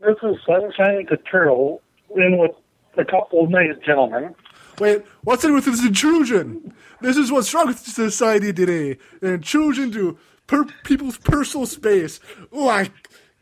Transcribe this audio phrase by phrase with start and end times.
[0.00, 1.82] This is Sunshine Turtle
[2.16, 2.52] in with
[2.96, 4.34] a couple of nice gentlemen.
[4.78, 6.72] Wait, what's in with this intrusion?
[7.02, 8.96] This is what's wrong with society today.
[9.20, 12.18] An intrusion to per- people's personal space.
[12.50, 12.88] Oh, I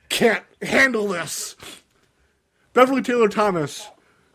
[0.08, 1.54] can't handle this.
[2.72, 3.88] Beverly Taylor Thomas,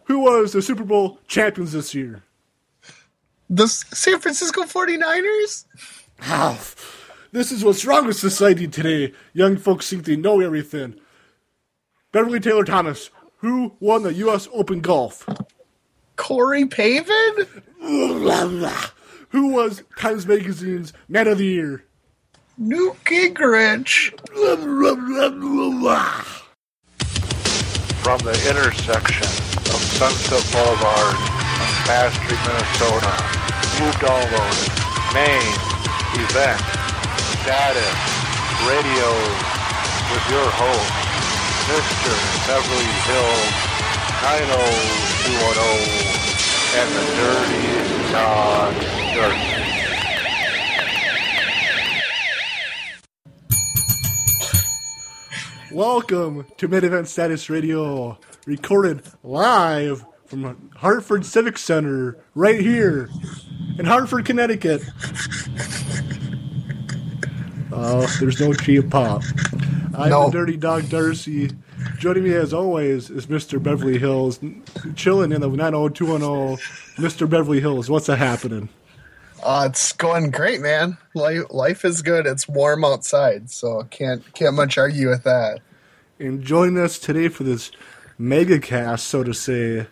[0.06, 2.24] who was the Super Bowl champions this year?
[3.50, 5.66] The San Francisco 49ers?
[6.22, 6.58] Ah,
[7.34, 9.14] this is what's wrong with society today.
[9.34, 10.96] Young folks think they know everything.
[12.14, 14.48] Beverly Taylor Thomas, who won the U.S.
[14.54, 15.28] Open Golf?
[16.16, 17.48] Corey Pavin?
[19.30, 21.86] who was Times Magazine's Man of the Year?
[22.56, 24.12] Newt Gingrich.
[28.04, 29.28] From the intersection
[29.74, 33.10] of Sunset Boulevard and Bass Street, Minnesota,
[33.82, 34.70] you downloaded
[35.18, 35.54] main
[36.22, 36.62] event
[37.42, 37.98] status
[38.70, 39.10] radio
[40.14, 41.03] with your host,
[41.64, 42.12] Mr.
[42.46, 43.52] Beverly Hills
[44.22, 45.94] 90210
[46.76, 47.64] and the Dirty
[48.12, 48.74] Dog
[49.14, 49.38] Dirt.
[55.72, 63.10] Welcome to Main Event Status Radio, recorded live from Hartford Civic Center, right here
[63.80, 64.84] in Hartford, Connecticut.
[67.76, 69.24] Oh, there's no cheap pop.
[69.96, 70.26] I'm No.
[70.26, 71.52] the Dirty Dog Darcy.
[71.98, 73.62] Joining me as always is Mr.
[73.62, 74.40] Beverly Hills,
[74.96, 76.58] chilling in the 90210.
[77.04, 77.30] Mr.
[77.30, 78.70] Beverly Hills, what's a happening?
[79.44, 80.98] Uh, it's going great, man.
[81.16, 82.26] Life, life is good.
[82.26, 85.60] It's warm outside, so can't can't much argue with that.
[86.20, 87.72] And joining us today for this
[88.18, 89.88] mega cast, so to say,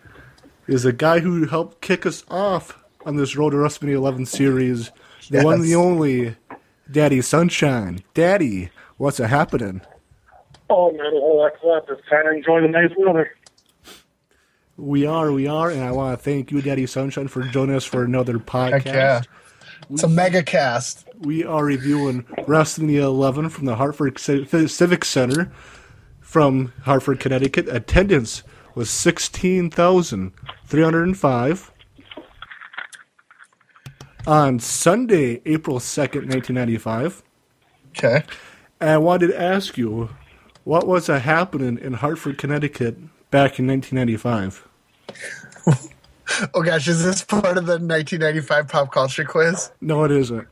[0.66, 4.90] is a guy who helped kick us off on this Road to WrestleMania 11 series,
[5.28, 6.36] the one the only
[6.92, 8.04] Daddy Sunshine.
[8.14, 9.80] Daddy, what's a happening?
[10.68, 13.34] Oh, man, a whole lot of Just trying to enjoy the nice weather.
[14.76, 17.84] We are, we are, and I want to thank you, Daddy Sunshine, for joining us
[17.84, 18.72] for another podcast.
[18.72, 19.22] Heck yeah.
[19.90, 21.06] It's a mega cast.
[21.20, 25.52] We are reviewing WrestleMania 11 from the Hartford Civic Center
[26.20, 27.68] from Hartford, Connecticut.
[27.68, 28.42] Attendance
[28.74, 31.72] was 16,305.
[34.26, 37.22] On Sunday, April 2nd, 1995.
[37.90, 38.22] Okay.
[38.80, 40.10] And I wanted to ask you,
[40.64, 42.96] what was a happening in Hartford, Connecticut
[43.30, 44.68] back in 1995?
[46.54, 49.70] Oh gosh, is this part of the 1995 pop culture quiz?
[49.82, 50.48] No, it isn't.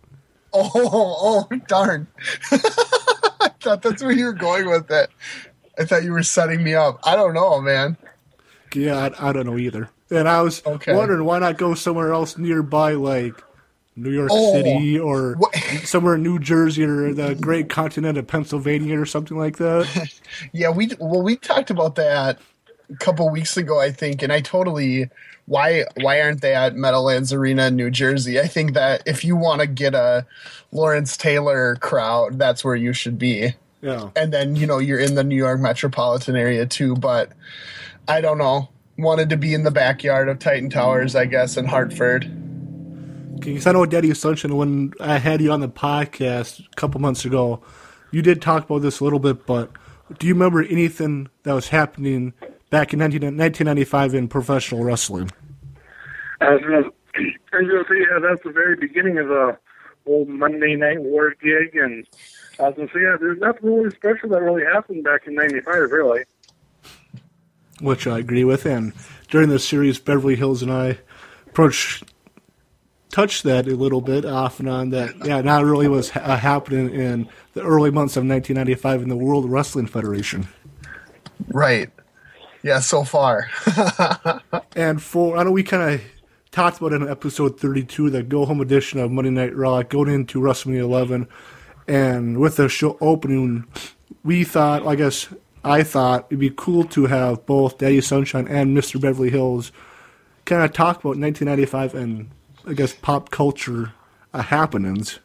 [0.52, 2.06] Oh, oh, darn.
[2.52, 5.08] I thought that's where you were going with it.
[5.78, 6.98] I thought you were setting me up.
[7.04, 7.97] I don't know, man.
[8.75, 9.88] Yeah, I, I don't know either.
[10.10, 10.94] And I was Okay.
[10.94, 13.42] wondering why not go somewhere else nearby, like
[14.03, 18.27] New York Oh, City or what- somewhere in New Jersey or the great continent of
[18.27, 19.87] Pennsylvania or something like that.
[20.53, 22.38] Yeah, we well we talked about that
[22.88, 25.11] a couple weeks ago, I think, and I totally
[25.47, 28.38] why why aren't they at Meadowlands Arena in New Jersey?
[28.38, 30.25] I think that if you want to get a
[30.72, 33.55] Lawrence Taylor crowd, that's where you should be.
[33.82, 34.11] Yeah.
[34.15, 37.32] And then you know you're in the New York metropolitan area too, but
[38.06, 38.69] I don't know.
[38.99, 42.31] Wanted to be in the backyard of Titan Towers, I guess, in Hartford.
[43.38, 47.24] Because I know Daddy Sunshine, when I had you on the podcast a couple months
[47.24, 47.62] ago,
[48.10, 49.70] you did talk about this a little bit, but
[50.18, 52.34] do you remember anything that was happening
[52.70, 55.30] back in 19, 1995 in professional wrestling?
[56.40, 56.90] I was going to
[57.52, 59.58] I was gonna say, yeah, that's the very beginning of the
[60.06, 61.74] old Monday Night War gig.
[61.76, 62.06] And
[62.58, 65.34] I was going to say, yeah, there's nothing really special that really happened back in
[65.34, 66.24] 95, really.
[67.80, 68.66] which I agree with.
[68.66, 68.92] And
[69.28, 70.98] during the series, Beverly Hills and I
[71.46, 72.04] approached,
[73.10, 74.91] touched that a little bit off and on.
[74.91, 79.09] That yeah, not really was ha- uh, happening in the early months of 1995 in
[79.09, 80.48] the World Wrestling Federation.
[81.49, 81.91] Right.
[82.62, 83.49] Yeah, so far.
[84.76, 86.00] And for I know we kind of
[86.50, 90.41] talked about in episode 32, the go home edition of Monday Night Raw, going into
[90.41, 91.28] WrestleMania 11,
[91.88, 93.66] and with the show opening,
[94.25, 95.28] we thought, I guess
[95.65, 99.00] I thought it'd be cool to have both Daddy Sunshine and Mr.
[99.00, 99.73] Beverly Hills
[100.44, 102.31] kind of talk about 1995 and
[102.66, 103.92] I guess pop culture
[104.32, 105.18] uh, happenings,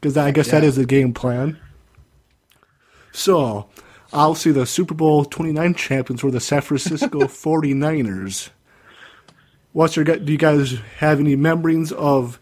[0.00, 0.68] because I guess that yeah.
[0.68, 1.58] is the game plan.
[3.12, 3.68] So,
[4.12, 8.50] I'll see the Super Bowl 29 champions were the San Francisco 49ers.
[9.72, 12.40] What's your gu- do you guys have any memories of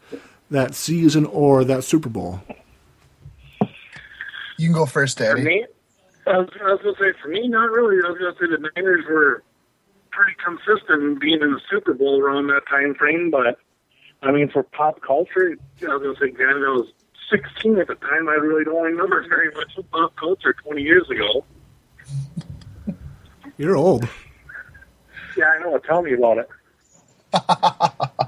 [0.50, 2.40] that season or that Super Bowl?
[4.58, 5.42] You can go first, Daddy.
[5.42, 5.66] For me,
[6.26, 7.96] I was, I was going to say, for me, not really.
[8.04, 9.42] I was going to say the Niners were
[10.10, 13.30] pretty consistent being in the Super Bowl around that time frame.
[13.30, 13.58] But,
[14.22, 16.88] I mean, for pop culture, I was going to say, granted, I was
[17.30, 18.28] 16 at the time.
[18.28, 21.44] I really don't remember very much of pop culture 20 years ago.
[23.58, 24.08] You're old.
[25.36, 25.78] Yeah, I know.
[25.78, 26.48] Tell me about it.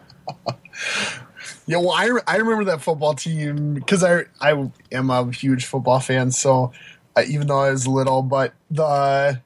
[1.69, 6.01] Yeah, well, I, I remember that football team because I I am a huge football
[6.01, 6.31] fan.
[6.31, 6.73] So
[7.15, 9.43] uh, even though I was little, but the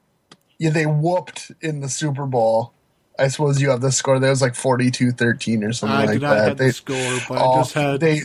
[0.57, 2.72] yeah they whooped in the Super Bowl.
[3.19, 4.19] I suppose you have the score.
[4.19, 6.57] There was like 42-13 or something I like that.
[6.57, 8.21] They the score, but I oh, just had they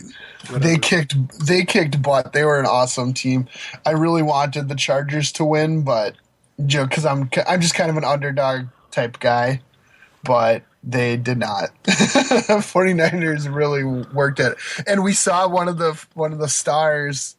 [0.47, 0.59] whatever.
[0.59, 2.33] they kicked they kicked butt.
[2.33, 3.47] They were an awesome team.
[3.85, 6.15] I really wanted the Chargers to win, but
[6.57, 9.61] you know, because I'm I'm just kind of an underdog type guy,
[10.23, 11.69] but they did not.
[11.83, 14.57] 49ers really worked it.
[14.87, 17.35] And we saw one of the one of the stars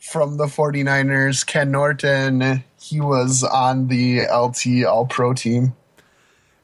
[0.00, 5.74] from the 49ers, Ken Norton, he was on the LT All Pro team.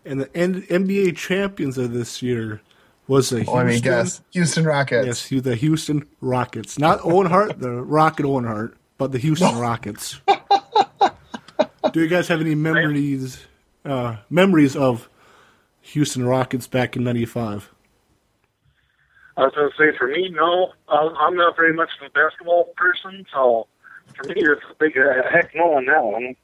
[0.08, 2.62] And the N- NBA champions of this year
[3.06, 3.55] was the Houston.
[3.55, 5.31] Oh, I mean, guess Houston Rockets.
[5.31, 10.20] Yes, the Houston Rockets, not Owen Hart, the Rocket Owen Hart, but the Houston Rockets.
[11.93, 13.46] Do you guys have any memories
[13.84, 15.08] uh, memories of
[15.81, 17.70] Houston Rockets back in '95?
[19.37, 20.72] I was going to say, for me, no.
[20.88, 23.69] I'm I'm not very much of a basketball person, so
[24.16, 26.34] for me, it's a big uh, heck no on that one.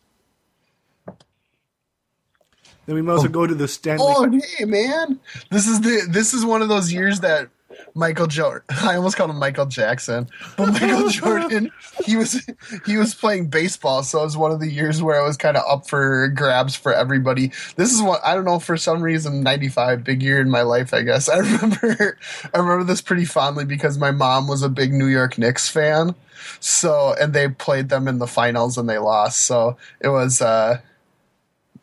[2.87, 4.05] Then we must well go to the Stanley.
[4.07, 5.19] Oh, hey man,
[5.51, 7.49] this is the this is one of those years that
[7.95, 8.63] Michael Jordan.
[8.83, 11.71] I almost called him Michael Jackson, but Michael Jordan.
[12.05, 12.47] He was
[12.87, 15.57] he was playing baseball, so it was one of the years where it was kind
[15.57, 17.51] of up for grabs for everybody.
[17.77, 19.43] This is what I don't know for some reason.
[19.43, 21.29] Ninety five, big year in my life, I guess.
[21.29, 22.19] I remember
[22.53, 26.15] I remember this pretty fondly because my mom was a big New York Knicks fan.
[26.61, 29.43] So and they played them in the finals and they lost.
[29.45, 30.81] So it was uh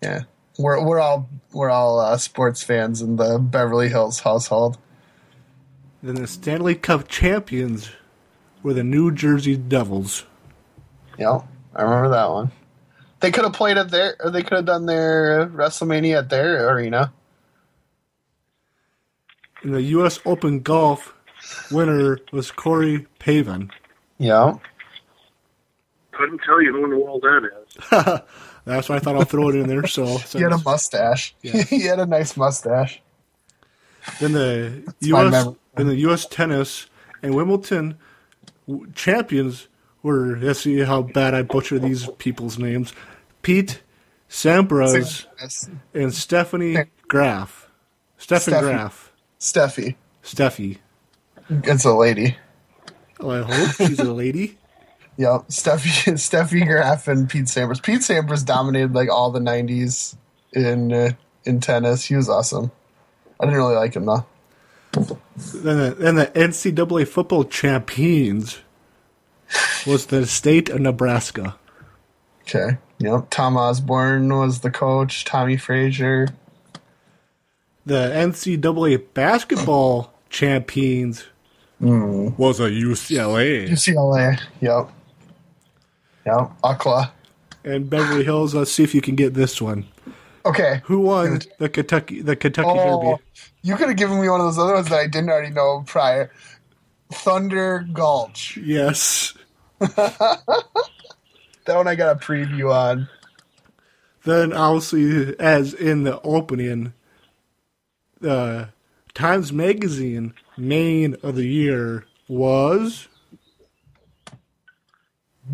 [0.02, 0.22] yeah
[0.58, 4.78] we're we're all we're all uh, sports fans in the Beverly Hills household.
[6.04, 7.92] Then the Stanley Cup champions
[8.64, 10.26] were the New Jersey Devils.
[11.18, 11.42] Yeah,
[11.76, 12.52] I remember that one.
[13.20, 16.70] They could have played at their, or they could have done their WrestleMania at their
[16.70, 17.14] arena.
[19.64, 20.20] In the U.S.
[20.26, 21.14] Open golf,
[21.70, 23.70] winner was Corey Pavin.
[24.18, 24.56] Yeah.
[26.14, 28.22] Couldn't tell you who in the world that is.
[28.66, 29.88] That's why I thought I'll throw it in there.
[29.88, 31.36] So he had a mustache.
[31.42, 31.62] Yeah.
[31.70, 33.02] he had a nice mustache.
[34.20, 35.48] Then the That's U.S.
[35.76, 36.26] Then the U.S.
[36.26, 36.88] tennis
[37.22, 37.98] and Wimbledon
[38.96, 39.68] champions
[40.04, 40.38] were.
[40.38, 42.94] Let's see how bad I butcher these people's names:
[43.42, 43.82] Pete
[44.30, 45.26] Sampras
[45.94, 47.70] and Stephanie Graf.
[48.18, 48.62] Stefan Steffi.
[48.62, 49.12] Graf.
[49.40, 49.96] Steffi.
[50.24, 50.78] Steffi.
[51.50, 52.38] It's a lady.
[53.20, 54.58] Oh, I hope she's a lady.
[55.18, 55.48] Yep.
[55.50, 57.82] Steffi Steffi Graf and Pete Sampras.
[57.82, 60.16] Pete Sampras dominated like all the '90s
[60.54, 61.12] in uh,
[61.46, 62.06] in tennis.
[62.06, 62.72] He was awesome.
[63.40, 64.26] I didn't really like him though.
[64.94, 68.60] Then the, then the NCAA football champions
[69.88, 71.56] was the state of Nebraska.
[72.42, 72.78] Okay.
[73.00, 73.28] Yep.
[73.30, 75.26] Tom Osborne was the coach.
[75.26, 76.28] Tommy Frazier.
[77.86, 81.26] The NCAA basketball champions
[81.80, 83.68] was a UCLA.
[83.68, 84.40] UCLA.
[84.60, 84.92] Yep.
[86.26, 86.52] Yep.
[86.64, 87.12] Akla.
[87.64, 88.54] And Beverly Hills.
[88.56, 89.86] Let's see if you can get this one.
[90.46, 90.82] Okay.
[90.86, 93.24] Who won the Kentucky the Kentucky Oh, Derby?
[93.62, 95.84] you could have given me one of those other ones that I didn't already know
[95.86, 96.32] prior.
[97.12, 98.58] Thunder Gulch.
[98.58, 99.34] Yes.
[101.66, 103.08] That one I got a preview on.
[104.24, 106.94] Then obviously, as in the opening,
[108.20, 108.70] the
[109.14, 113.08] Times Magazine main of the year was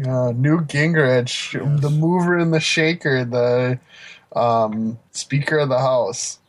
[0.06, 3.80] Uh, Newt Gingrich, the mover and the shaker, the
[4.36, 6.40] um, Speaker of the House.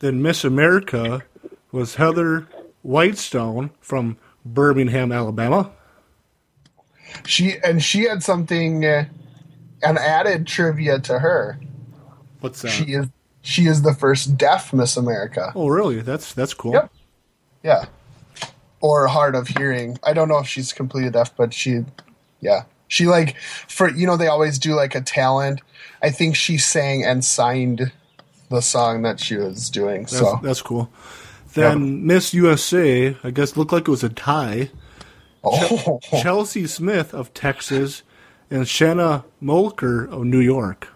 [0.00, 1.24] then Miss America
[1.72, 2.46] was Heather
[2.82, 5.70] Whitestone from Birmingham, Alabama.
[7.26, 9.06] She and she had something, uh,
[9.82, 11.58] an added trivia to her.
[12.40, 12.68] What's that?
[12.68, 13.08] She is
[13.42, 15.52] she is the first deaf Miss America.
[15.54, 16.00] oh, really?
[16.02, 16.72] That's that's cool.
[16.72, 16.92] Yep.
[17.62, 17.84] Yeah.
[18.80, 19.98] Or hard of hearing.
[20.04, 21.84] I don't know if she's completely deaf, but she,
[22.40, 23.36] yeah, she like
[23.68, 25.60] for you know they always do like a talent.
[26.02, 27.92] I think she sang and signed
[28.50, 30.02] the song that she was doing.
[30.02, 30.90] That's, so that's cool.
[31.54, 34.70] Then Miss USA, I guess, looked like it was a tie.
[35.42, 38.02] oh, Chelsi Smith of Texas
[38.50, 40.88] and Shanna Moakler of New York.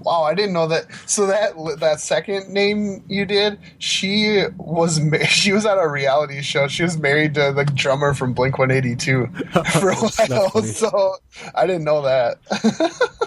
[0.00, 0.86] Wow, I didn't know that.
[1.06, 6.68] So that that second name you did, she was she was on a reality show.
[6.68, 9.26] She was married to the drummer from Blink One Eighty Two
[9.80, 10.62] for a while.
[10.62, 11.16] So
[11.54, 12.38] I didn't know that.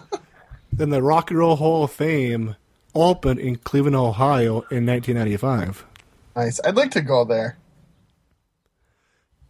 [0.74, 2.56] Then the Rock and Roll Hall of Fame
[2.96, 5.86] opened in Cleveland, Ohio in 1995.
[6.36, 6.60] nice.
[6.64, 7.58] I'd like to go there.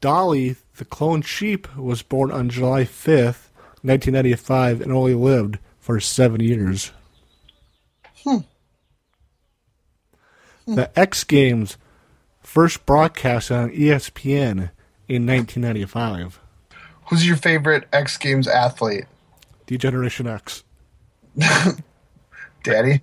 [0.02, 3.48] Dolly, the clone sheep, was born on July 5th,
[3.84, 6.92] 1995, and only lived for seven years.
[8.24, 8.38] Hmm.
[10.68, 11.76] The X Games
[12.42, 14.70] first broadcast on ESPN
[15.10, 16.40] in 1995.
[17.10, 19.06] Who's your favorite X Games athlete?
[19.66, 20.64] Degeneration X.
[22.64, 23.02] Daddy?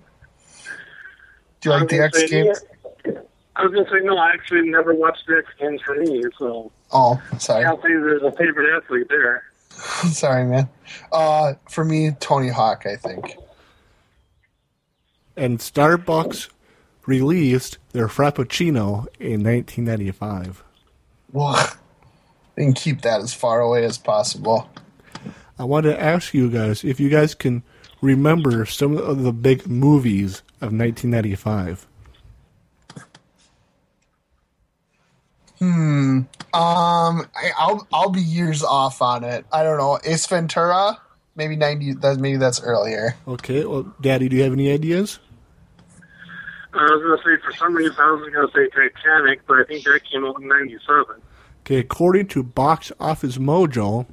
[1.61, 2.59] Do you like the X Games?
[3.05, 3.11] yeah.
[3.55, 4.17] I was gonna say no.
[4.17, 7.65] I actually never watched the X Games for me, so Oh, I sorry.
[7.65, 9.43] can't say there's a favorite athlete there.
[10.11, 10.69] sorry, man.
[11.11, 13.37] Uh, for me, Tony Hawk, I think.
[15.35, 16.49] And Starbucks
[17.05, 20.63] released their Frappuccino in 1995.
[21.31, 21.71] Well,
[22.55, 24.69] they can keep that as far away as possible.
[25.57, 27.63] I want to ask you guys if you guys can
[28.01, 31.85] remember some of the big movies of 1995.
[35.61, 39.45] Um, I, I'll I'll be years off on it.
[39.51, 39.99] I don't know.
[40.03, 40.99] Ace Ventura,
[41.35, 41.93] maybe ninety.
[41.93, 43.15] That maybe that's earlier.
[43.27, 45.19] Okay, well, Daddy, do you have any ideas?
[46.73, 49.83] I was gonna say for some reason I was gonna say Titanic, but I think
[49.85, 51.21] that came out in '97.
[51.65, 54.05] Okay, according to Box Office Mojo,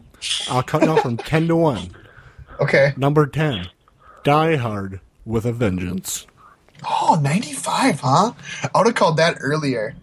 [0.50, 1.90] I'll count down from 10 to 1.
[2.60, 2.92] Okay.
[2.96, 3.68] Number 10,
[4.24, 6.26] Die Hard with a Vengeance.
[6.84, 8.32] Oh, 95, huh?
[8.62, 9.94] I would have called that earlier.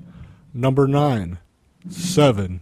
[0.53, 1.39] Number 9,
[1.89, 2.61] 7.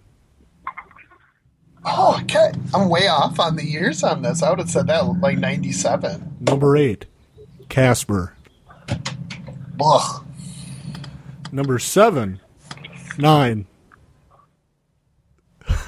[1.83, 2.51] Oh, okay.
[2.73, 4.43] I'm way off on the years on this.
[4.43, 6.37] I would have said that like 97.
[6.41, 7.05] Number 8,
[7.69, 8.35] Casper.
[9.83, 10.25] Ugh.
[11.51, 12.39] Number 7,
[13.17, 13.65] 9.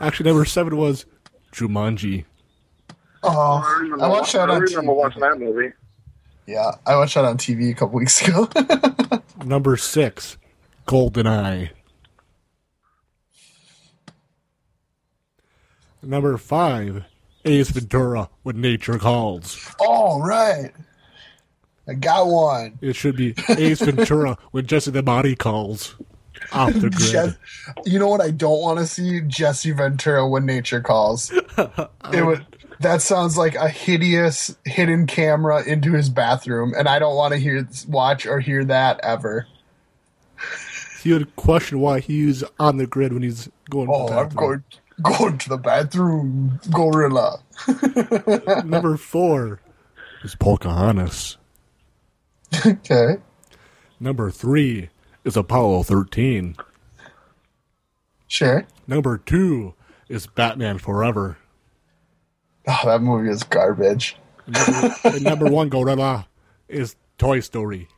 [0.00, 1.06] Actually, number 7 was
[1.52, 2.24] Jumanji.
[3.22, 4.96] Oh, I remember, I watched that I remember TV.
[4.96, 5.72] watching that movie.
[6.46, 8.48] Yeah, I watched that on TV a couple weeks ago.
[9.44, 10.38] Number 6,
[10.88, 11.68] GoldenEye.
[16.02, 17.04] Number 5,
[17.44, 19.74] Ace Ventura When Nature Calls.
[19.78, 20.72] All right.
[21.86, 22.78] I got one.
[22.80, 25.94] It should be Ace Ventura When Jesse the Body Calls.
[26.52, 27.36] Off the grid.
[27.36, 29.20] Je- you know what I don't want to see?
[29.20, 31.30] Jesse Ventura when nature calls.
[32.12, 32.46] it would.
[32.80, 37.38] That sounds like a hideous hidden camera into his bathroom, and I don't want to
[37.40, 39.48] hear, watch, or hear that ever.
[41.02, 44.28] He would question why he's on the grid when he's going to Oh, the I'm
[44.28, 44.64] bathroom.
[45.02, 47.40] going going to the bathroom, gorilla.
[48.64, 49.60] Number 4
[50.24, 51.36] is Pocahontas.
[52.66, 53.16] Okay,
[54.00, 54.88] Number 3
[55.24, 56.56] is Apollo 13.
[58.26, 58.66] sure.
[58.86, 59.74] Number 2
[60.08, 61.36] is Batman Forever.
[62.66, 64.16] Oh, that movie is garbage.
[64.46, 66.26] Number, number 1 gorilla
[66.68, 67.88] is Toy Story.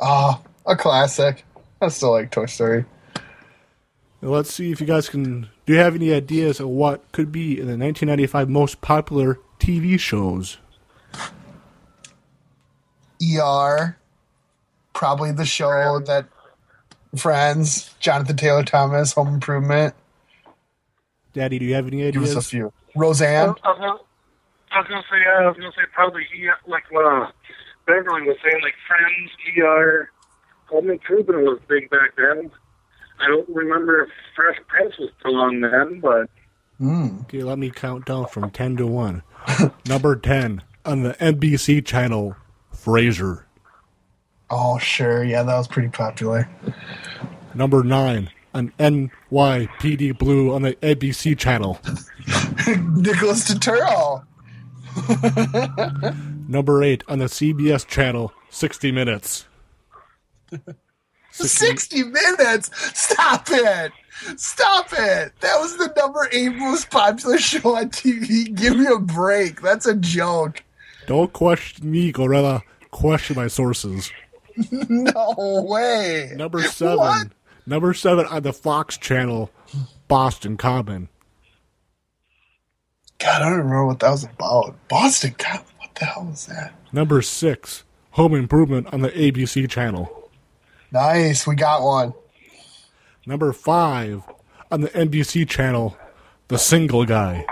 [0.00, 1.44] Ah, a classic.
[1.80, 2.84] I still like Toy Story.
[4.20, 5.48] Now let's see if you guys can.
[5.66, 9.98] Do you have any ideas of what could be in the 1995 most popular TV
[9.98, 10.58] shows?
[13.22, 13.96] ER,
[14.92, 16.26] probably the show that
[17.16, 19.94] Friends, Jonathan Taylor Thomas, Home Improvement.
[21.32, 22.28] Daddy, do you have any ideas?
[22.28, 22.72] Give us a few.
[22.96, 23.54] Roseanne.
[23.62, 23.98] I was gonna,
[24.72, 27.30] I was gonna say, uh, I was gonna say probably he, like what uh,
[27.86, 30.10] Beverly was saying, like Friends, ER,
[30.70, 32.50] Home Improvement was big back then.
[33.20, 36.28] I don't remember if Fresh Prince was still on then, but
[36.80, 37.22] Mm.
[37.22, 39.22] Okay, let me count down from 10 to 1.
[39.88, 42.36] Number 10 on the NBC channel,
[42.72, 43.44] Frasier.
[44.48, 45.24] Oh, sure.
[45.24, 46.48] Yeah, that was pretty popular.
[47.52, 51.80] Number 9 on NYPD Blue on the ABC channel.
[52.94, 54.24] Nicholas Turturro.
[56.48, 59.47] Number 8 on the CBS channel, 60 Minutes.
[61.30, 62.70] 60 minutes.
[62.98, 63.92] Stop it.
[64.36, 65.32] Stop it.
[65.40, 68.52] That was the number eight most popular show on TV.
[68.54, 69.60] Give me a break.
[69.60, 70.62] That's a joke.
[71.06, 72.62] Don't question me, Gorilla.
[72.90, 74.10] Question my sources.
[74.88, 76.32] No way.
[76.34, 76.96] Number seven.
[76.96, 77.28] What?
[77.64, 79.50] Number seven on the Fox channel,
[80.08, 81.08] Boston Common.
[83.20, 84.74] God, I don't remember what that was about.
[84.88, 85.64] Boston Cop.
[85.78, 86.74] What the hell was that?
[86.92, 90.17] Number six, Home Improvement on the ABC channel.
[90.92, 91.46] Nice.
[91.46, 92.14] We got one.
[93.26, 94.22] Number five
[94.70, 95.96] on the NBC channel,
[96.48, 97.44] The Single Guy.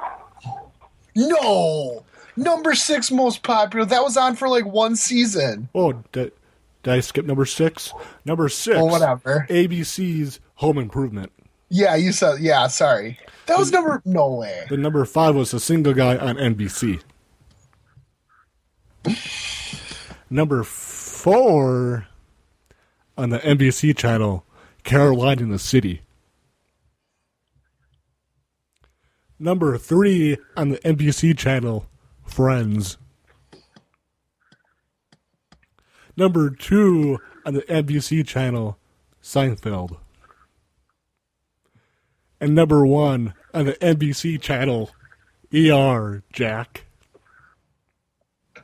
[1.15, 2.05] No.
[2.37, 3.85] Number six most popular.
[3.87, 5.69] That was on for like one season.
[5.75, 6.33] Oh, did,
[6.83, 7.93] did I skip number six?
[8.25, 8.77] Number six.
[8.79, 9.47] Oh, whatever.
[9.49, 11.33] ABC's Home Improvement.
[11.69, 12.41] Yeah, you said.
[12.41, 13.19] Yeah, sorry.
[13.47, 14.03] That was number.
[14.05, 14.67] No way.
[14.69, 17.01] The number five was The Single Guy on NBC.
[20.31, 22.07] number four
[23.17, 24.45] on the NBC channel,
[24.85, 26.03] Caroline in the City.
[29.39, 31.87] Number three on the NBC channel,
[32.25, 32.97] Friends.
[36.17, 38.79] Number two on the NBC channel,
[39.23, 39.99] Seinfeld.
[42.41, 44.91] And number one on the NBC channel,
[45.55, 46.85] ER, Jack.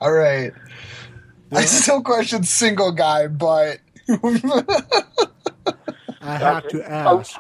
[0.01, 0.53] All right.
[1.53, 3.79] I still question single guy, but
[4.09, 4.65] I
[6.37, 7.37] have to ask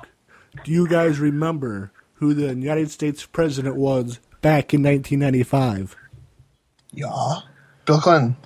[0.64, 5.97] do you guys remember who the United States president was back in 1995?
[6.92, 7.40] yeah,
[7.85, 8.37] Bill Clinton.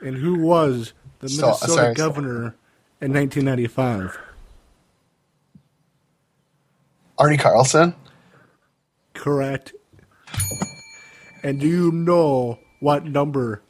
[0.00, 1.94] And who was the uh, Minnesota sorry, sorry.
[1.94, 2.54] governor
[3.00, 4.18] in 1995?
[7.18, 7.94] Arne Carlson.
[9.14, 9.72] Correct.
[11.42, 13.62] And do you know what number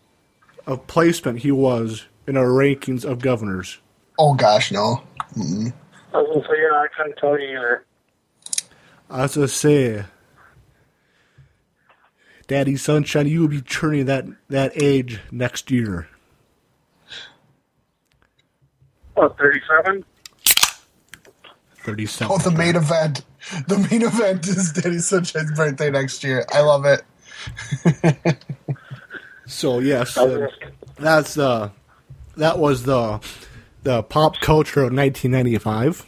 [0.66, 3.78] of placement he was in our rankings of governors?
[4.18, 5.02] Oh gosh, no.
[5.36, 5.40] I
[6.18, 7.84] was gonna say, yeah, I couldn't tell you either.
[9.10, 10.04] As I say,
[12.46, 16.08] Daddy Sunshine, you will be turning that, that age next year.
[19.14, 20.04] What, 37?
[21.78, 22.32] 37.
[22.32, 23.24] Oh, the main event.
[23.68, 26.44] The main event is Daddy Sunshine's birthday next year.
[26.52, 27.04] I love it.
[29.46, 30.48] So yes, uh,
[30.96, 31.70] that's uh,
[32.36, 33.20] that was the
[33.82, 36.06] the pop culture of 1995.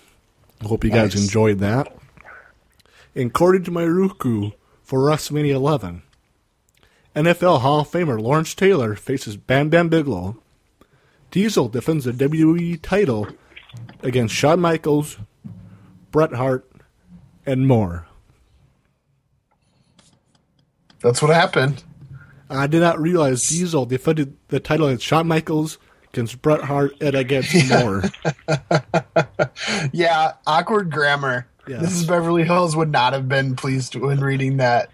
[0.65, 1.23] Hope you guys Nice.
[1.25, 1.95] enjoyed that.
[3.15, 4.51] And according to my Roku
[4.83, 6.03] for WrestleMania 11,
[7.15, 10.37] NFL Hall of Famer Lawrence Taylor faces Bam Bam Bigelow.
[11.31, 13.29] Diesel defends the WWE title
[14.03, 15.19] against Shawn Michaels,
[16.11, 16.69] Bret Hart,
[17.47, 18.07] and more.
[21.01, 21.85] That's what happened.
[22.51, 25.79] I did not realize Diesel defended the title against Shawn Michaels,
[26.13, 28.03] against Bret Hart, and against more.
[29.93, 31.47] Yeah, awkward grammar.
[31.67, 31.83] Yes.
[31.83, 32.09] Mrs.
[32.09, 34.91] Beverly Hills would not have been pleased when reading that.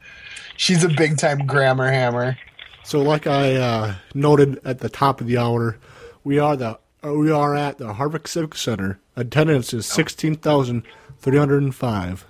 [0.57, 2.37] She's a big time grammar hammer.
[2.83, 5.79] So, like I uh, noted at the top of the hour,
[6.25, 8.99] we are the uh, we are at the Hartford Civic Center.
[9.17, 10.83] Attendance is sixteen thousand
[11.19, 12.25] three hundred and five.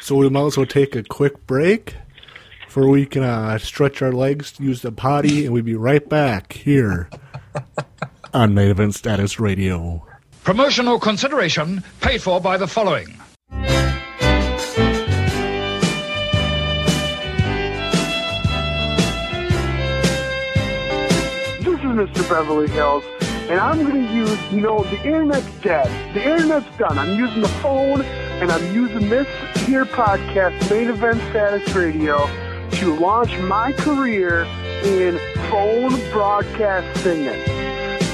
[0.00, 1.96] So we might as well take a quick break,
[2.78, 6.52] for we can uh, stretch our legs, use the potty, and we'd be right back
[6.52, 7.10] here
[8.32, 10.06] on Main Event Status Radio.
[10.44, 13.08] Promotional consideration paid for by the following.
[21.58, 22.28] This is Mr.
[22.28, 23.02] Beverly Hills,
[23.50, 26.14] and I'm going to use, you know, the internet's dead.
[26.14, 26.96] The internet's done.
[26.96, 29.26] I'm using the phone, and I'm using this
[29.66, 32.30] here podcast, Main Event Status Radio,
[32.72, 34.44] to launch my career
[34.84, 35.18] in
[35.50, 37.42] phone broadcast singing.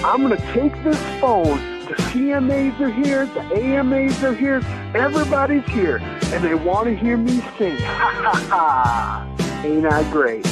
[0.05, 1.59] I'm going to take this phone.
[1.87, 4.63] The CMAs are here, the AMAs are here,
[4.95, 5.97] everybody's here,
[6.33, 7.77] and they want to hear me sing.
[7.81, 9.63] Ha ha ha!
[9.65, 10.47] Ain't I great?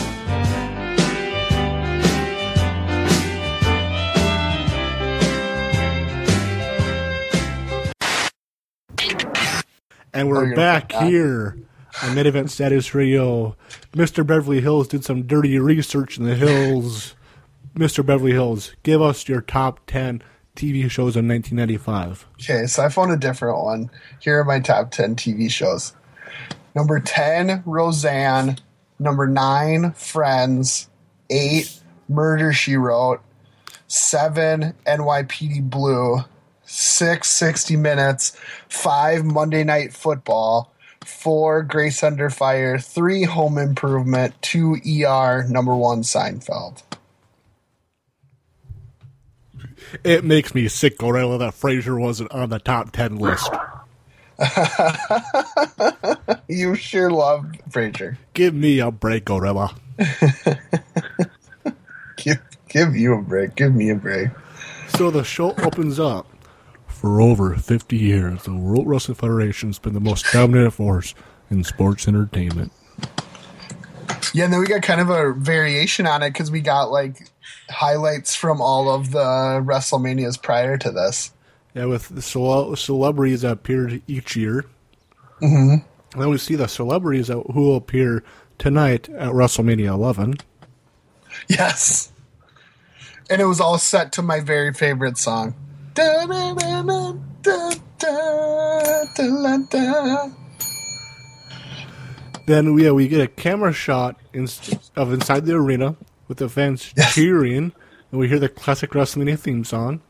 [10.14, 10.92] And Oh, we're back back.
[10.92, 11.56] here
[12.02, 13.56] on Main Event Status Radio.
[13.92, 14.26] Mr.
[14.26, 17.14] Beverly Hills did some dirty research in the hills.
[17.74, 18.04] Mr.
[18.04, 20.22] Beverly Hills, give us your top 10
[20.56, 22.26] TV shows in 1995.
[22.34, 23.90] Okay, so I found a different one.
[24.20, 25.94] Here are my top 10 TV shows.
[26.74, 28.58] Number 10, Roseanne.
[28.98, 30.88] Number 9, Friends.
[31.30, 33.20] 8, Murder She Wrote.
[33.88, 36.18] 7, NYPD Blue.
[36.64, 38.36] 6, 60 Minutes.
[38.68, 40.71] 5, Monday Night Football.
[41.04, 42.78] 4, Grace Under Fire.
[42.78, 44.34] 3, Home Improvement.
[44.42, 45.44] 2, ER.
[45.48, 46.82] Number 1, Seinfeld.
[50.04, 53.50] It makes me sick, Gorilla, that Frasier wasn't on the top 10 list.
[56.48, 58.16] You sure love Frasier.
[58.34, 59.74] Give me a break, Gorilla.
[62.16, 62.38] Give,
[62.68, 63.54] give you a break.
[63.54, 64.28] Give me a break.
[64.88, 66.26] So the show opens up.
[67.02, 71.16] For over 50 years, the World Wrestling Federation has been the most dominant force
[71.50, 72.70] in sports entertainment.
[74.32, 77.28] Yeah, and then we got kind of a variation on it because we got like
[77.68, 81.32] highlights from all of the WrestleManias prior to this.
[81.74, 84.64] Yeah, with the cele- celebrities that appeared each year.
[85.40, 86.20] Mm-hmm.
[86.20, 88.22] Then we see the celebrities that, who will appear
[88.58, 90.36] tonight at WrestleMania 11.
[91.48, 92.12] Yes.
[93.28, 95.56] And it was all set to my very favorite song.
[102.46, 104.48] Then we, yeah, we get a camera shot in,
[104.96, 105.96] of inside the arena
[106.28, 107.14] with the fans Yes.
[107.14, 107.72] cheering,
[108.10, 110.00] and we hear the classic WrestleMania theme song.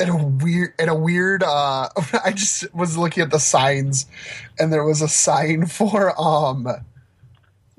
[0.00, 1.88] and a weird and a weird uh
[2.24, 4.06] I just was looking at the signs
[4.58, 6.66] and there was a sign for um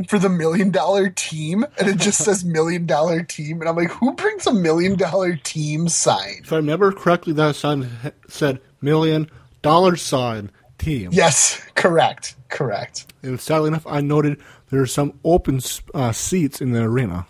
[0.04, 3.92] for the million dollar team and it just says million dollar team and I'm like
[3.92, 6.42] who brings a million dollar team sign?
[6.44, 7.90] If I remember correctly, that sign
[8.28, 9.30] said million
[9.62, 11.10] dollar sign team.
[11.14, 12.36] Yes, correct.
[12.50, 13.12] Correct.
[13.24, 15.62] And sadly enough, I noted there are some open
[15.94, 17.26] uh, seats in the arena.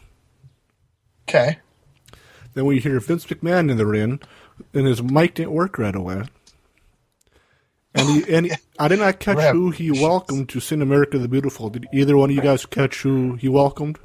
[1.29, 1.59] Okay.
[2.53, 4.19] Then we hear Vince McMahon in the ring,
[4.73, 6.23] and his mic didn't work right away.
[7.93, 9.53] And he, and he, I did not catch Rip.
[9.53, 11.69] who he welcomed to Sin America the Beautiful.
[11.69, 13.99] Did either one of you guys catch who he welcomed?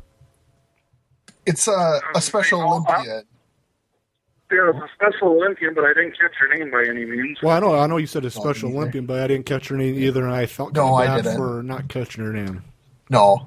[1.47, 3.23] It's a, a special Olympian.
[4.51, 7.39] There was a special Olympian, but I didn't catch her name by any means.
[7.43, 8.71] Well, I know I know you said a special.
[8.77, 11.25] Olympian, but I didn't catch her name either, and I felt No, kind I bad
[11.25, 11.37] didn't.
[11.39, 12.63] for not catching her name.
[13.11, 13.47] No.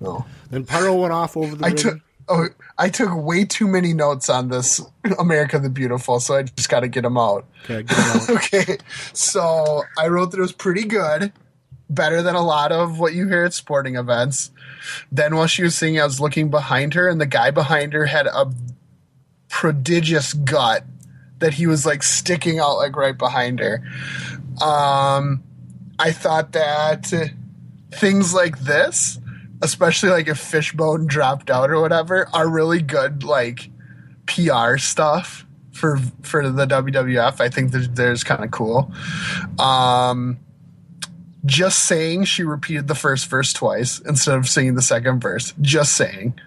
[0.00, 0.24] No.
[0.50, 1.76] Then Pyro went off over the I ring.
[1.76, 4.80] took oh, I took way too many notes on this
[5.18, 7.46] America the Beautiful, so I just got to get them out.
[7.64, 8.30] Okay, get him out.
[8.36, 8.78] okay,
[9.12, 11.32] so I wrote that it was pretty good,
[11.88, 14.50] better than a lot of what you hear at sporting events.
[15.10, 18.06] Then while she was singing, I was looking behind her, and the guy behind her
[18.06, 18.52] had a
[19.48, 20.84] prodigious gut
[21.38, 23.82] that he was like sticking out like right behind her.
[24.62, 25.42] Um,
[25.98, 27.12] I thought that
[27.92, 29.18] things like this,
[29.62, 33.70] especially like if Fishbone dropped out or whatever, are really good like
[34.26, 37.40] PR stuff for for the WWF.
[37.40, 38.92] I think that there's kind of cool.
[39.58, 40.38] Um,
[41.44, 45.54] just saying she repeated the first verse twice instead of singing the second verse.
[45.60, 46.40] Just saying.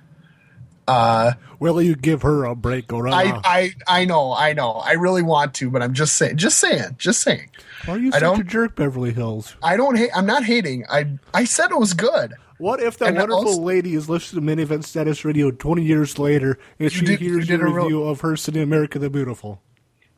[0.87, 3.39] Uh, Will you give her a break or I.
[3.43, 6.95] I I know I know I really want to, but I'm just saying, just saying,
[6.97, 7.49] just saying.
[7.85, 9.55] Why are you I such a jerk, Beverly Hills?
[9.61, 10.09] I don't hate.
[10.15, 10.85] I'm not hating.
[10.89, 12.33] I I said it was good.
[12.59, 15.81] What if that And wonderful also- lady is listening to Main Event Status Radio 20
[15.83, 18.99] years later and she did- hears you your a real- review of her sitting America
[18.99, 19.61] the Beautiful?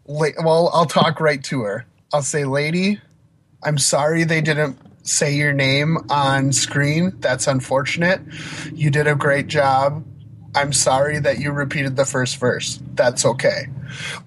[0.07, 1.85] Well, I'll talk right to her.
[2.11, 2.99] I'll say, lady,
[3.63, 7.13] I'm sorry they didn't say your name on screen.
[7.19, 8.21] That's unfortunate.
[8.73, 10.03] You did a great job.
[10.53, 12.79] I'm sorry that you repeated the first verse.
[12.93, 13.67] That's okay.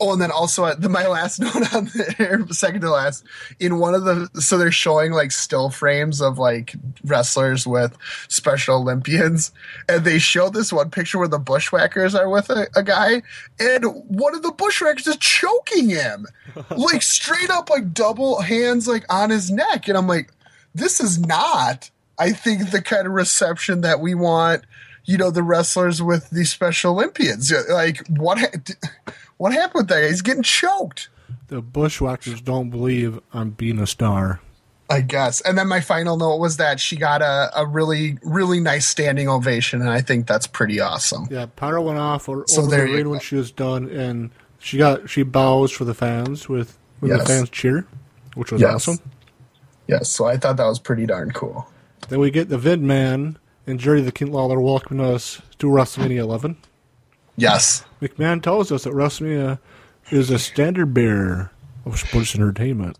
[0.00, 3.24] Oh, and then also uh, the, my last note on the second to last
[3.60, 7.96] in one of the so they're showing like still frames of like wrestlers with
[8.28, 9.52] Special Olympians,
[9.88, 13.22] and they show this one picture where the Bushwhackers are with a, a guy,
[13.58, 16.26] and one of the Bushwhackers is choking him,
[16.70, 20.30] like straight up like double hands like on his neck, and I'm like,
[20.74, 21.90] this is not.
[22.16, 24.64] I think the kind of reception that we want
[25.04, 27.52] you know the wrestlers with the Special Olympians.
[27.70, 28.38] Like what?
[28.38, 30.08] Ha- what happened with that guy?
[30.08, 31.08] He's getting choked.
[31.48, 34.40] The Bushwhackers don't believe I'm being a star.
[34.88, 35.40] I guess.
[35.40, 39.28] And then my final note was that she got a, a really, really nice standing
[39.28, 41.26] ovation, and I think that's pretty awesome.
[41.30, 44.30] Yeah, Pyro went off or, So over there the ring when she was done, and
[44.58, 47.86] she got she bows for the fans with when the fans cheer,
[48.34, 48.74] which was Yes.
[48.74, 48.98] awesome.
[49.88, 51.66] Yes, so I thought that was pretty darn cool.
[52.08, 56.18] Then we get the Vid Man and Jerry the King Lawler welcoming us to WrestleMania
[56.18, 56.56] 11.
[57.36, 57.84] Yes.
[58.00, 59.58] McMahon tells us that WrestleMania
[60.10, 61.50] is a standard bearer
[61.84, 62.98] of sports entertainment.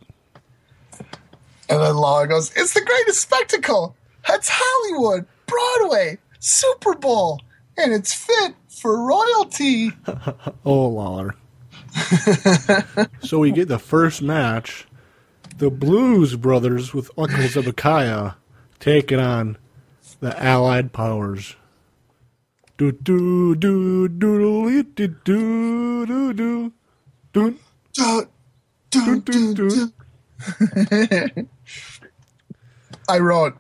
[1.69, 3.97] And then Law goes, It's the greatest spectacle.
[4.27, 7.41] That's Hollywood, Broadway, Super Bowl,
[7.77, 9.91] and it's fit for royalty.
[10.67, 11.35] Oh, Lawler.
[13.21, 14.87] so we get the first match.
[15.59, 18.33] The Blues Brothers with Uncle Zebekiah
[18.81, 19.59] taking on
[20.25, 21.55] the Allied Powers.
[22.79, 26.73] Do do do do do do do do do.
[27.35, 27.59] Dun,
[28.91, 29.93] dun, dun, dun.
[33.07, 33.59] I wrote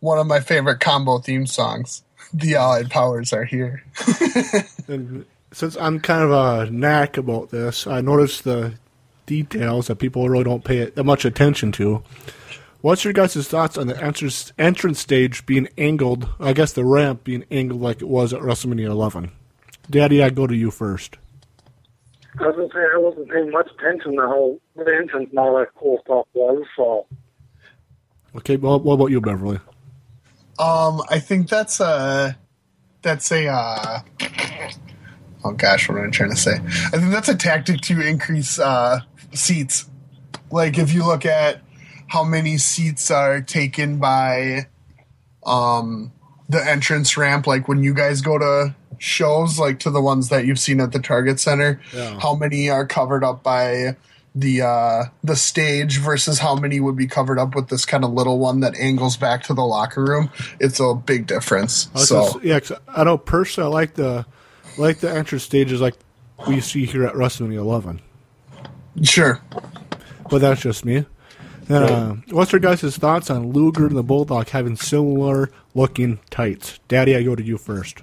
[0.00, 2.02] one of my favorite combo theme songs.
[2.34, 3.84] The Allied Powers are here.
[4.88, 8.74] And since I'm kind of a knack about this, I noticed the
[9.26, 12.02] details that people really don't pay that much attention to.
[12.80, 16.28] What's your guys' thoughts on the entrance, entrance stage being angled?
[16.38, 19.32] I guess the ramp being angled like it was at WrestleMania 11.
[19.90, 21.16] Daddy, I go to you first.
[22.38, 25.56] I was gonna say I wasn't paying much attention to how the entrance and all
[25.58, 26.64] that cool stuff was.
[26.76, 27.06] So
[28.36, 29.58] Okay, well, what about you, Beverly?
[30.58, 32.36] Um, I think that's a
[33.00, 34.00] that's a uh,
[35.44, 36.54] oh gosh, what am I trying to say?
[36.54, 39.00] I think that's a tactic to increase uh,
[39.32, 39.88] seats.
[40.50, 41.62] Like if you look at
[42.08, 44.66] how many seats are taken by
[45.44, 46.12] um,
[46.48, 50.46] the entrance ramp, like when you guys go to shows, like to the ones that
[50.46, 52.18] you've seen at the Target Center, Yeah.
[52.20, 53.96] how many are covered up by
[54.38, 58.12] the uh the stage versus how many would be covered up with this kind of
[58.12, 62.26] little one that angles back to the locker room it's a big difference I so
[62.26, 64.26] s- yeah, 'cause I know personally I like the
[64.76, 65.94] like the entrance stages like
[66.46, 68.02] we see here at WrestleMania 11.
[69.02, 69.40] Sure.
[70.30, 71.06] but that's just me.
[71.68, 76.78] Then, uh, what's your guys' thoughts on Luger and the Bulldog having similar looking tights?
[76.88, 78.02] Daddy, I go to you first.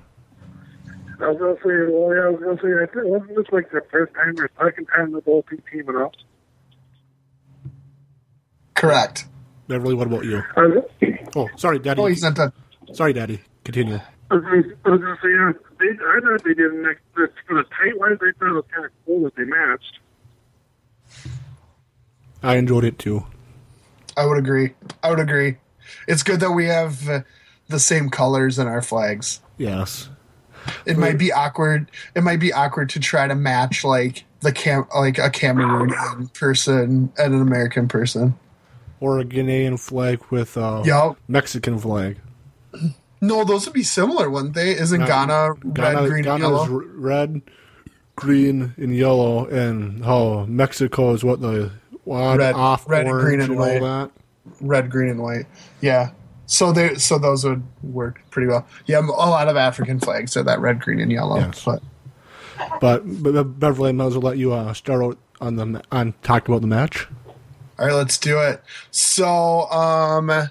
[1.21, 3.71] I was gonna say, well, yeah, I was gonna say, I think wasn't this like
[3.71, 6.11] the first time or second time they're both been teaming up?
[8.75, 9.25] Correct.
[9.69, 10.41] Beverly, what about you?
[10.57, 10.83] I was,
[11.35, 12.01] Oh, sorry, Daddy.
[12.01, 12.51] Oh, he's not done.
[12.91, 13.39] Sorry, Daddy.
[13.63, 13.99] Continue.
[14.29, 16.99] I was gonna, I was gonna say, yeah, they, I thought they did an ex-
[17.13, 18.19] for for the tight ones.
[18.21, 19.99] I thought it was kind of cool that they matched.
[22.41, 23.25] I enjoyed it too.
[24.17, 24.73] I would agree.
[25.01, 25.57] I would agree.
[26.07, 27.21] It's good that we have uh,
[27.67, 29.41] the same colors in our flags.
[29.57, 30.09] Yes.
[30.85, 31.91] It might be awkward.
[32.15, 37.11] It might be awkward to try to match like the cam like a Cameroonian person
[37.17, 38.35] and an American person.
[38.99, 41.17] Or a Ghanaian flag with a Yup.
[41.27, 42.19] Mexican flag.
[43.19, 44.71] No, those would be similar, wouldn't they?
[44.71, 46.67] Isn't Ghana red, Ghana, green, and Ghana yellow?
[46.67, 47.41] red,
[48.15, 51.71] green, and yellow, and how Mexico is what the
[52.05, 53.81] Red- off red, orange green, and and white.
[53.81, 54.11] that.
[54.61, 55.45] red, green, and white.
[55.81, 56.11] Yeah.
[56.45, 58.67] So they so those would work pretty well.
[58.85, 61.37] Yeah, a lot of African flags are that red, green, and yellow.
[61.37, 61.63] Yes.
[61.63, 61.81] But
[62.79, 66.13] But, but Beverly, I might as well let you uh, start out on the on
[66.23, 67.07] talk about the match.
[67.79, 68.61] All right, let's do it.
[68.91, 70.49] So, um,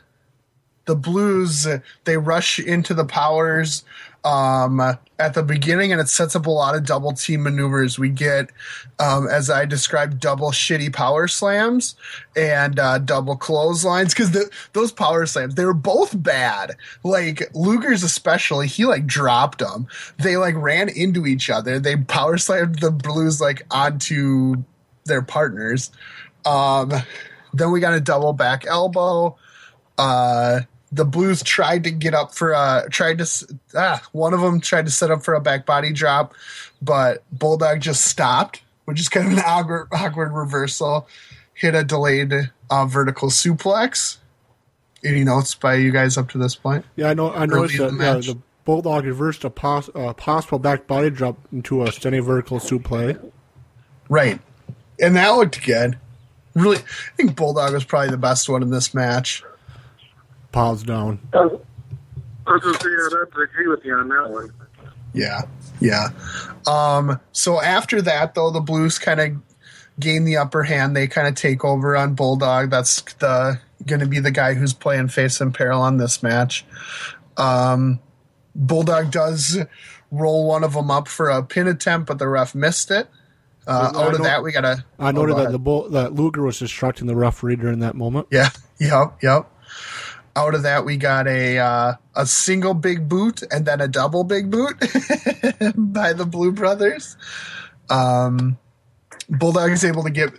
[0.87, 1.67] the Blues
[2.05, 3.85] they rush into the powers
[4.25, 4.81] um,
[5.19, 7.99] at the beginning, and it sets up a lot of double team maneuvers.
[7.99, 8.51] We get,
[8.99, 11.97] um, as I described, double shitty power slams
[12.37, 16.77] and uh, double clotheslines because those power slams they were both bad.
[17.03, 19.89] Like Luger's especially, he like dropped them.
[20.19, 21.79] They like ran into each other.
[21.79, 24.63] They power slammed the Blues like onto
[25.05, 25.91] their partners.
[26.45, 26.93] Um,
[27.53, 29.37] then we got a double back elbow.
[29.99, 30.61] Uh,
[30.93, 34.85] the Blues tried to get up for a tried to ah one of them tried
[34.85, 36.35] to set up for a back body drop,
[36.83, 41.09] but Bulldog just stopped, which is kind of an awkward, awkward reversal.
[41.55, 44.19] Hit a delayed uh, vertical suplex.
[45.05, 46.85] Any notes by you guys up to this point?
[46.97, 47.33] Yeah, I know.
[47.33, 51.37] I noticed that the yeah, the Bulldog reversed a pos- uh, possible back body drop
[51.53, 53.33] into a standing vertical suplex.
[54.09, 54.41] Right,
[55.01, 55.99] and that looked good.
[56.55, 59.43] Really, I think Bulldog was probably the best one in this match.
[60.53, 61.19] Pause down.
[61.33, 61.61] I was,
[62.47, 64.53] I was gonna say, I'd have to agree with you on that one.
[65.15, 65.43] Yeah,
[65.81, 66.09] yeah.
[66.67, 69.33] Um, so after that, though, the Blues kind of
[69.99, 70.97] gain the upper hand.
[70.97, 72.71] They kind of take over on Bulldog.
[72.71, 76.65] That's the going to be the guy who's playing face and peril on this match.
[77.37, 78.01] Um,
[78.55, 79.59] Bulldog does
[80.11, 83.09] roll one of them up for a pin attempt, but the ref missed it.
[83.67, 84.85] Uh, out of know- that, we got a.
[84.99, 88.27] I noted that the bull, that Luger was distracting the referee during that moment.
[88.31, 89.49] Yeah, yep, yep.
[90.35, 94.25] Out of that, we got a uh, a single big boot and then a double
[94.25, 94.79] big boot
[95.77, 97.17] by the Blu Brothers.
[97.91, 98.59] Um,
[99.29, 100.33] Bulldog is able to get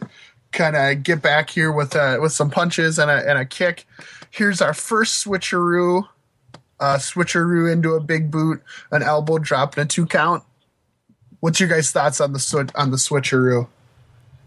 [0.52, 3.86] kind of get back here with uh, with some punches and a and a kick.
[4.32, 6.08] Here's our first switcheroo,
[6.80, 10.44] uh, switcheroo into a big boot, an elbow drop, and a two count.
[11.40, 13.68] What's your guys' thoughts on the on the switcheroo?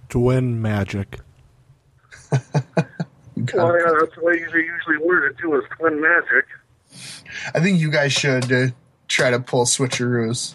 [0.08, 1.20] Twin magic.
[3.36, 6.46] Well, yeah, that's the way you usually word it too, is twin magic.
[7.54, 8.68] I think you guys should uh,
[9.08, 10.54] try to pull switcheroos.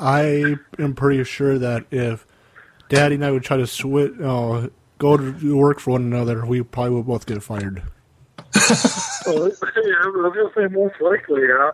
[0.00, 2.26] I am pretty sure that if
[2.88, 4.68] Daddy and I would try to switch, uh,
[4.98, 7.82] go to work for one another, we probably would both get fired.
[9.26, 11.70] Well, yeah, I was gonna say most likely, yeah.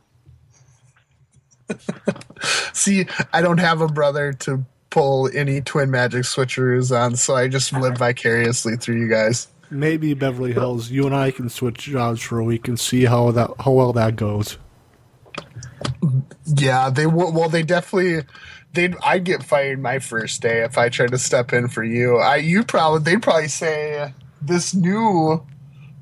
[2.73, 7.49] See, I don't have a brother to pull any twin magic switcheroos on, so I
[7.49, 9.49] just live vicariously through you guys.
[9.71, 13.31] Maybe Beverly Hills, you and I can switch jobs for a week and see how
[13.31, 14.59] that how well that goes.
[16.45, 17.33] Yeah, they will.
[17.33, 18.25] Well, they definitely.
[18.73, 18.97] They'd.
[19.03, 22.17] I'd get fired my first day if I tried to step in for you.
[22.17, 22.37] I.
[22.37, 23.03] You probably.
[23.03, 25.47] They'd probably say this new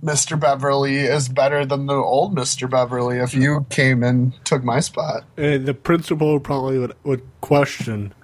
[0.01, 4.81] Mister Beverly is better than the old Mister Beverly if you came and took my
[4.81, 5.25] spot.
[5.37, 8.15] And the principal probably would, would question,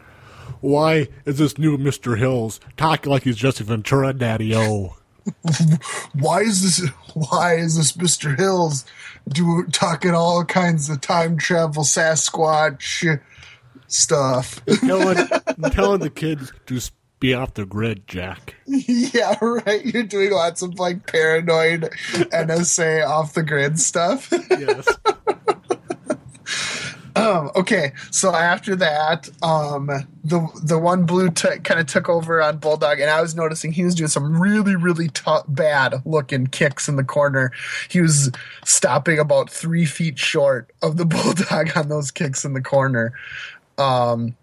[0.60, 2.16] why is this new Mr.
[2.16, 4.96] Hills talking like he's Jesse Ventura, Daddy O?
[6.18, 8.36] Why is this why is this Mr.
[8.36, 8.84] Hills
[9.28, 13.20] do talking all kinds of time travel Sasquatch
[13.86, 14.64] stuff?
[14.80, 15.28] telling,
[15.70, 16.80] telling the kids to
[17.20, 18.54] be off the grid, Jack.
[18.66, 19.84] yeah, right.
[19.84, 24.28] You're doing lots of like paranoid NSA off the grid stuff.
[24.50, 24.86] Yes.
[27.16, 29.86] um, okay, so after that, um,
[30.24, 33.72] the the one blue t- kind of took over on Bulldog, and I was noticing
[33.72, 37.52] he was doing some really really tough, bad looking kicks in the corner.
[37.88, 38.32] He was
[38.64, 43.12] stopping about three feet short of the Bulldog on those kicks in the corner.
[43.78, 44.36] Um,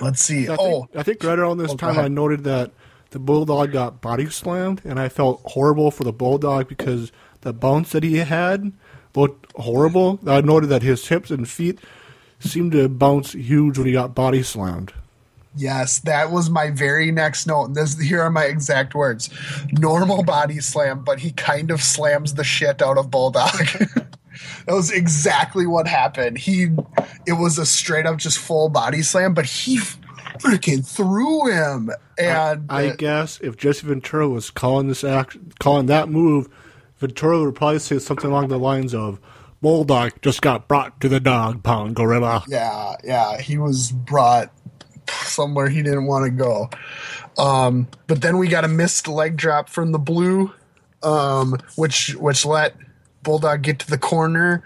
[0.00, 0.44] Let's see.
[0.44, 2.72] I think, Oh, I think right around this Oh, time I noted that
[3.10, 7.92] the bulldog got body slammed, and I felt horrible for the bulldog because the bounce
[7.92, 8.72] that he had
[9.14, 10.18] looked horrible.
[10.26, 11.78] I noted that his hips and feet
[12.40, 14.92] seemed to bounce huge when he got body slammed.
[15.56, 17.74] Yes, that was my very next note.
[17.74, 19.30] This here are my exact words.
[19.70, 23.52] Normal body slam, but he kind of slams the shit out of Bulldog.
[23.56, 26.38] that was exactly what happened.
[26.38, 26.70] He
[27.24, 29.78] it was a straight up just full body slam, but he
[30.38, 31.90] freaking threw him.
[32.18, 36.48] And I guess if Jesse Ventura was calling this act, calling that move,
[37.04, 39.20] Ventura would probably say something along the lines of,
[39.60, 44.50] "Bulldog just got brought to the dog pound gorilla." yeah, yeah, he was brought
[45.10, 46.70] somewhere he didn't want to go.
[47.36, 50.50] Um, but then we got a missed leg drop from the Blu,
[51.02, 52.74] um, which which let
[53.22, 54.62] Bulldog get to the corner.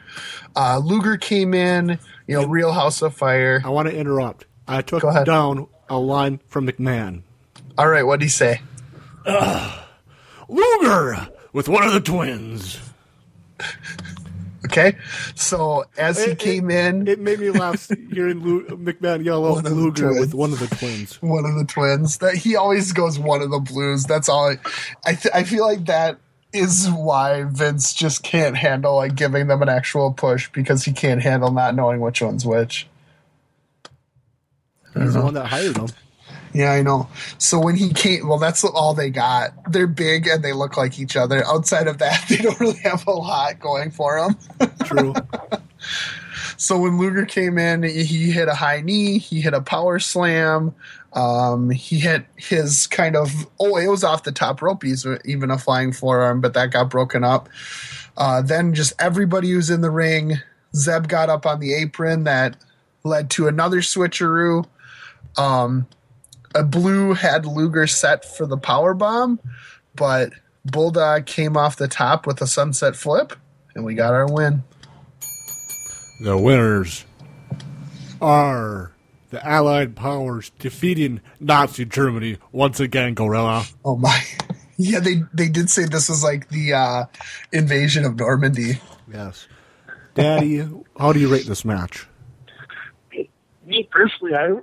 [0.55, 1.99] Uh, Luger came in,
[2.29, 3.61] you know, Real House of Fire.
[3.65, 4.45] I want to interrupt.
[4.69, 7.23] I took down a line from McMahon.
[7.77, 8.61] All right, what'd he say?
[10.49, 12.79] Luger with one of the twins.
[14.67, 14.97] Okay,
[15.35, 19.51] so as he It- came in, It made me laugh hearing Lu- McMahon yell out
[19.53, 20.21] One of the Luger twins.
[20.21, 21.15] with one of the twins.
[21.23, 24.57] one of the twins that he always goes one of the Blus that's all i
[25.07, 26.19] I, th- I feel like that
[26.53, 31.23] is why vince just can't handle like giving them an actual push because he can't
[31.23, 32.89] handle not knowing which one's which
[34.95, 35.23] He's the uh-huh.
[35.27, 35.87] one that hired him.
[36.53, 37.09] Yeah i know
[37.39, 40.99] so when he came well that's all they got they're big and they look like
[40.99, 45.15] each other outside of that they don't really have a lot going for them True.
[46.61, 50.75] So when Luger came in, he hit a high knee, he hit a power slam,
[51.13, 53.31] um, he hit his kind of
[53.61, 56.91] oh, it was off the top rope, he's even a flying forearm, but that got
[56.91, 57.49] broken up.
[58.17, 60.41] Uh, then just everybody who's in the ring,
[60.75, 62.57] Zeb got up on the apron that
[63.05, 64.67] led to another switcheroo.
[65.37, 65.87] Um,
[66.55, 69.41] a Blu had Luger set for the power bomb,
[69.95, 70.33] but
[70.65, 73.35] Bulldog came off the top with a sunset flip,
[73.75, 74.63] and we got our win.
[76.21, 77.05] The winners
[78.21, 78.93] are
[79.31, 83.65] the Allied powers defeating Nazi Germany once again, Gorilla.
[83.85, 84.23] Oh my.
[84.81, 87.05] Yeah, they they did say this was like the uh,
[87.51, 88.81] invasion of Normandy.
[89.13, 89.49] Yes.
[90.15, 90.59] Daddy,
[90.97, 92.07] how do you rate this match?
[93.67, 94.55] Me personally, I,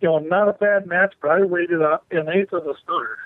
[0.00, 3.18] you know, not a bad match, but I rated it an eighth of a star.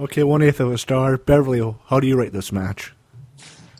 [0.00, 1.16] Okay, one eighth of a star.
[1.16, 2.94] Beverly, how do you rate this match?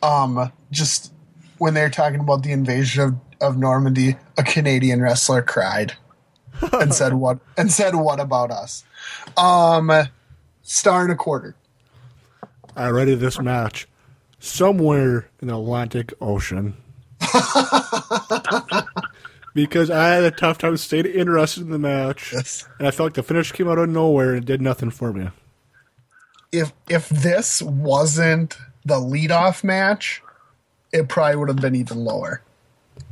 [0.02, 1.12] Um, just
[1.58, 5.94] when they were talking about the invasion of, of Normandy, a Canadian wrestler cried
[6.72, 8.84] and said what and said what about us?
[9.36, 9.92] Um,
[10.62, 11.54] star and a quarter.
[12.76, 13.88] I rated this match
[14.38, 16.76] somewhere in the Atlantic Ocean.
[19.66, 22.32] because I had a tough time staying interested in the match.
[22.32, 22.68] Yes.
[22.78, 25.30] And I felt like the finish came out of nowhere and did nothing for me.
[26.52, 30.22] If if this wasn't the leadoff match,
[30.92, 32.42] it probably would have been even lower.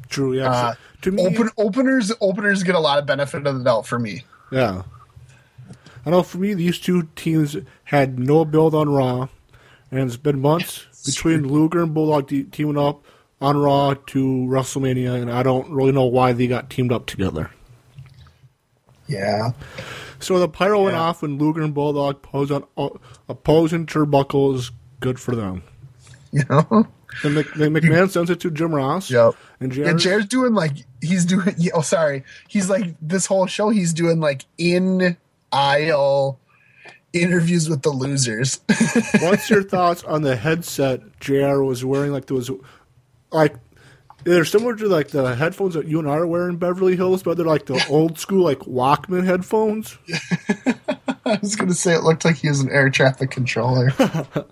[0.09, 0.51] True, yeah.
[0.51, 3.99] Uh, to me, Open openers openers get a lot of benefit of the doubt for
[3.99, 4.23] me.
[4.53, 4.83] yeah.
[6.05, 9.27] I know for me, these two teams had no build on Raw,
[9.91, 13.03] and it's been months between Luger and Bulldog teaming up
[13.41, 17.51] on Raw to WrestleMania, and I don't really know why they got teamed up together.
[19.07, 19.53] Yeah.
[20.19, 22.89] So the pyro went off when Luger and Bulldog posed on uh,
[23.29, 24.71] opposing turnbuckles.
[25.01, 25.63] Good for them.
[26.33, 26.89] You know?
[27.23, 29.11] And Mc, the McMahon sends it to Jim Ross.
[29.11, 29.35] Yep.
[29.61, 31.55] And Yeah, Jared's, Jared's doing like he's doing.
[31.75, 32.25] Oh, sorry.
[32.49, 33.71] He's like this whole show.
[33.71, 35.17] He's doing like in
[35.51, 36.39] aisle
[37.13, 38.61] interviews with the losers.
[39.21, 42.13] what's your thoughts on the headset JR was wearing?
[42.13, 42.51] Like those,
[43.31, 43.55] like
[44.25, 47.23] they're similar to like the headphones that you and I are wearing in Beverly Hills,
[47.23, 49.97] but they're like the old school like Walkman headphones.
[51.25, 53.93] I was gonna say it looked like he was an air traffic controller.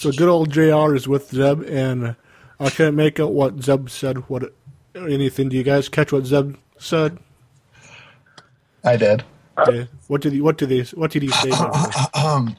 [0.00, 2.16] So good old JR is with Zeb, and
[2.58, 4.30] I can't make out what Zeb said.
[4.30, 4.54] What
[4.94, 5.50] anything?
[5.50, 7.18] Do you guys catch what Zeb said?
[8.82, 9.24] I did.
[9.58, 9.88] Okay.
[10.06, 10.40] What did he?
[10.40, 10.84] What did he?
[10.96, 11.50] What did he say?
[12.14, 12.56] Um.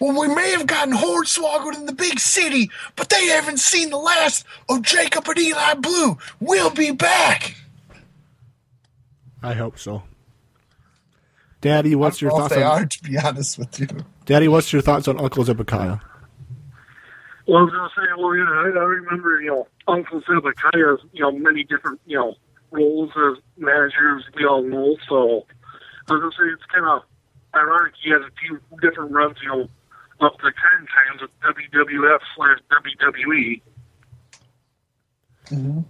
[0.00, 0.12] Uh-oh.
[0.12, 3.98] Well, we may have gotten hornswoggled in the big city, but they haven't seen the
[3.98, 6.18] last of Jacob and Eli Blue.
[6.40, 7.54] We'll be back.
[9.42, 10.02] I hope so.
[11.60, 13.86] Daddy, what's your Well, if thoughts they on are, to be honest with you.
[14.24, 14.48] Daddy?
[14.48, 15.98] What's your thoughts on Uncle Zebekiah?
[17.46, 21.00] Well, I was going to say, well, yeah, I, I remember, you know, Uncle Zebekiah's,
[21.12, 22.34] you know, many different, you know,
[22.70, 24.96] roles as managers, we all know.
[25.08, 25.46] So
[26.08, 27.02] I was going to say it's kind of
[27.54, 29.68] ironic he has a few different runs, you know,
[30.22, 33.62] up to 10 times with WWF slash WWE.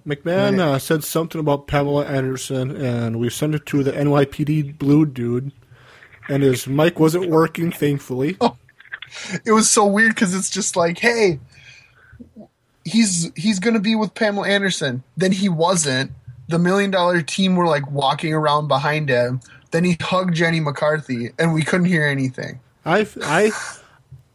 [0.06, 5.04] McMahon uh, said something about Pamela Anderson, and we sent it to the NYPD blue
[5.04, 5.52] dude,
[6.28, 8.36] and his mic wasn't working, thankfully.
[9.44, 11.40] It was so weird because it's just like, hey,
[12.84, 15.02] he's he's gonna be with Pamela Anderson.
[15.16, 16.12] Then he wasn't.
[16.48, 19.40] The million dollar team were like walking around behind him.
[19.70, 22.60] Then he hugged Jenny McCarthy, and we couldn't hear anything.
[22.84, 23.50] I, I,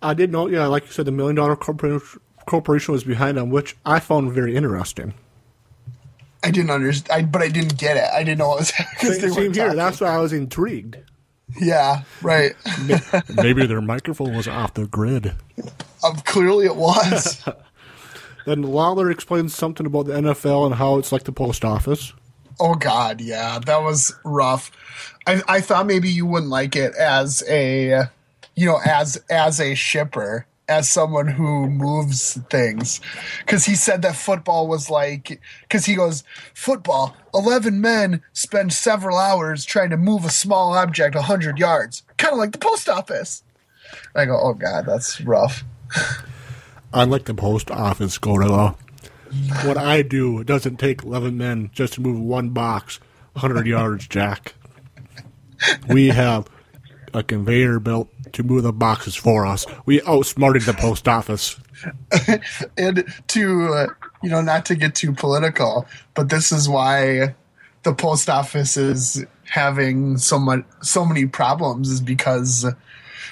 [0.06, 3.50] I did know, yeah, like you said, the Million Dollar Corporation, corporation was behind them,
[3.50, 5.14] which I found very interesting.
[6.44, 8.04] I didn't understand, but I didn't get it.
[8.14, 9.14] I didn't know what was happening.
[9.14, 9.74] Same, same here.
[9.74, 10.98] That's why I was intrigued.
[11.60, 12.54] yeah, right.
[13.36, 15.34] Maybe their microphone was off the grid.
[16.04, 17.44] um, clearly, it was.
[18.46, 22.14] Then Lawler explains something about the NFL and how it's like the post office.
[22.60, 24.70] Oh God, yeah, that was rough.
[25.26, 28.04] I, I thought maybe you wouldn't like it as a,
[28.56, 33.02] you know, as as a shipper, as someone who moves things,
[33.40, 39.18] because he said that football was like, because he goes, football, eleven men spend several
[39.18, 43.44] hours trying to move a small object hundred yards, kind of like the post office.
[44.16, 45.64] I go, oh God, that's rough.
[46.94, 48.76] Unlike the post office, Gorilla,
[49.64, 53.00] what I do it doesn't take 11 men just to move one box
[53.34, 54.54] 100 yards, Jack.
[55.90, 56.48] We have
[57.14, 59.66] a conveyor built to move the boxes for us.
[59.86, 61.60] We outsmarted the post office.
[62.78, 63.88] and to uh,
[64.24, 67.36] you know not to get too political but this is why
[67.84, 72.66] the post office is having so much so many problems is because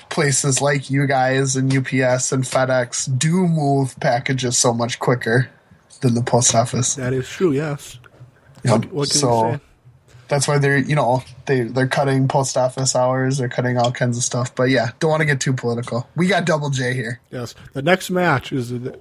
[0.10, 5.49] places like you guys and UPS and FedEx do move packages so much quicker
[6.01, 6.95] than the post office.
[6.95, 7.97] That is true, yes.
[8.64, 8.86] Yep.
[8.86, 9.62] What can so you say?
[10.28, 14.17] That's why they're you know they they're cutting post office hours, they're cutting all kinds
[14.17, 14.53] of stuff.
[14.55, 16.07] But yeah, don't want to get too political.
[16.15, 17.19] We got Double J here.
[17.32, 17.55] Yes.
[17.74, 18.99] The next match is the,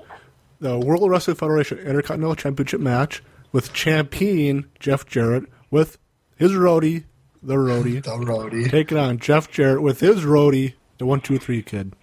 [0.61, 5.99] the World Wrestling Federation Intercontinental Championship match with champion Jeff Jarrett with
[6.37, 7.05] his roadie,
[7.43, 8.71] the roadie, The roadie.
[8.71, 11.95] taking on Jeff Jarrett with his roadie, the one two three kid.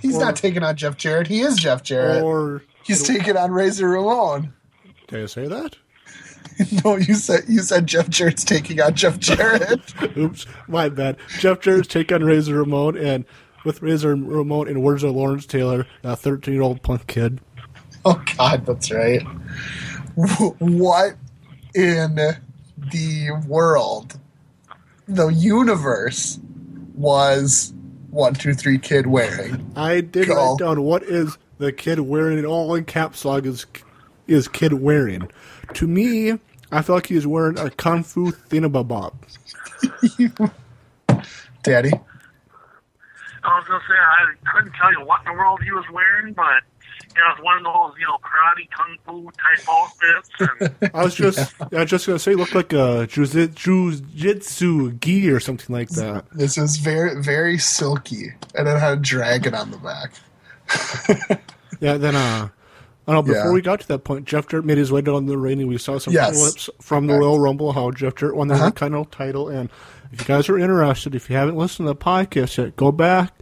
[0.00, 1.28] He's not taking on Jeff Jarrett.
[1.28, 2.22] He is Jeff Jarrett.
[2.24, 4.52] Or He's taking on Razor Ramon.
[5.06, 5.76] did I say that?
[6.84, 9.80] No, you said you said Jeff Jarrett's taking on Jeff Jarrett.
[10.16, 11.16] Oops, my bad.
[11.38, 13.24] Jeff Jarrett's take on Razor Ramon, and
[13.64, 17.40] with Razor Ramon and words of Lawrence Taylor, a 13 year old punk kid.
[18.04, 19.22] oh God, that's right.
[20.14, 21.16] What
[21.74, 22.14] in
[22.76, 24.18] the world,
[25.08, 26.38] the universe,
[26.94, 27.72] was
[28.10, 29.72] one two three kid wearing?
[29.74, 30.34] I did Go.
[30.50, 33.66] write down what is the kid wearing, and all in caps lock is,
[34.26, 35.28] is kid wearing.
[35.74, 36.38] To me,
[36.70, 39.14] I feel like he he's wearing a Kung Fu thingamabob.
[41.62, 41.92] Daddy,
[43.44, 46.32] I was gonna say I couldn't tell you what in the world he was wearing,
[46.32, 46.62] but
[47.14, 50.30] it was one of those, you know, karate kung fu type outfits.
[50.80, 55.30] And I was just, I was just gonna say, looked like a jiu- jujitsu gi
[55.30, 56.24] or something like that.
[56.32, 60.12] this is very very silky, and it had a dragon on the back.
[61.80, 62.48] Yeah, then uh
[63.06, 63.52] I know, before Yeah.
[63.52, 65.76] we got to that point, Jeff Jarrett made his way down the ring and we
[65.78, 66.38] saw some Yes.
[66.40, 68.66] clips from the Royal Rumble how Jeff Jarrett won the Uh-huh.
[68.66, 69.70] Intercontinental title and
[70.12, 73.32] if you guys are interested, if you haven't listened to the podcast yet, go back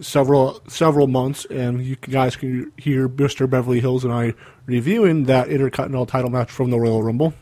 [0.00, 3.48] several several months and you guys can hear Mr.
[3.48, 4.34] Beverly Hills and I
[4.66, 7.34] reviewing that Intercontinental title match from the Royal Rumble.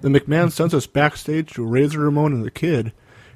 [0.00, 2.86] The McMahon sends us backstage to Razor Ramon and the kid.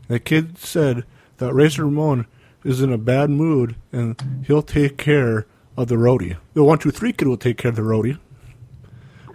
[0.09, 1.05] And the kid said
[1.39, 2.27] that Razor Ramon
[2.65, 5.47] is in a bad mood and he'll take care
[5.77, 6.37] of the roadie.
[6.55, 8.19] The one two three kid will take care of the roadie.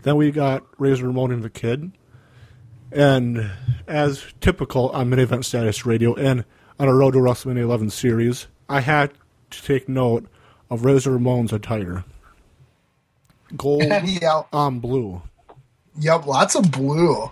[0.04, 1.92] Then we got Razor Ramon and the kid.
[2.92, 3.52] And
[3.88, 6.46] as typical on Main Event Status Radio and
[6.80, 9.12] on a Road to WrestleMania 11 series, I had
[9.52, 10.26] to take note
[10.70, 12.06] of Razor Ramon's attire.
[13.56, 15.22] Gold yeah, on blue.
[16.00, 17.30] yep, lots of blue.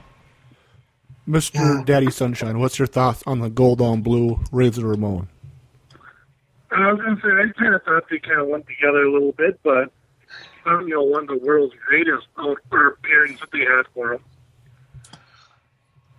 [1.28, 1.86] Mr.
[1.86, 5.28] Daddy Sunshine, what's your thoughts on the gold on blue Razor Ramon?
[6.72, 9.32] I was gonna say I kind of thought they kind of went together a little
[9.32, 9.92] bit, but
[10.66, 14.24] you know, one of the world's greatest out or pairings that they had for him.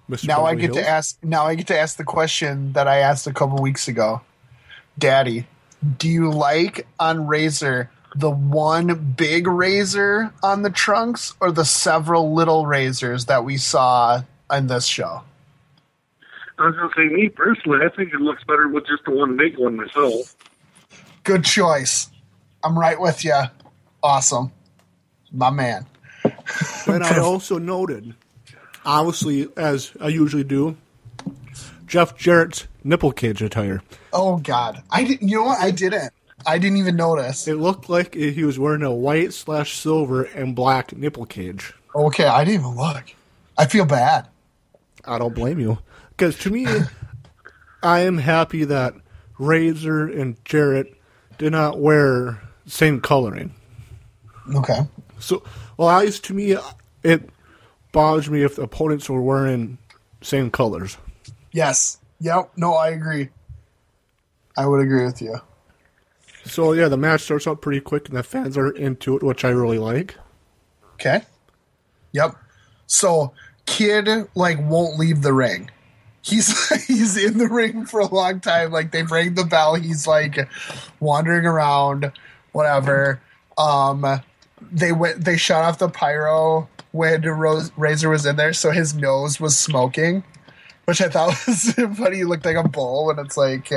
[0.09, 0.27] Mr.
[0.27, 1.19] Now I Beverly get to ask.
[1.23, 4.23] Now I get to ask the question that I asked a couple weeks ago.
[4.99, 5.47] Daddy,
[5.99, 12.35] do you like on Razor the one big razor on the trunks or the several
[12.35, 15.23] little razors that we saw on this show?
[16.59, 19.37] I was gonna say me personally, I think it looks better with just the one
[19.37, 20.35] big one myself.
[21.29, 22.09] Good choice.
[22.65, 23.39] I'm right with you.
[24.03, 24.51] Awesome,
[25.31, 25.85] my man.
[26.87, 28.15] And I also noted,
[28.83, 30.79] obviously, as I usually do,
[31.87, 33.83] Jeff Jarrett's nipple cage attire.
[34.11, 35.29] Oh God, I didn't.
[35.29, 35.61] You know what?
[35.61, 36.15] I didn't.
[36.47, 37.47] I didn't even notice.
[37.47, 41.75] It looked like he was wearing a white slash silver and black nipple cage.
[41.95, 43.05] Okay, I didn't even look.
[43.59, 44.29] I feel bad.
[45.05, 45.77] I don't blame you.
[46.09, 46.67] Because to me,
[47.83, 48.95] I am happy that
[49.39, 50.95] Razor and Jarrett
[51.39, 53.55] did not wear same coloring.
[54.55, 54.81] Okay.
[55.19, 55.43] So,
[55.77, 56.57] well, at least to me,
[57.03, 57.31] it
[57.93, 59.79] bothers me if the opponents were wearing
[60.21, 60.97] same colors.
[61.53, 61.99] Yes.
[62.21, 62.53] Yep.
[62.57, 63.29] No, I agree.
[64.57, 65.41] I would agree with you.
[66.45, 69.45] So, yeah, the match starts out pretty quick and the fans are into it, which
[69.45, 70.17] I really like.
[70.95, 71.23] Okay.
[72.13, 72.35] Yep.
[72.87, 73.33] So
[73.67, 75.71] kid like won't leave the ring.
[76.23, 78.73] He's he's in the ring for a long time.
[78.73, 79.75] Like they ring the bell.
[79.75, 80.49] He's like
[81.01, 82.13] wandering around,
[82.53, 83.21] whatever.
[83.57, 84.23] Um,
[84.73, 85.25] they went.
[85.25, 89.59] They shut off the pyro when Rose, Razor was in there, so his nose was
[89.59, 90.25] smoking,
[90.87, 92.19] which I thought was funny.
[92.19, 93.71] He looked like a bull when it's like,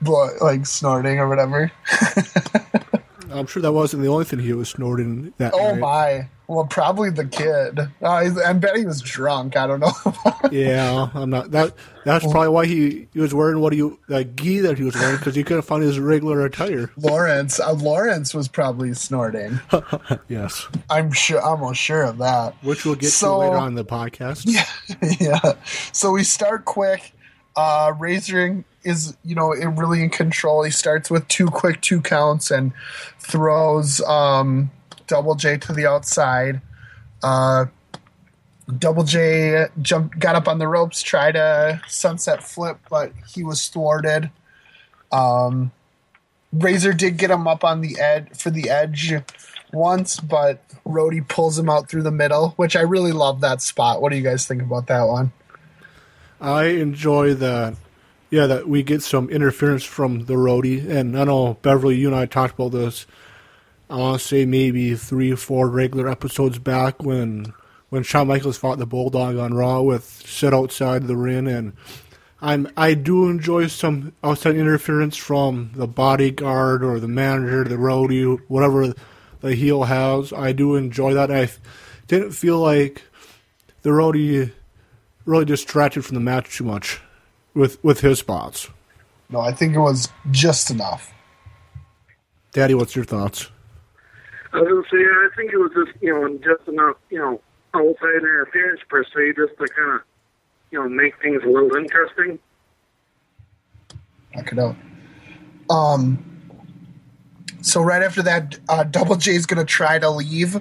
[0.00, 1.72] like snorting or whatever.
[3.32, 5.78] I'm sure that wasn't the only thing he was snorting that Oh night.
[5.78, 6.28] my!
[6.46, 7.78] Well, probably the kid.
[8.00, 9.56] Uh, I bet he was drunk.
[9.56, 9.92] I don't know.
[10.50, 11.50] Yeah, I'm not.
[11.50, 11.74] That
[12.06, 15.18] that's probably why he, he was wearing what he that gi that he was wearing
[15.18, 16.90] because he couldn't find his regular attire.
[16.96, 19.60] Lawrence, uh, Lawrence was probably snorting.
[20.28, 21.40] Yes, I'm sure.
[21.40, 22.54] I'm almost sure of that.
[22.62, 24.44] which we'll get So- to later on in the podcast.
[24.46, 24.64] Yeah,
[25.20, 25.52] yeah.
[25.92, 27.12] So we start quick.
[27.58, 27.92] Uh,
[28.84, 30.62] is, you know, really in control.
[30.62, 32.72] He starts with two quick two counts and
[33.18, 34.70] throws um,
[35.08, 36.60] Double J to the outside.
[37.20, 37.66] Uh,
[38.78, 43.66] Double J jumped, got up on the ropes, tried a sunset flip, but he was
[43.66, 44.30] thwarted.
[45.10, 45.72] Um,
[46.52, 49.14] Razor did get him up on the edge for the edge
[49.72, 54.00] once, but Rhodey pulls him out through the middle, which I really love that spot.
[54.00, 55.32] What do you guys think about that one?
[56.40, 57.76] I enjoy that.
[58.30, 62.16] Yeah, that we get some interference from the roadie, and I know Beverly, you and
[62.16, 63.06] I talked about this.
[63.88, 67.54] I want to say maybe three or four regular episodes back when
[67.88, 71.72] when Shawn Michaels fought the Bulldog on Raw with sit outside the ring, and
[72.42, 78.38] I'm I do enjoy some outside interference from the bodyguard or the manager, the roadie,
[78.48, 78.92] whatever
[79.40, 80.34] the heel has.
[80.34, 81.30] I do enjoy that.
[81.30, 81.50] I
[82.08, 83.02] didn't feel like
[83.82, 84.52] the roadie
[85.28, 87.00] really distracted from the match too much
[87.54, 88.70] with with his spots.
[89.28, 91.12] No, I think it was just enough.
[92.52, 93.50] Daddy, what's your thoughts?
[94.54, 97.40] I was gonna say, I think it was just you know just enough you know
[97.74, 100.00] outside interference per se, just to kind of
[100.70, 102.38] you know make things a little interesting.
[104.34, 104.76] Knock it out.
[105.68, 106.24] Um.
[107.60, 110.58] So right after that, uh, Double J is gonna try to leave,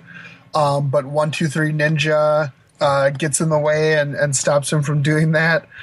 [0.54, 4.82] um, but one two three Ninja uh, gets in the way and, and stops him
[4.84, 5.68] from doing that.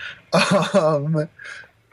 [0.74, 1.28] Um,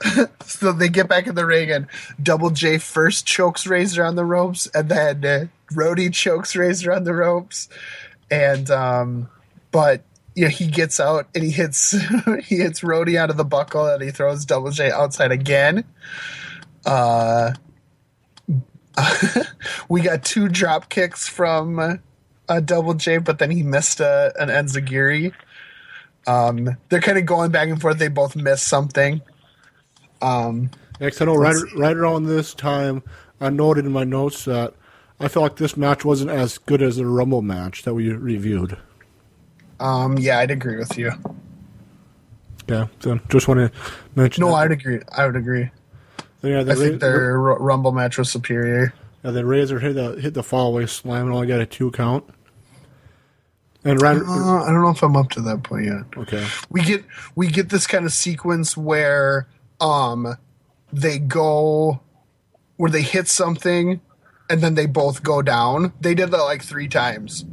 [0.45, 1.87] so they get back in the ring, and
[2.21, 7.13] Double J first chokes Razor on the ropes, and then uh, chokes Razor on the
[7.13, 7.69] ropes,
[8.29, 9.29] and um,
[9.71, 10.03] but
[10.35, 11.91] yeah, he gets out and he hits
[12.43, 15.83] he hits Rhodey out of the buckle, and he throws Double J outside again.
[16.85, 17.53] Uh,
[19.89, 22.01] we got two drop kicks from
[22.51, 25.33] uh, Double J, but then he missed a, an Enziguri.
[26.27, 27.97] Um, they're kind of going back and forth.
[27.97, 29.21] They both missed something.
[30.21, 33.01] Um, Next, I know right right around this time,
[33.39, 34.73] I noted in my notes that
[35.19, 38.77] I felt like this match wasn't as good as the Rumble match that we reviewed.
[39.79, 41.11] um, yeah, I'd agree with you.
[42.67, 43.79] Yeah, so just want to
[44.15, 44.41] mention.
[44.41, 44.55] No, that.
[44.57, 44.99] I'd agree.
[45.11, 45.71] I would agree.
[46.43, 48.93] yeah, the I think Ra- their Ru- Rumble match was superior.
[49.23, 52.23] yeah, the Razor hit the hit the fallaway slam and only got a two count.
[53.83, 56.03] And Uh, I don't know if I'm up to that point yet.
[56.17, 57.03] okay, we get
[57.35, 59.47] we get this kind of sequence where
[59.79, 60.37] um
[60.93, 62.01] they go
[62.77, 64.01] where they hit something
[64.49, 65.93] and then they both go down.
[66.01, 67.45] They did that like three times.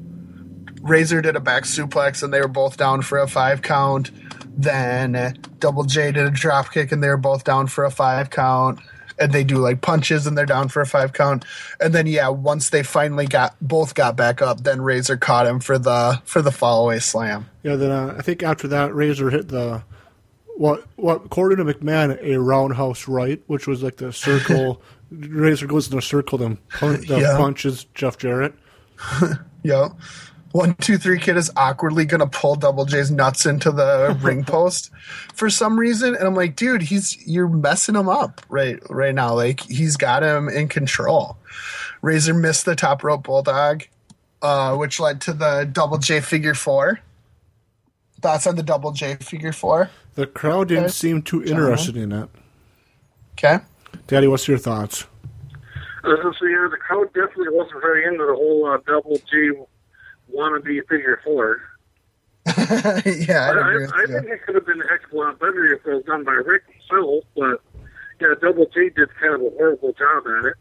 [0.82, 4.10] Razor did a back suplex and they were both down for a five count.
[4.56, 8.30] Then Double J did a drop kick and they were both down for a five
[8.30, 8.80] count.
[9.20, 11.44] And they do like punches and they're down for a five count.
[11.80, 15.60] And then yeah, once they finally got both got back up, then Razor caught him
[15.60, 17.48] for the for the fallaway slam.
[17.62, 17.76] yeah.
[17.76, 19.82] Then uh, I think after that, Razor hit the
[20.56, 24.80] what what according to McMahon a roundhouse right, which was like the circle.
[25.10, 26.58] Razor goes in a circle, then
[27.08, 27.36] Yeah.
[27.38, 28.54] punches Jeff Jarrett.
[29.64, 29.88] Yeah.
[30.52, 34.90] One, two, three kid is awkwardly gonna pull Double J's nuts into the ring post
[35.34, 39.34] for some reason, and I'm like, dude, he's you're messing him up right right now.
[39.34, 41.36] Like he's got him in control.
[42.00, 43.84] Razor missed the top rope bulldog,
[44.40, 47.00] uh, which led to the Double J figure four.
[48.22, 49.90] Thoughts on the Double J figure four?
[50.14, 50.92] The crowd didn't Okay.
[50.92, 52.28] seem too interested in it.
[53.34, 53.58] Okay.
[54.06, 55.04] Daddy, what's your thoughts?
[56.02, 59.18] Uh, so yeah, the crowd definitely wasn't very into the whole uh, double
[60.30, 61.60] G wannabe figure four.
[62.46, 65.38] yeah, I, I I, I think it could have been a heck of a lot
[65.38, 67.60] better if it was done by Ric himself, but
[68.20, 70.54] yeah, Double G did kind of a horrible job at it.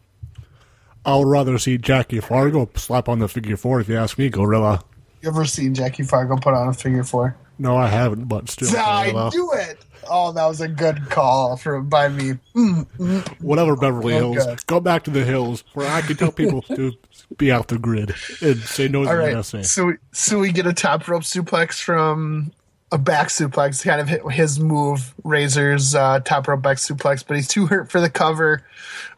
[1.04, 4.28] I would rather see Jackie Fargo slap on the figure four if you ask me,
[4.28, 4.82] Gorilla.
[5.22, 7.36] You ever seen Jackie Fargo put on a figure four?
[7.58, 8.68] No, I haven't, but still.
[8.76, 9.78] I do it.
[10.10, 12.34] Oh, that was a good call for by me.
[12.54, 13.42] Mm, mm.
[13.42, 14.46] Whatever, Beverly Oh, Hills.
[14.46, 14.66] God.
[14.66, 16.92] Go back to the hills where I can tell people to
[17.36, 19.62] be out the grid and say no to All the right, USA.
[19.62, 22.52] so we, so we get a top rope suplex from
[22.90, 27.36] a back suplex, kind of hit his move, Razor's uh, top rope back suplex, but
[27.36, 28.62] he's too hurt for the cover.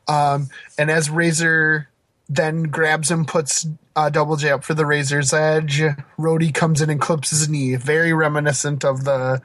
[0.08, 1.88] Um, and as Razor
[2.28, 5.80] then grabs him, puts uh, Double J up for the Razor's Edge,
[6.18, 9.42] Rhodey comes in and clips his knee, very reminiscent of the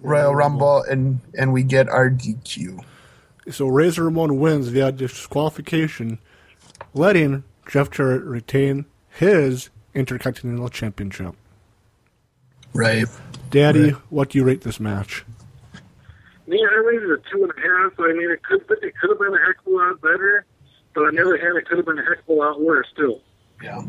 [0.00, 2.84] Royal Rumble, and and we get our DQ.
[3.50, 6.18] So Razor Ramon wins via disqualification,
[6.94, 11.34] letting Jeff Jarrett retain his Intercontinental Championship.
[12.72, 13.06] Right.
[13.50, 15.24] Daddy, what do you rate this match?
[16.46, 17.92] Me, I rated it a two and a half.
[17.98, 20.44] I mean, it could it could have been a heck of a lot better,
[20.94, 22.86] but on the other hand, it could have been a heck of a lot worse
[22.96, 23.18] too.
[23.62, 23.82] Yeah.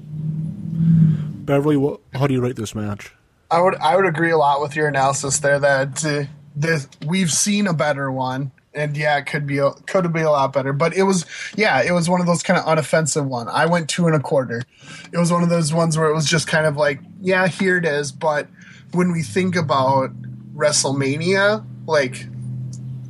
[1.48, 3.14] Beverly, what, how do you rate this match?
[3.52, 6.24] I would I would agree a lot with your analysis there that uh,
[6.56, 10.30] this we've seen a better one and yeah it could be a, could be a
[10.30, 11.26] lot better but it was
[11.56, 14.20] yeah it was one of those kind of unoffensive one I went two and a
[14.20, 14.64] quarter
[15.12, 17.78] it was one of those ones where it was just kind of like yeah here
[17.78, 18.48] it is but
[18.94, 20.12] when we think about
[20.56, 22.26] WrestleMania like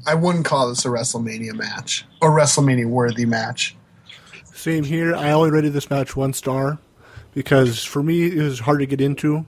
[0.05, 3.75] I wouldn't call this a WrestleMania match or WrestleMania worthy match
[4.53, 5.15] Same here.
[5.15, 6.79] I only rated this match one star
[7.33, 9.45] because for me it was hard to get into.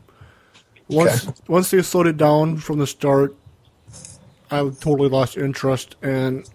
[0.90, 1.34] Once Okay.
[1.48, 3.36] once they slowed it down from the start,
[4.52, 6.50] I totally lost interest and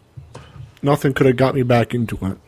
[0.83, 2.39] nothing could have got me back into it.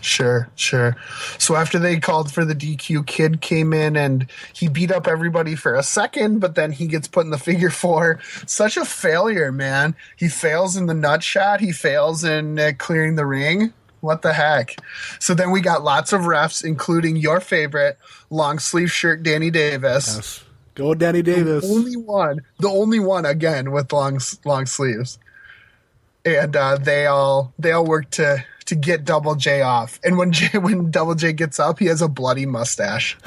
[0.00, 0.96] Sure, sure.
[1.38, 5.54] So after they called for the DQ, Kid came in and he beat up everybody
[5.54, 8.18] for a second, but then he gets put in the figure four.
[8.46, 9.94] Such a failure, man.
[10.16, 11.60] He fails in the nut shot.
[11.60, 13.72] He fails in uh, clearing the ring.
[14.00, 14.76] What the heck?
[15.18, 17.98] So then we got lots of refs, including your favorite
[18.30, 20.14] long sleeve shirt, Danny Davis.
[20.16, 20.44] Yes.
[20.80, 21.68] Go Danny Davis.
[21.68, 25.18] The Only one, the only one again with long long sleeves,
[26.24, 30.00] and uh, they all they all work to to get Double J off.
[30.02, 33.18] And when J, when Double J gets up, he has a bloody mustache.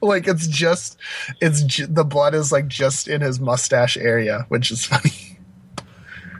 [0.00, 0.96] like it's just
[1.42, 5.38] it's ju- the blood is like just in his mustache area, which is funny.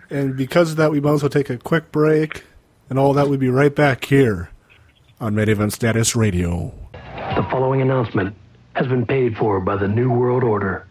[0.09, 2.45] And because of that, we might as well take a quick break.
[2.89, 4.49] And all that, we'll be right back here
[5.21, 6.73] on Main Event Status Radio.
[7.37, 8.35] The following announcement
[8.75, 10.87] has been paid for by the New World Order.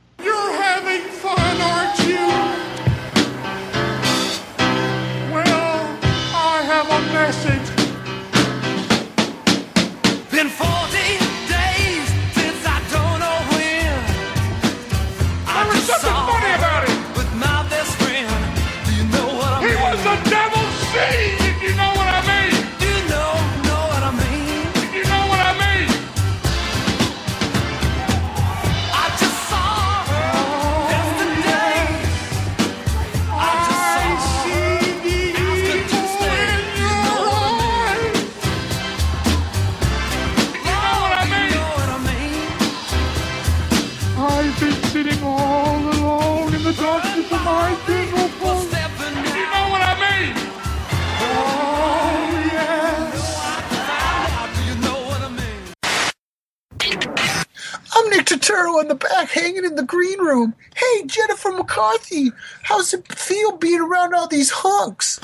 [58.80, 60.54] Nick in the back, hanging in the green room.
[60.76, 62.32] Hey, Jennifer McCarthy,
[62.64, 65.20] how's it feel being around all these hunks?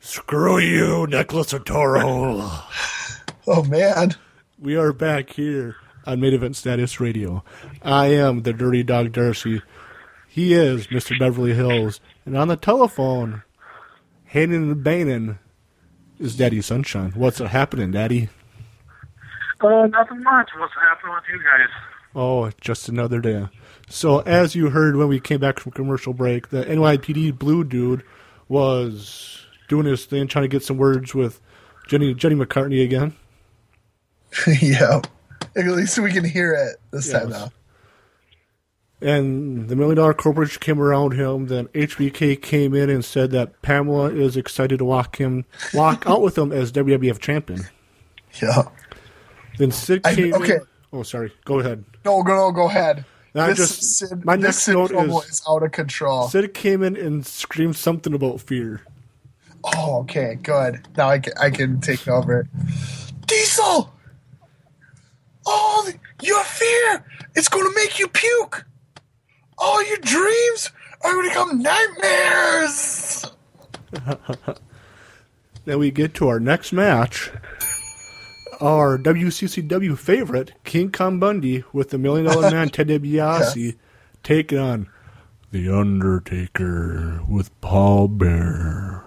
[0.00, 2.62] Screw you, Nicholas Turturro.
[3.46, 4.14] Oh man.
[4.58, 5.76] we are back here
[6.06, 7.44] on Main Event Status Radio.
[7.82, 9.62] I am the Dirty Dog Darcy.
[10.28, 11.18] He is Mr.
[11.18, 12.00] Beverly Hills.
[12.24, 13.42] And on the telephone,
[14.26, 15.38] handing the banging,
[16.18, 17.12] is Daddy Sunshine.
[17.12, 18.28] What's happening, Daddy?
[19.60, 20.50] Uh, nothing much.
[20.58, 21.97] What's happening with you guys?
[22.14, 23.48] Oh, just another day.
[23.88, 28.02] So, as you heard when we came back from commercial break, the NYPD Blue dude
[28.48, 31.40] was doing his thing, trying to get some words with
[31.86, 33.14] Jenny Jenny McCarthy again.
[34.60, 35.00] yeah.
[35.56, 37.40] At least we can hear it this time Yes.
[37.40, 37.52] now.
[39.00, 41.46] And the Million Dollar Corporation came around him.
[41.46, 46.20] Then HBK came in and said that Pamela is excited to walk him, walk out
[46.20, 47.62] with him as WWF champion.
[48.42, 48.64] Yeah.
[49.56, 50.26] Then Sid I- came.
[50.26, 50.58] in- okay.
[50.92, 51.32] Oh, sorry.
[51.46, 51.82] Go ahead.
[52.08, 53.04] No, go, no, go ahead.
[53.34, 56.26] I this just- Sid, my this next note is- is out of control.
[56.28, 58.80] Sid came in and screamed something about fear.
[59.62, 60.86] Oh, okay, good.
[60.96, 62.48] Now I can, I can take over.
[63.26, 63.92] Diesel!
[65.46, 67.04] Oh, the- your fear!
[67.36, 68.64] It's going to make you puke!
[69.58, 70.70] All your dreams
[71.02, 73.26] are going to become nightmares!
[75.64, 77.30] Then we get to our next match.
[78.60, 83.76] Our WCCW favorite, King Kong Bundy, with the Million Dollar Man Ted DiBiase,
[84.24, 84.88] taking on
[85.52, 89.04] The Undertaker with Paul Bear.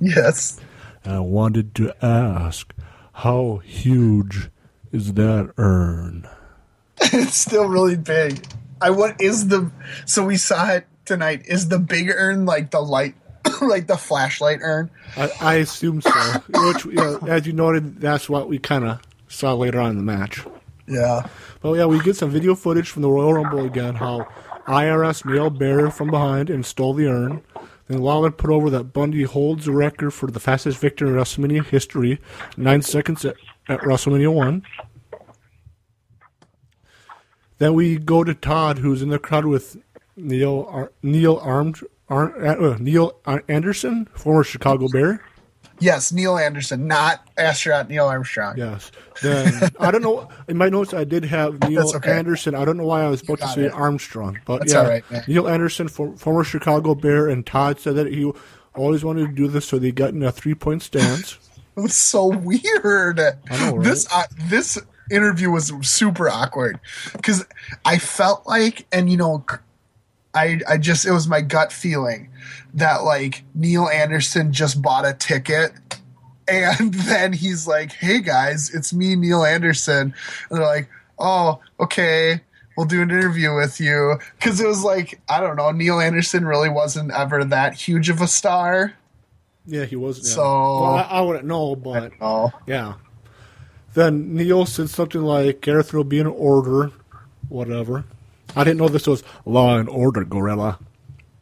[0.00, 0.60] Yes.
[1.04, 2.72] I wanted to ask,
[3.12, 4.48] how huge
[4.92, 6.26] is that urn?
[7.00, 8.46] it's still really big.
[8.80, 9.70] I what is the
[10.06, 11.42] so we saw it tonight.
[11.46, 13.14] Is the big urn like the light
[13.62, 14.90] like the flashlight urn?
[15.16, 16.10] I, I assume so.
[16.48, 19.96] Which, you know, as you noted, that's what we kind of saw later on in
[19.96, 20.44] the match.
[20.86, 21.26] Yeah.
[21.60, 23.94] But yeah, we get some video footage from the Royal Rumble again.
[23.96, 24.28] How
[24.66, 27.42] IRS nailed Bear from behind and stole the urn.
[27.88, 31.66] Then Lawler put over that Bundy holds the record for the fastest victory in WrestleMania
[31.66, 32.18] history,
[32.56, 33.36] nine seconds at,
[33.68, 34.62] at WrestleMania one.
[37.58, 39.76] Then we go to Todd, who's in the crowd with
[40.16, 45.22] Neil Ar- Neil Armed Ar- uh, Neal Anderson, former Chicago Bear.
[45.80, 48.56] Yes, Neal Anderson, not astronaut Neil Armstrong.
[48.56, 48.92] Yes.
[49.22, 50.28] Then I don't know.
[50.46, 52.12] In my notes, I did have Neil okay.
[52.12, 52.54] Anderson.
[52.54, 53.72] I don't know why I was supposed to say it.
[53.72, 55.24] Armstrong, but That's yeah, all right, man.
[55.26, 58.30] Neal Anderson, for, former Chicago Bear, and Todd said that he
[58.74, 61.38] always wanted to do this, so they got in a three-point stance.
[61.76, 63.16] It was so weird.
[63.16, 63.82] know, right?
[63.82, 64.78] This uh, this
[65.10, 66.78] interview was super awkward
[67.12, 67.44] because
[67.84, 69.44] I felt like, and you know,
[70.34, 72.28] I I just it was my gut feeling
[72.74, 75.72] that like Neal Anderson just bought a ticket.
[76.46, 80.12] And then he's like, "Hey guys, it's me, Neal Anderson."
[80.50, 82.40] And they're like, "Oh, okay,
[82.76, 86.44] we'll do an interview with you." Because it was like, I don't know, Neal Anderson
[86.44, 88.92] really wasn't ever that huge of a star.
[89.66, 90.18] Yeah, he was.
[90.18, 90.34] Yeah.
[90.34, 92.94] So- well, I, I wouldn't know, but Oh, yeah.
[93.94, 96.90] Then Neil said something like, "Gareth will be in order,
[97.48, 98.04] whatever."
[98.56, 100.78] I didn't know this was Law and Order, Gorilla.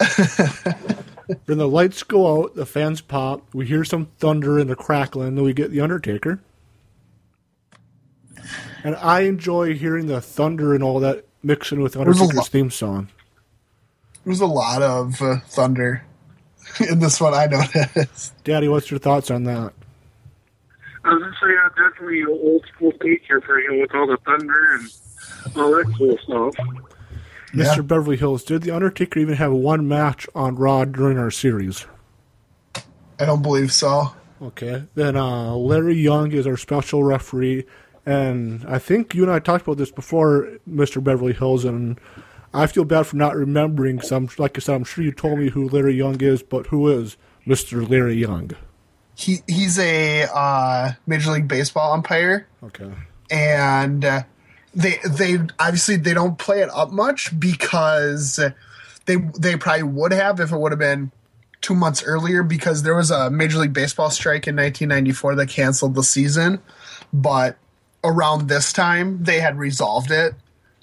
[1.47, 5.35] then the lights go out, the fans pop, we hear some thunder and a crackling,
[5.35, 6.41] then we get the Undertaker.
[8.85, 13.09] And I enjoy hearing the thunder and all that mixing with Undertaker's lot- theme song.
[14.25, 16.05] there was a lot of uh, thunder
[16.91, 17.35] in this one.
[17.35, 18.33] I noticed.
[18.45, 19.73] Daddy, what's your thoughts on that?
[21.05, 24.75] I was gonna say, yeah, definitely old school teacher for you with all the thunder
[24.75, 26.55] and all that cool stuff.
[27.53, 27.77] Mr.
[27.77, 27.83] Yeah.
[27.83, 31.87] Beverly Hills, did the Undertaker even have one match on Raw during our series?
[33.21, 34.13] I don't believe so.
[34.41, 34.85] Okay.
[34.95, 37.65] Then uh, Larry Young is our special referee,
[38.07, 41.03] and I think you and I talked about this before, Mr.
[41.05, 42.01] Beverly Hills, and
[42.55, 44.01] I feel bad for not remembering.
[44.01, 46.89] Some, like I said, I'm sure you told me who Larry Young is, but who
[46.89, 47.89] is Mr.
[47.89, 48.51] Larry Young?
[49.15, 52.91] He he's a uh, Major League Baseball umpire, Okay.
[53.31, 54.23] and uh,
[54.75, 58.41] they they obviously they don't play it up much because
[59.07, 61.11] they they probably would have if it would have been
[61.61, 65.95] two months earlier because there was a Major League Baseball strike in 1994 that canceled
[65.95, 66.61] the season,
[67.13, 67.57] but
[68.03, 70.35] around this time they had resolved it,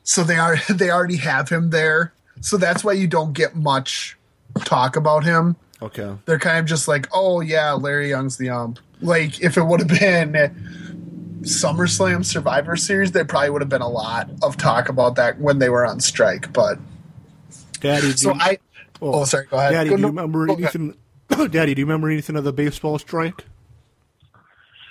[0.04, 4.18] so they are they already have him there, so that's why you don't get much
[4.66, 6.14] talk about him Okay.
[6.26, 8.80] they're kind of just like, oh yeah, Larry Young's the ump.
[9.02, 10.36] Like if it would have been
[11.42, 15.60] SummerSlam Survivor Series, there probably would have been a lot of talk about that when
[15.60, 16.52] they were on strike.
[16.54, 16.80] But
[17.80, 18.58] Daddy, so you, I,
[19.02, 19.72] oh, oh sorry, go ahead.
[19.72, 20.76] Daddy, Go- do you remember go ahead.
[20.76, 20.98] anything?
[21.52, 23.46] Daddy, do you remember anything of the baseball strike?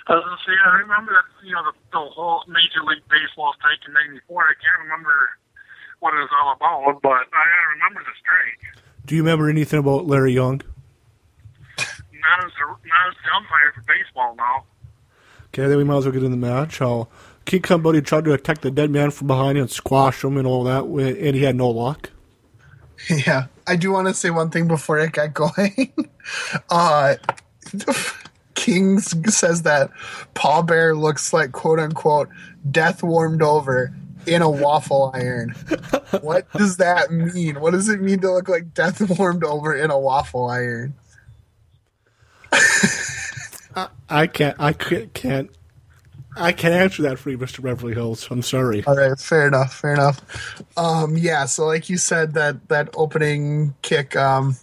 [0.07, 3.53] I was gonna say, I remember that you know the, the whole Major League Baseball
[3.59, 4.41] strike in '94.
[4.41, 5.13] I can't remember
[5.99, 7.45] what it was all about, but I
[7.77, 8.83] remember the strike.
[9.05, 10.61] Do you remember anything about Larry Young?
[11.77, 14.65] Not as a, not as the umpire for baseball now.
[15.59, 16.79] Okay, then we might as well get in the match.
[16.79, 17.09] How
[17.43, 20.63] King Buddy tried to attack the dead man from behind and squash him and all
[20.63, 22.11] that, and he had no luck.
[23.09, 25.93] Yeah, I do want to say one thing before it got going.
[26.69, 27.15] uh,
[28.55, 29.89] King says that
[30.33, 32.27] Paul Bear looks like quote unquote
[32.69, 33.95] death warmed over
[34.27, 35.51] in a waffle iron.
[36.19, 37.61] what does that mean?
[37.61, 40.93] What does it mean to look like death warmed over in a waffle iron?
[44.09, 44.59] I can't.
[44.59, 45.51] I can't.
[46.35, 47.61] I can't answer that for you, Mr.
[47.61, 48.27] Beverly Hills.
[48.31, 48.83] I'm sorry.
[48.85, 50.61] All right, fair enough, fair enough.
[50.77, 54.55] Um, yeah, so like you said, that that opening kick, um,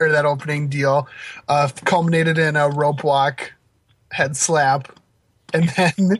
[0.00, 1.08] or that opening deal,
[1.48, 3.52] uh, culminated in a rope walk,
[4.10, 4.92] head slap,
[5.54, 6.18] and then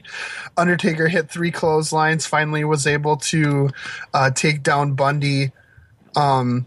[0.57, 2.27] Undertaker hit three clotheslines.
[2.27, 3.71] Finally, was able to
[4.15, 5.53] uh, take down Bundy.
[6.15, 6.67] Um,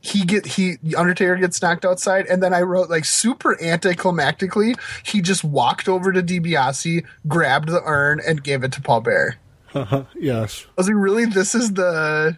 [0.00, 5.20] he get he Undertaker gets knocked outside, and then I wrote like super anticlimactically, he
[5.20, 9.36] just walked over to DiBiase, grabbed the urn, and gave it to Paul Bear.
[10.18, 10.66] yes.
[10.66, 11.26] I was like, really?
[11.26, 12.36] This is the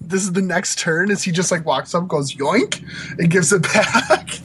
[0.00, 1.10] this is the next turn?
[1.10, 2.82] Is he just like walks up, goes yoink,
[3.18, 4.40] and gives it back?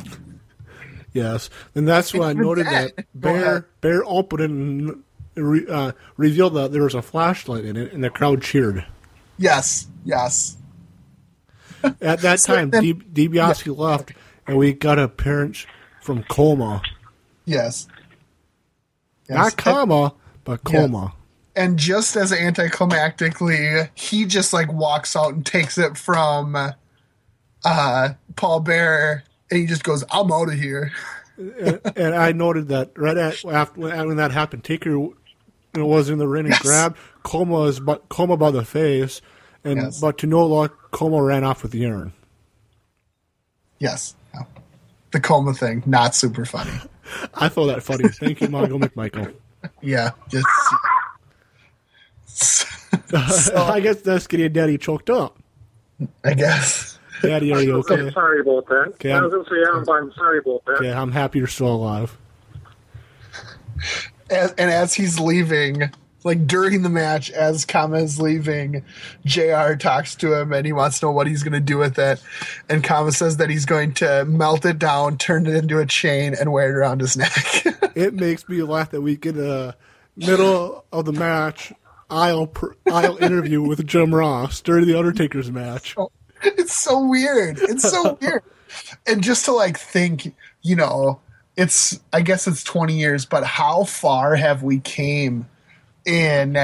[1.11, 3.65] Yes, and that's why I noted that- that Bear.
[3.81, 5.03] Bear opened it and
[5.35, 8.85] re, uh, revealed that there was a flashlight in it, and the crowd cheered.
[9.37, 10.55] yes, yes.
[12.01, 14.11] At that So time, then- D- DiBiase left,
[14.47, 15.65] and we got a appearance
[16.01, 16.81] from Kama,
[17.45, 17.87] Yes.
[19.27, 19.37] Yes.
[19.37, 20.13] not comma,
[20.43, 20.81] but Yeah.
[20.81, 21.13] Kama.
[21.55, 26.55] and just as anticlimactically, he just like walks out and takes it from
[27.65, 30.91] uh Paul Bear and he just goes, I'm out of here.
[31.37, 34.97] and, and I noted that right at, after when, that happened, Taker
[35.75, 36.61] was in the ring and Yes.
[36.61, 39.21] grabbed Kama's Coma by the face,
[39.63, 39.99] and Yes.
[39.99, 42.13] but to no luck, Kama ran off with the urn.
[43.79, 44.15] Yes.
[45.11, 46.71] The coma thing, not super funny.
[47.33, 48.07] I thought that funny.
[48.09, 49.33] Thank you, Michael McMichael.
[49.81, 50.47] Yeah, just
[53.53, 55.37] I guess that's getting Daddy choked up.
[56.23, 56.97] I guess.
[57.21, 57.95] Daddy, are you okay?
[57.95, 58.13] I'm okay?
[58.13, 58.87] sorry about that.
[58.93, 60.71] Okay, I I'm- was going to say, I'm, I'm sorry about that.
[60.77, 62.17] Okay, I'm happy you're still alive.
[64.29, 65.89] As, and as he's leaving,
[66.23, 68.83] like during the match, as Kama is leaving,
[69.25, 71.97] JR talks to him and he wants to know what he's going to do with
[71.97, 72.21] it.
[72.67, 76.35] And Kama says that he's going to melt it down, turn it into a chain,
[76.39, 77.65] and wear it around his neck.
[77.95, 79.75] It makes me laugh that we get a
[80.15, 81.73] middle of the match
[82.09, 85.95] aisle per, aisle interview with Jim Ross during the Undertaker's match.
[85.97, 86.11] Oh,
[86.43, 87.59] it's so weird.
[87.59, 88.43] It's so weird.
[89.05, 91.19] And just to like think, you know,
[91.57, 95.47] it's I guess it's 20 years, but how far have we came
[96.09, 96.57] in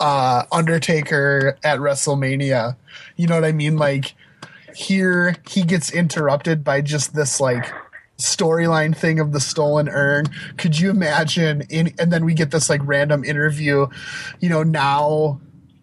[0.00, 2.76] uh Undertaker at WrestleMania?
[3.16, 3.76] You know what I mean?
[3.76, 4.14] Like
[4.74, 7.72] here he gets interrupted by just this like
[8.18, 10.26] storyline thing of the stolen urn.
[10.56, 13.86] Could you imagine in and then we get this like random interview,
[14.40, 15.40] you know, now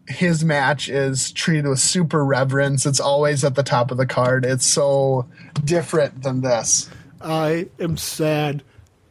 [0.07, 2.86] his match is treated with super reverence.
[2.86, 4.45] It's always at the top of the card.
[4.45, 5.28] It's so
[5.64, 6.89] different than this.
[7.22, 8.64] I am sad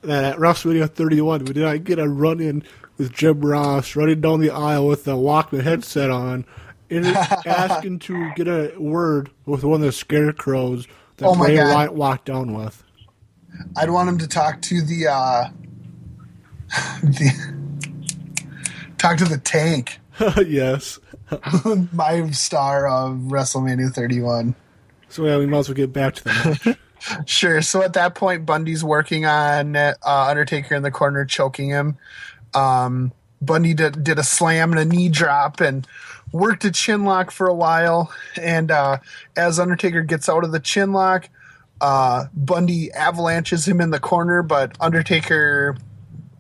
[0.03, 2.65] that at WrestleMania 31 we did not get a run in
[3.01, 6.45] with Jim Ross running down the aisle with the Walkman headset on,
[6.91, 7.07] and
[7.47, 10.87] asking to get a word with one of the scarecrows
[11.17, 11.75] that Oh Bray God.
[11.75, 12.85] Wyatt walked down with.
[13.75, 15.49] I'd want him to talk to the uh
[17.03, 17.33] the
[18.99, 19.99] talk to the tank.
[20.47, 21.01] yes.
[21.93, 24.55] My star of WrestleMania 31.
[25.09, 26.79] So yeah, we might as well get back to the match.
[27.25, 27.63] Sure.
[27.63, 31.97] So at that point, Bundy's working on uh, Undertaker in the corner, choking him.
[32.55, 35.87] Um, Bundy did, did a slam and a knee drop and
[36.33, 38.13] worked a chin lock for a while.
[38.41, 38.99] And uh,
[39.37, 41.29] as Undertaker gets out of the chin lock,
[41.81, 45.77] uh, Bundy avalanches him in the corner, but Undertaker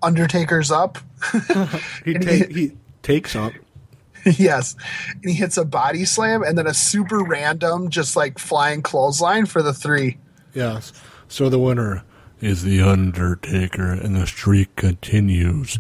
[0.03, 0.99] Undertaker's up.
[2.05, 3.53] He, And take, he takes up.
[4.25, 4.75] yes.
[5.15, 9.47] And he hits a body slam and then a super random, just like flying clothesline
[9.47, 10.17] for the three.
[10.55, 10.93] Yes.
[11.29, 12.03] So the winner
[12.41, 15.79] is the Undertaker, and the streak continues.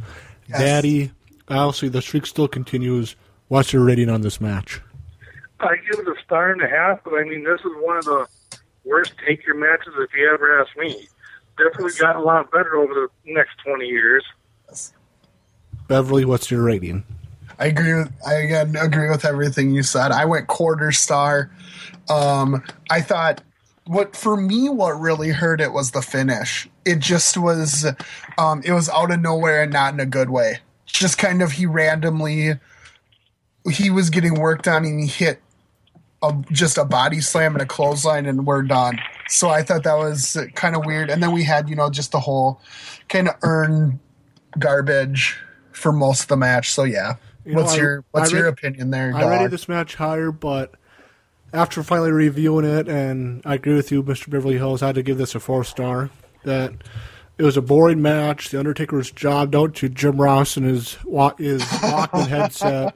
[0.48, 0.58] Yes.
[0.58, 1.12] Daddy,
[1.48, 3.16] obviously the streak still continues.
[3.48, 4.80] What's your rating on this match?
[5.60, 8.04] I give it a star and a half, but I mean, this is one of
[8.04, 8.26] the
[8.84, 11.08] worst take your matches if you ever ask me.
[11.58, 14.24] Definitely gotten a lot better over the next 20 years.
[15.88, 17.04] Beverly, what's your rating?
[17.58, 20.12] I agree with I again agree with everything you said.
[20.12, 21.50] I went quarter star.
[22.08, 23.42] Um I thought
[23.90, 26.68] what for me what really hurt it was the finish.
[26.84, 27.84] It just was
[28.38, 30.60] um it was out of nowhere and not in a good way.
[30.86, 32.52] Just kind of he randomly
[33.68, 35.42] he was getting worked on and he hit
[36.22, 39.00] a, just a body slam and a clothesline and we're done.
[39.28, 41.10] So I thought that was kind of weird.
[41.10, 42.60] And then we had, you know, just the whole
[43.08, 43.98] kind of urn
[44.56, 45.36] garbage
[45.72, 46.72] for most of the match.
[46.72, 47.16] So yeah.
[47.44, 49.50] You know, what's I- your what's I your opinion there, I rated dog?
[49.50, 50.74] this match higher, but
[51.52, 54.30] after finally reviewing it, and I agree with you, Mr.
[54.30, 56.10] Beverly Hills, I had to give this a four star.
[56.44, 56.72] That
[57.36, 58.50] it was a boring match.
[58.50, 60.94] The Undertaker was jobbed out to Jim Ross and his
[61.38, 62.94] his Walkman headset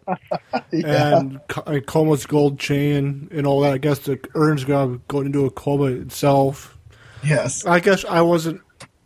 [0.73, 3.73] and Co- and Kama's gold chain and all that.
[3.73, 6.79] I guess the urn's gonna go into a coma itself.
[7.23, 7.65] Yes.
[7.65, 8.61] I guess I wasn't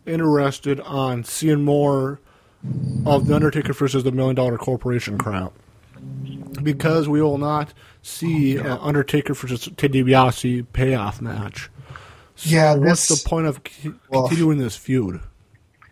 [0.05, 2.19] interested on seeing more
[3.05, 5.53] of the Undertaker versus the Million Dollar Corporation crowd
[6.61, 7.73] because we will not
[8.09, 11.69] see oh, an Undertaker versus Ted DiBiase payoff match.
[12.35, 15.21] So Yeah, what's the point of c- Well- continuing this feud?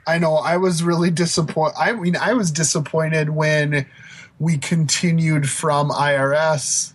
[0.06, 0.36] I know.
[0.36, 1.76] I was really disappointed.
[1.78, 3.86] I mean, I was disappointed when
[4.40, 6.94] we continued from IRS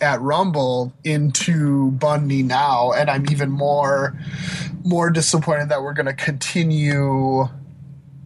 [0.00, 4.18] at Rumble into Bundy now, and I'm even more
[4.84, 7.48] more disappointed that we're going to continue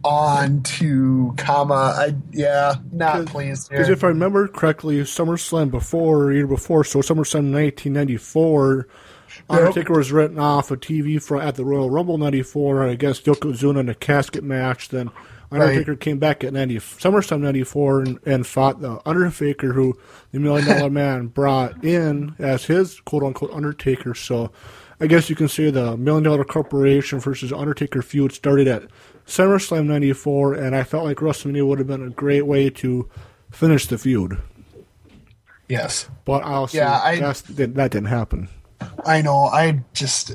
[0.07, 1.93] on to comma.
[1.97, 3.69] I yeah, not pleased.
[3.69, 8.87] Because if I remember correctly, SummerSlam before, or year before, so SummerSlam 1994,
[9.49, 13.89] Undertaker was written off of TV for at the Royal Rumble 94 against Yokozuna in
[13.89, 14.89] a casket match.
[14.89, 15.11] Then
[15.51, 19.97] Undertaker came back at 90, SummerSlam 94 and, and fought the Undertaker, who
[20.31, 24.13] the Million Dollar Man brought in as his quote unquote Undertaker.
[24.13, 24.51] So
[24.99, 28.83] I guess you can say the Million Dollar Corporation versus Undertaker feud started at
[29.27, 33.09] SummerSlam 94, and I felt like WrestleMania would have been a great way to
[33.51, 34.37] finish the feud.
[35.67, 37.43] yes, But I'll say Yeah, I- that,
[37.75, 38.47] that didn't happen.
[39.05, 39.45] I know.
[39.45, 40.33] I just,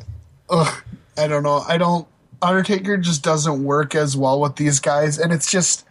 [0.50, 0.82] ugh,
[1.16, 1.64] I don't know.
[1.68, 2.06] I don't.
[2.42, 5.84] Undertaker just doesn't work as well with these guys, and it's just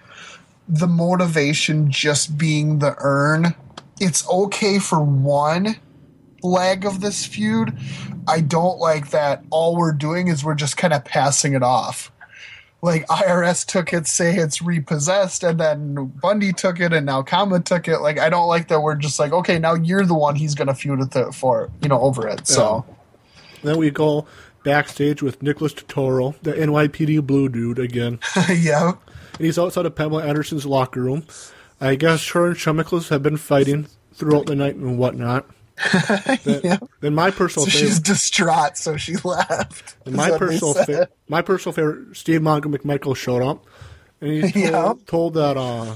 [0.67, 3.55] the motivation just being the urn.
[4.01, 5.77] It's okay for one
[6.43, 7.73] leg of this feud.
[8.27, 9.43] I don't like that.
[9.49, 12.11] All we're doing is we're just kind of passing it off.
[12.81, 17.59] Like IRS took it, say it's repossessed, and then Bundy took it, and now Kama
[17.59, 17.99] took it.
[17.99, 18.81] Like I don't like that.
[18.81, 21.89] We're just like, okay, now you're the one he's gonna feud with it for, you
[21.89, 22.47] know, over it.
[22.47, 22.85] So.
[23.63, 24.25] Then we go
[24.63, 28.19] backstage with Nicholas Turturro, the NYPD blue dude again.
[28.49, 28.93] yeah.
[29.37, 31.25] And he's outside of Pamela Anderson's locker room.
[31.79, 35.45] I guess her and have been fighting throughout the night and whatnot.
[36.43, 36.77] Then, Yeah.
[36.99, 39.95] then my personal So favorite, she's distraught, so she left.
[40.07, 43.65] my personal fa- my personal favorite, Steve Mongo McMichael showed up,
[44.19, 44.93] and he told, Yeah.
[45.07, 45.95] told that uh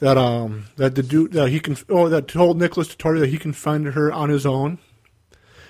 [0.00, 3.38] that um that the dude that he can oh that told Nicholas Turturro that he
[3.38, 4.78] can find her on his own,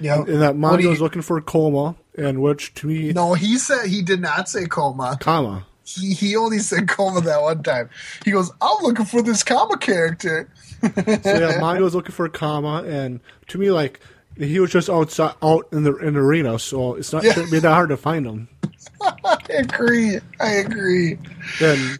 [0.01, 0.21] Yeah.
[0.23, 3.35] and that What do Mongo's you- looking for a coma, and which to me No,
[3.35, 5.19] he said he did not say coma.
[5.21, 5.67] comma.
[5.85, 7.91] He he only said coma that one time.
[8.25, 10.49] He goes, "I'm looking for this coma character."
[10.83, 10.91] So
[11.25, 14.01] yeah, Mongo's looking for a comma, and to me, like
[14.37, 17.33] he was just outside, out in the in the arena, so it's not Yeah.
[17.33, 18.49] shouldn't be that hard to find him.
[19.03, 20.19] I agree.
[20.41, 21.19] I agree.
[21.61, 21.99] Then,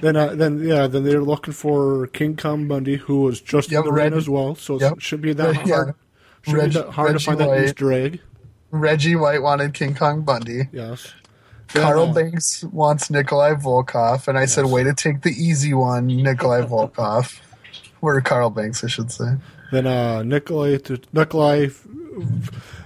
[0.00, 3.80] then, uh, then, yeah, then they're looking for King Kong Bundy, who was just Yep,
[3.80, 4.54] in the arena as well.
[4.54, 4.94] So yep.
[4.94, 5.74] it should be that Yeah.
[5.74, 5.94] hard.
[6.42, 8.20] Should Reg- be that hard Reggie to find that Easter egg.
[8.70, 10.68] Reggie White wanted King Kong Bundy.
[10.72, 11.12] Yes.
[11.72, 16.62] Carl Banks wants Nikolai Volkov, and I said, "Way to take the easy one, Nikolai
[16.66, 17.40] Volkov."
[18.00, 19.36] Or Carl Banks, I should say.
[19.70, 20.78] Then uh, Nikolai,
[21.12, 21.68] Nikolai,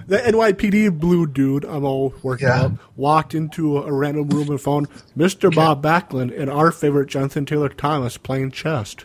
[0.07, 2.61] the NYPD blue dude, I'm all working Yeah.
[2.65, 5.53] out, walked into a random room and found Mr.
[5.53, 8.95] Bob Backlund and our favorite Jonathan Taylor Thomas playing chess.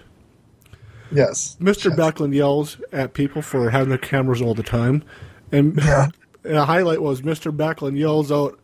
[1.10, 1.56] Yes.
[1.60, 1.90] Mr.
[1.94, 5.02] Backlund yells at people for having their cameras all the time,
[5.50, 6.08] and, Yeah.
[6.44, 7.54] and a highlight was Mr.
[7.54, 8.58] Backlund yells out,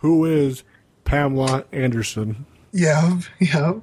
[0.00, 0.62] "Who is
[1.04, 3.74] Pamela Anderson?" Yeah, yeah,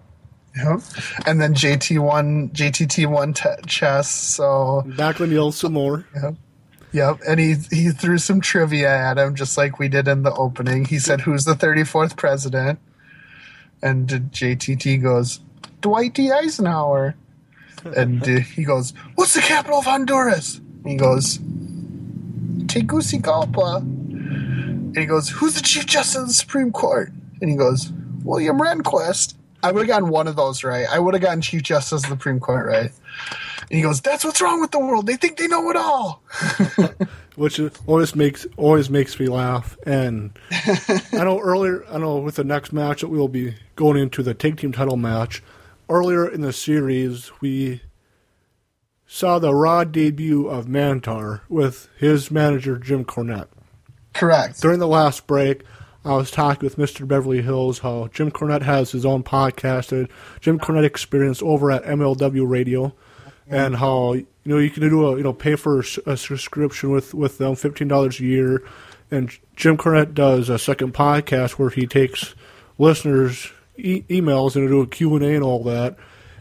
[0.55, 0.79] yeah.
[1.25, 4.09] And then JT won, JTT one t- chess.
[4.09, 6.05] So Backlund yells some more.
[6.15, 6.31] yeah,
[6.91, 7.19] yep.
[7.27, 10.85] And he he threw some trivia at him, just like we did in the opening.
[10.85, 12.79] He said, "Who's the thirty fourth president?"
[13.81, 15.39] And JTT goes,
[15.81, 16.31] "Dwight D.
[16.31, 17.15] Eisenhower."
[17.95, 21.39] And uh, he goes, "What's the capital of Honduras?" And he goes,
[22.67, 23.83] Tegucigalpa.
[24.87, 27.11] And he goes, Who's the Chief Justice of the Supreme Court?
[27.41, 27.91] And he goes,
[28.23, 29.35] William Rehnquist.
[29.63, 30.85] I would have gotten one of those right.
[30.89, 32.91] I would have gotten Chief Justice of the Supreme Court right.
[33.61, 35.07] And he goes, That's what's wrong with the world.
[35.07, 36.23] They think they know it all.
[37.37, 39.77] which always makes always makes me laugh.
[39.85, 44.23] And I know earlier, I know with the next match that we'll be going into
[44.23, 45.43] the tag team title match.
[45.89, 47.81] Earlier in the series, we
[49.05, 53.47] saw the raw debut of Mantaur with his manager Jim Cornette.
[54.17, 54.61] Correct.
[54.61, 55.63] During the last break,
[56.03, 57.07] I was talking with Mr.
[57.07, 60.09] Beverly Hills how Jim Cornette has his own podcast,
[60.39, 62.93] Jim Cornette Experience, over at MLW Radio,
[63.47, 67.13] and how you know you can do a you know pay for a subscription with
[67.13, 68.63] with them, fifteen dollars a year,
[69.11, 72.33] and Jim Cornette does a second podcast where he takes
[72.77, 75.95] listeners' e- emails and do a Q and A and all that.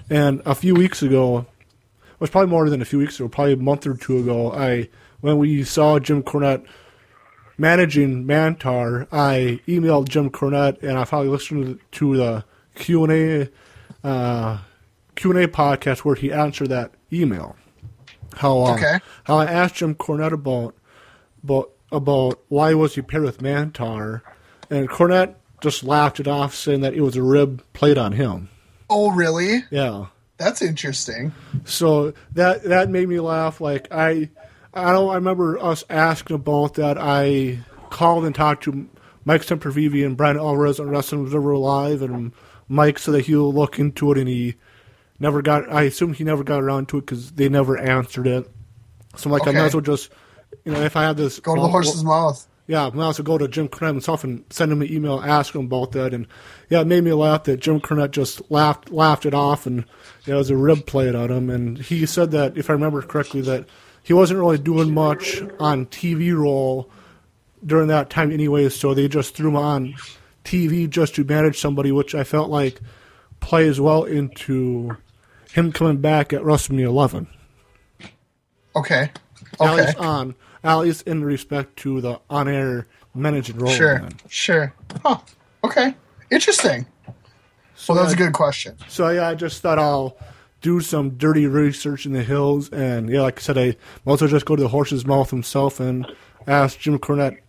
[0.08, 3.54] And a few weeks ago, it was probably more than a few weeks ago, probably
[3.54, 4.88] a month or two ago, I
[5.20, 6.64] when we saw Jim Cornette
[7.58, 12.44] managing Mantaur, I emailed Jim Cornette and I finally listened to the
[12.74, 14.58] Q and A uh,
[15.14, 17.56] Q and A podcast where he answered that email.
[18.34, 18.98] How uh, Okay.
[19.24, 20.74] how I asked Jim Cornette about
[21.42, 24.20] about about why was he paired with Mantaur,
[24.70, 28.50] and Cornette just laughed it off, saying that it was a rib played on him.
[28.90, 29.64] Oh, really?
[29.70, 30.06] Yeah.
[30.36, 31.32] That's interesting.
[31.64, 33.58] So that that made me laugh.
[33.60, 34.28] Like I,
[34.76, 35.10] I don't.
[35.10, 36.98] I remember us asking about that.
[36.98, 37.58] I
[37.90, 38.88] called and talked to
[39.24, 42.32] Mike Sempervive and Bryan Alvarez on Wrestling Observer Live, and
[42.68, 44.54] Mike said that he'll look into it, and he
[45.18, 45.72] never got.
[45.72, 48.50] I assume he never got around to it because they never answered it.
[49.16, 50.10] So I'm like, I might as well just,
[50.64, 52.46] you know, if I have this, Go to the horse's mouth.
[52.66, 55.22] yeah, I might as well go to Jim Cornette himself and send him an email,
[55.24, 56.26] ask him about that, and
[56.68, 59.86] yeah, it made me laugh that Jim Cornette just laughed laughed it off, and
[60.26, 63.40] it was a rib played on him, and he said that if I remember correctly
[63.40, 63.66] that
[64.06, 66.88] he wasn't really doing much on TV role
[67.64, 69.94] during that time anyway, so they just threw him on
[70.44, 72.80] TV just to manage somebody, which I felt like
[73.40, 74.96] plays well into
[75.52, 77.26] him coming back at WrestleMania 11.
[78.76, 79.10] Okay.
[79.54, 79.86] At Okay.
[79.86, 83.72] least on, at least in respect to the on-air managing role.
[83.72, 84.02] Sure.
[84.28, 84.72] Sure.
[85.04, 85.18] Huh.
[85.64, 85.94] Okay.
[86.30, 86.86] Interesting.
[87.74, 88.76] So well, that's a I- good question.
[88.88, 90.16] So yeah, I just thought I'll
[90.66, 94.44] do some dirty research in the hills, and yeah, like I said, I well just
[94.44, 96.04] go to the horse's mouth himself and
[96.48, 97.40] ask Jim Cornette, you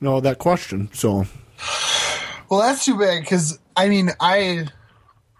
[0.00, 0.88] know, that question.
[0.94, 1.26] So
[2.48, 4.68] Well, that's too bad because I mean, I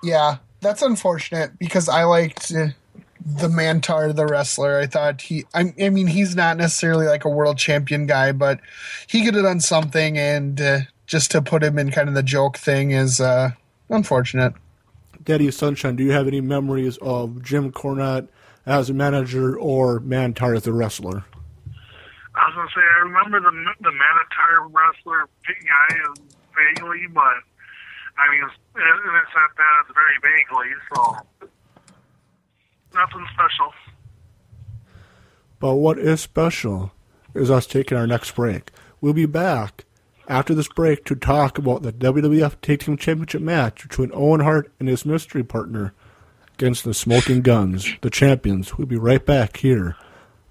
[0.03, 2.69] yeah, that's unfortunate because I liked uh,
[3.25, 4.79] the Mantaur, the wrestler.
[4.79, 8.61] I thought he, I, I mean, he's not necessarily like a world champion guy, but
[9.07, 12.23] he could have done something, and uh, just to put him in kind of the
[12.23, 13.53] joke thing is uh,
[13.89, 14.53] unfortunate.
[15.25, 18.29] Daddy Sunshine, do you have any memories of Jim Cornette
[18.67, 21.25] as a manager or Mantaur as a wrestler?
[22.35, 23.51] I was gonna say I remember the
[23.81, 25.97] the Manitar wrestler guy
[26.57, 27.37] vaguely, but
[28.19, 31.49] I mean, it's, and it's not that it's very vaguely, so
[32.95, 33.73] nothing special.
[35.61, 36.93] But what is special
[37.35, 38.71] is us taking our next break.
[39.01, 39.85] We'll be back
[40.29, 44.73] after this break to talk about the WWF Tag Team Championship match between Owen Hart
[44.79, 45.93] and his mystery partner
[46.55, 48.77] against the Smoking Guns, the champions.
[48.79, 49.97] We'll be right back here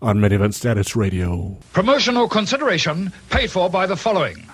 [0.01, 1.57] on Mid Event Status Radio.
[1.73, 4.45] Promotional consideration paid for by the following.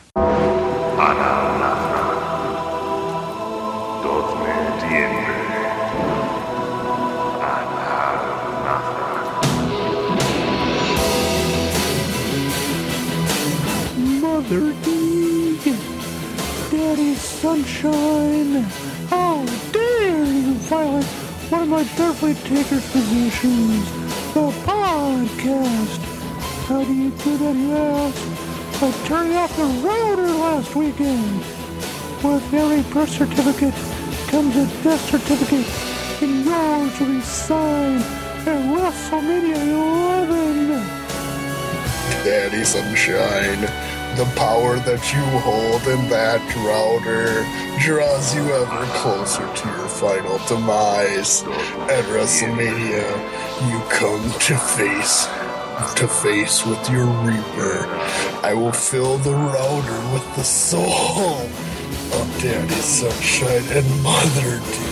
[14.21, 14.86] Mother
[17.47, 18.61] Sunshine,
[19.07, 21.05] how dare you violate
[21.49, 23.85] one of my Beverly Taker's positions,
[24.33, 25.97] the podcast.
[26.67, 28.81] How do you do that, ask?
[28.81, 31.39] By turning off the router last weekend.
[32.21, 33.73] With every birth certificate
[34.27, 35.67] comes a death certificate,
[36.21, 38.03] and yours will be signed
[38.45, 41.07] at WrestleMania 11.
[42.25, 47.45] Daddy Sunshine, the power that you hold in that router
[47.79, 51.43] draws you ever closer to your final demise.
[51.85, 53.05] At WrestleMania,
[53.69, 55.27] you come to face
[55.97, 57.85] to face with your Reaper.
[58.41, 61.41] I will fill the router with the soul
[62.17, 64.86] of Daddy Sunshine and Mother D.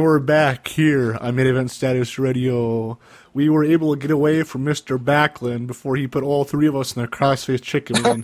[0.00, 2.98] And we're back here on Mid Event Status Radio.
[3.34, 4.96] We were able to get away from Mr.
[4.96, 8.22] Backlund before he put all three of us in a crossface chicken wing.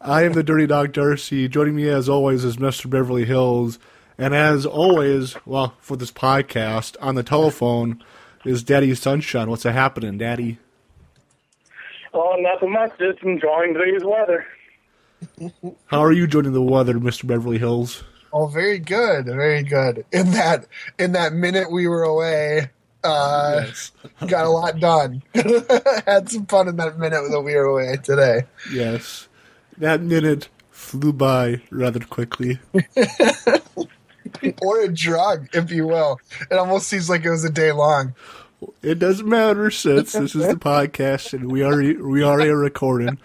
[0.00, 1.46] I am the Dirty Dog Darcy.
[1.46, 2.90] Joining me as always is Mr.
[2.90, 3.78] Beverly Hills.
[4.18, 8.02] And as always, well, for this podcast, on the telephone
[8.44, 9.48] is Daddy Sunshine.
[9.50, 10.58] What's a happening, Daddy?
[12.12, 12.90] Oh, nothing much.
[12.98, 14.44] Just enjoying today's weather.
[15.86, 17.24] How are you joining the weather, Mr.
[17.24, 18.02] Beverly Hills?
[18.32, 20.04] Oh, very good, very good.
[20.12, 20.66] In that
[20.98, 22.70] in that minute we were away,
[23.04, 23.66] uh,
[24.26, 25.22] got a lot done.
[26.06, 28.42] Had some fun in that minute that we were away today.
[28.70, 29.28] Yes.
[29.78, 32.58] That minute flew by rather quickly.
[34.62, 36.20] or a drug, if you will.
[36.50, 38.14] It almost seems like it was a day long.
[38.82, 43.18] It doesn't matter since this is the podcast and we are we are a recording.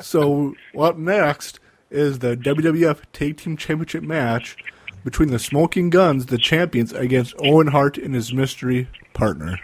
[0.00, 1.59] So what next
[1.90, 4.56] is the WWF Tag Team Championship match
[5.04, 9.58] between the Smoking Guns, the champions, against Owen Hart and his mystery partner.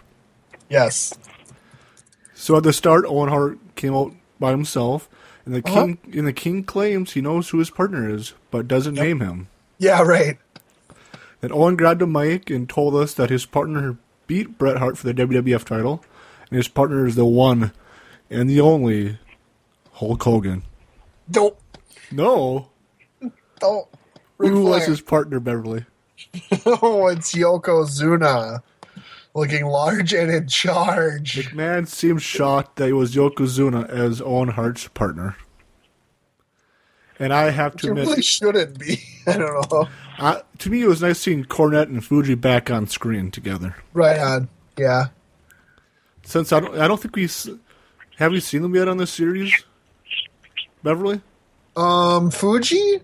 [0.68, 1.12] Yes.
[2.34, 5.08] So at the start, Owen Hart came out by himself,
[5.44, 5.74] and the Uh-huh.
[5.86, 9.48] king and the king claims he knows who his partner is, but doesn't name him.
[9.78, 10.38] Yeah, right.
[11.40, 13.96] Then Owen grabbed a mic and told us that his partner
[14.26, 16.02] beat Bret Hart for the WWF title,
[16.50, 17.72] and his partner is the one
[18.30, 19.18] and the only
[19.92, 20.62] Hulk Hogan.
[21.30, 21.56] Don't
[22.10, 22.68] No,
[23.60, 23.88] don't
[24.38, 25.84] Ric who was his partner, Beverly?
[26.66, 28.62] Oh, it's Yokozuna.
[29.34, 31.34] Looking large and in charge.
[31.36, 35.36] McMahon seemed shocked that it was Yokozuna as Owen Hart's partner.
[37.18, 39.02] And I have to It admit, really shouldn't be.
[39.26, 39.88] I don't know.
[40.18, 43.76] I, to me, it was nice seeing Cornette and Fuji back on screen together.
[43.92, 44.48] Right on.
[44.78, 45.08] Yeah.
[46.24, 47.28] Since I don't, I don't think we
[48.16, 49.52] have we seen them yet on this series,
[50.82, 51.20] Beverly
[51.76, 53.00] Um, Fuji?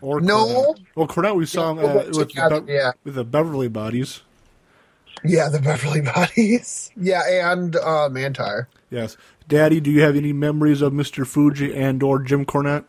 [0.00, 0.46] or No.
[0.46, 0.84] Cornette?
[0.96, 2.92] Well, Cornette we saw him we'll uh, go with the, Be- yeah.
[3.04, 4.22] with the Beverly bodies.
[5.24, 6.90] Yeah, the Beverly Bodies.
[6.96, 7.22] Yeah,
[7.52, 8.66] and uh, Mantaur.
[8.90, 9.16] Yes,
[9.46, 12.84] Daddy, do you have any memories of Mister Fuji and or Jim Cornette?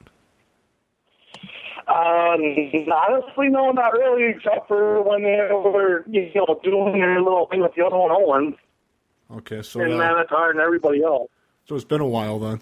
[1.87, 7.45] Uh, honestly, no, not really, except for when they were, you know, doing their little
[7.47, 8.55] thing with the other one, Owens,
[9.29, 11.29] Okay, so and uh, Manitar, and everybody else.
[11.67, 12.61] so it's been a while then.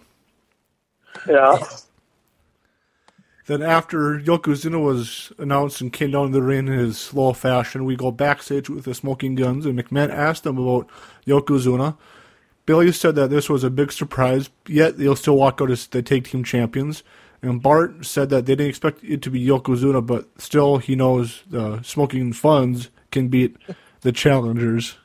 [1.30, 1.60] Yeah.
[3.48, 7.86] Then after Yokozuna was announced and came down to the ring in his slow fashion,
[7.86, 10.88] we go backstage with the Smoking Guns, and McMahon asked them about
[11.26, 11.98] Yokozuna.
[12.66, 16.04] Billy said that this was a big surprise, yet they'll still walk out as the
[16.04, 17.04] tag team champions.
[17.42, 21.44] And Bart said that they didn't expect it to be Yokozuna, but still he knows
[21.50, 23.58] the Smoking Funds can beat
[24.02, 24.98] the challengers.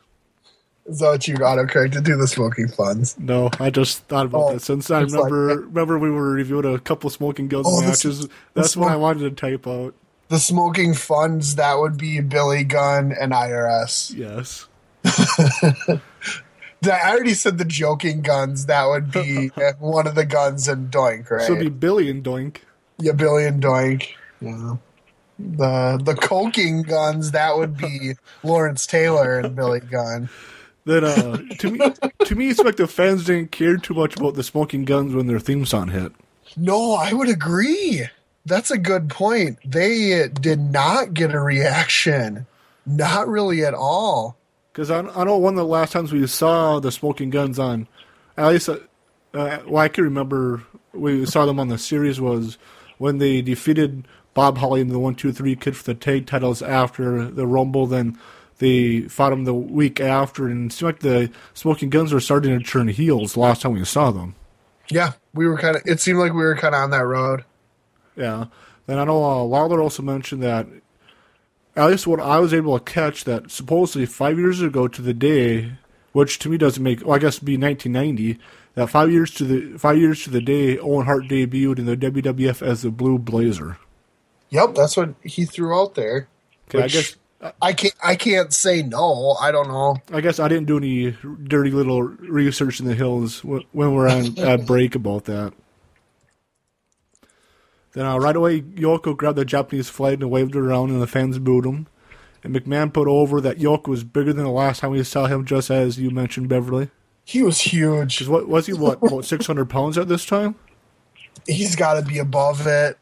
[0.89, 3.19] Is that what you autocorrected to the smoking funds?
[3.19, 6.31] No, I just thought about Oh, that since I it's like- remember remember we were
[6.31, 8.21] reviewing a couple Smoking Guns Oh, matches.
[8.21, 9.95] the That's what I wanted to type out.
[10.29, 14.13] The smoking funds, that would be Billy Gunn and IRS.
[14.15, 14.67] Yes.
[16.85, 19.49] I already said the joking guns, that would be
[19.79, 21.43] one of the guns and Doink, right?
[21.47, 22.59] So it'd be Billy and Doink.
[22.99, 24.09] yeah, Billy and Doink.
[24.41, 24.77] Yeah.
[25.39, 30.29] The the coking guns, that would be Lawrence Taylor and Billy Gunn.
[30.87, 31.81] That uh, to me,
[32.25, 35.27] to me, it's like the fans didn't care too much about the Smoking Guns when
[35.27, 36.13] their theme song hit.
[36.57, 38.07] No, I would agree.
[38.45, 39.59] That's a good point.
[39.65, 42.47] They did not get a reaction.
[42.87, 44.37] Not really at all.
[44.73, 47.89] Because I, I know one of the last times we saw the Smoking Guns on,
[48.37, 48.79] at least, uh,
[49.35, 52.59] uh, well, I can remember we saw them on the series was
[52.99, 56.63] when they defeated Bob Holly and the One Two Three Kid for the tag titles
[56.63, 57.89] after the Rumble.
[57.89, 58.17] Then
[58.59, 62.59] they fought them the week after, and it seemed like the Smoking Guns were starting
[62.59, 64.35] to turn heels the last time we saw them.
[64.89, 65.83] Yeah, we were kind of.
[65.85, 67.45] It seemed like we were kind of on that road.
[68.17, 68.47] Yeah.
[68.87, 70.67] Then I know uh, Wilder also mentioned that,
[71.75, 75.13] at least what I was able to catch, that supposedly five years ago to the
[75.13, 75.73] day,
[76.13, 78.39] which to me doesn't make, well, I guess be 1990,
[78.75, 81.97] that five years to the five years to the day, Owen Hart debuted in the
[81.97, 83.79] WWF as the Blue Blazer.
[84.51, 86.29] Yep, that's what he threw out there.
[86.69, 87.17] Okay, I guess
[87.61, 87.95] I can't.
[88.03, 89.37] I can't say no.
[89.41, 89.99] I don't know.
[90.11, 91.11] I guess I didn't do any
[91.45, 95.53] dirty little research in the hills when we're on at break about that.
[97.93, 101.07] Then uh, right away, Yoko grabbed the Japanese flag and waved it around, and the
[101.07, 101.87] fans booed him.
[102.43, 105.45] And McMahon put over that Yoko was bigger than the last time we saw him,
[105.45, 106.91] just as you mentioned, Beverly.
[107.25, 108.27] He was huge.
[108.29, 108.73] what was he?
[108.73, 110.55] What about six hundred pounds at this time?
[111.47, 112.99] He's got to be above it.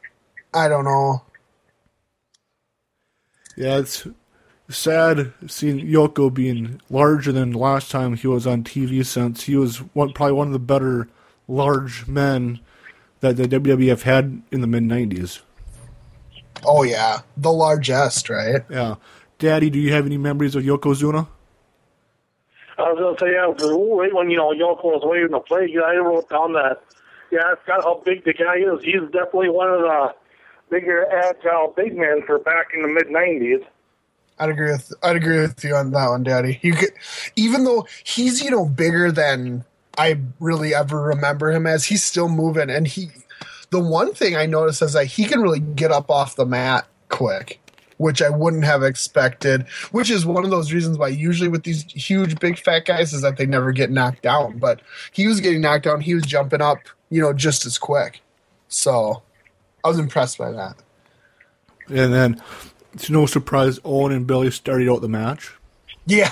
[0.53, 1.23] I don't know.
[3.57, 4.07] Yeah, it's
[4.69, 9.05] sad seeing Yoko being larger than last time he was on TV.
[9.05, 11.07] Since he was one, probably one of the better
[11.47, 12.59] large men
[13.19, 15.41] that the WWF had in the mid '90s.
[16.65, 18.63] Oh yeah, the largest, right?
[18.69, 18.95] Yeah,
[19.39, 21.27] Daddy, do you have any memories of Yokozuna?
[22.77, 25.69] I was gonna say, yeah, for- right when you know Yoko was waving the flag,
[25.77, 26.81] I wrote down that.
[27.31, 28.83] Yeah, it's got how big the guy is.
[28.83, 30.13] He's definitely one of the
[30.69, 33.65] bigger agile uh, big men for back in the mid '90s.
[34.39, 36.59] I'd agree with I'd agree with you on that one, Daddy.
[36.61, 36.91] You could,
[37.35, 39.63] even though he's you know bigger than
[39.97, 42.69] I really ever remember him as, he's still moving.
[42.69, 43.09] And he,
[43.69, 46.85] the one thing I noticed is that he can really get up off the mat
[47.09, 47.59] quick,
[47.97, 49.65] which I wouldn't have expected.
[49.91, 53.21] Which is one of those reasons why usually with these huge big fat guys is
[53.21, 54.59] that they never get knocked down.
[54.59, 54.81] But
[55.11, 56.01] he was getting knocked down.
[56.01, 56.79] He was jumping up,
[57.09, 58.21] you know, just as quick.
[58.67, 59.21] So
[59.83, 60.75] I was impressed by that.
[61.87, 62.41] And then
[62.95, 65.53] it's no surprise Owen and Billy started out the match.
[66.07, 66.31] Yeah.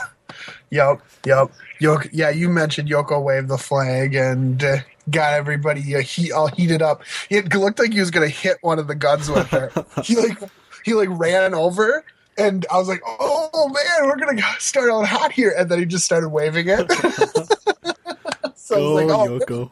[0.69, 1.01] Yep.
[1.25, 1.51] Yep.
[1.81, 4.77] Yoko, yeah, you mentioned Yoko waved the flag and uh,
[5.09, 7.03] got everybody uh, he all heated up.
[7.29, 9.69] It looked like he was gonna hit one of the guns with her.
[10.03, 10.37] he like
[10.85, 12.05] he like ran over,
[12.37, 15.85] and I was like, "Oh man, we're gonna start out hot here!" And then he
[15.85, 16.89] just started waving it.
[18.55, 19.71] so I was like, "Oh, Yoko.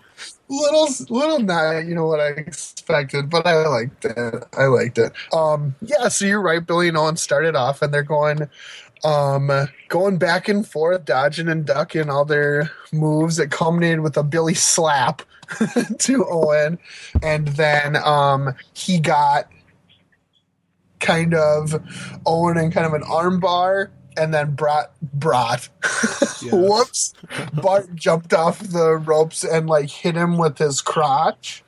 [0.51, 4.43] Little little not you know what I expected, but I liked it.
[4.57, 5.13] I liked it.
[5.33, 8.49] Um yeah, so you're right, Billy and Owen started off and they're going
[9.03, 9.49] um
[9.87, 14.53] going back and forth, dodging and ducking all their moves that culminated with a Billy
[14.53, 15.21] slap
[15.99, 16.77] to Owen.
[17.23, 19.49] And then um he got
[20.99, 21.81] kind of
[22.25, 25.67] Owen in kind of an armbar and then brought brought
[26.51, 27.13] whoops
[27.53, 31.63] bart jumped off the ropes and like hit him with his crotch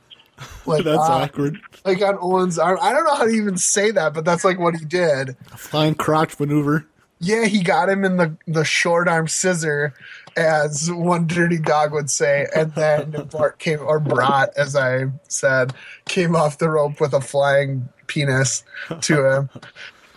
[0.66, 1.60] like That's uh, awkward.
[1.86, 4.60] like on owen's arm i don't know how to even say that but that's like
[4.60, 6.86] what he did Flying crotch maneuver.
[7.20, 9.94] Yeah, he got him in the the short arm scissor,
[10.36, 15.74] as one dirty dog would say, and then Bart came or brought as I said,
[16.04, 18.66] came off the rope with a flying penis
[19.02, 19.50] to him.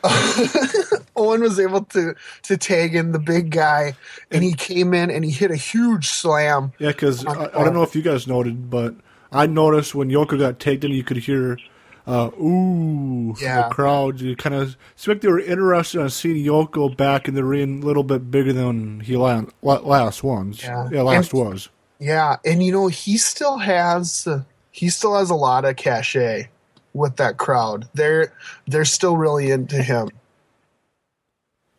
[1.16, 2.14] Owen was able to
[2.44, 3.94] to tag in the big guy,
[4.30, 6.72] and he came in and he hit a huge slam.
[6.78, 8.94] Yeah, because I, I don't know if you guys noted, but
[9.32, 11.58] I noticed when Yoko got tagged in, you could hear,
[12.06, 13.68] uh, ooh, from Yeah.
[13.68, 14.20] the crowd.
[14.20, 17.82] You kind of seemed like they were interested in seeing Yoko back in the ring
[17.82, 20.62] a little bit bigger than he la- la- last was.
[20.62, 20.88] Yeah.
[20.92, 21.68] Yeah, last And- was.
[21.98, 24.28] Yeah, and you know he still has
[24.70, 26.48] he still has a lot of cachet
[26.96, 27.88] with that crowd.
[27.94, 28.32] They're
[28.66, 30.08] they're still really into him.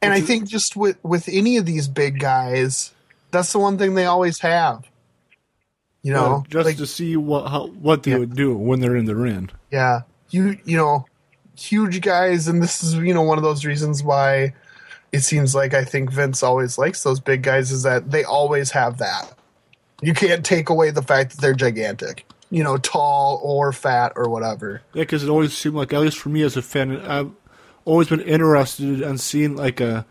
[0.01, 2.93] And I think just with with any of these big guys,
[3.31, 4.87] that's the one thing they always have.
[6.03, 8.95] You know, Yeah, just like, to see what how, what they would do when they're
[8.95, 9.49] in the ring.
[9.71, 11.05] yeah, you you know,
[11.57, 14.53] huge guys, and this is you know one of those reasons why
[15.11, 18.71] it seems like I think Vince always likes those big guys is that they always
[18.71, 19.33] have that.
[20.01, 24.29] You can't take away the fact that they're gigantic, you know, tall or fat or
[24.29, 24.81] whatever.
[24.93, 27.31] Yeah, because it always seemed like, at least for me as a fan, I've
[27.85, 30.05] always been interested in seeing like a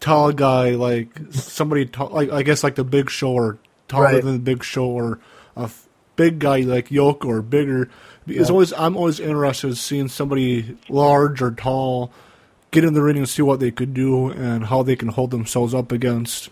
[0.00, 3.58] tall guy, like somebody tall, like I guess like the Big Show or
[3.88, 4.22] taller Right.
[4.22, 5.18] than the Big Show or
[5.56, 7.88] a f- big guy like Yoke or bigger.
[8.26, 8.52] It's Yeah.
[8.52, 12.10] always I'm always interested in seeing somebody large or tall
[12.70, 15.30] get in the ring and see what they could do and how they can hold
[15.30, 16.50] themselves up against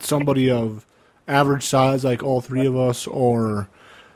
[0.00, 0.86] somebody of
[1.26, 3.68] average size like all three of us or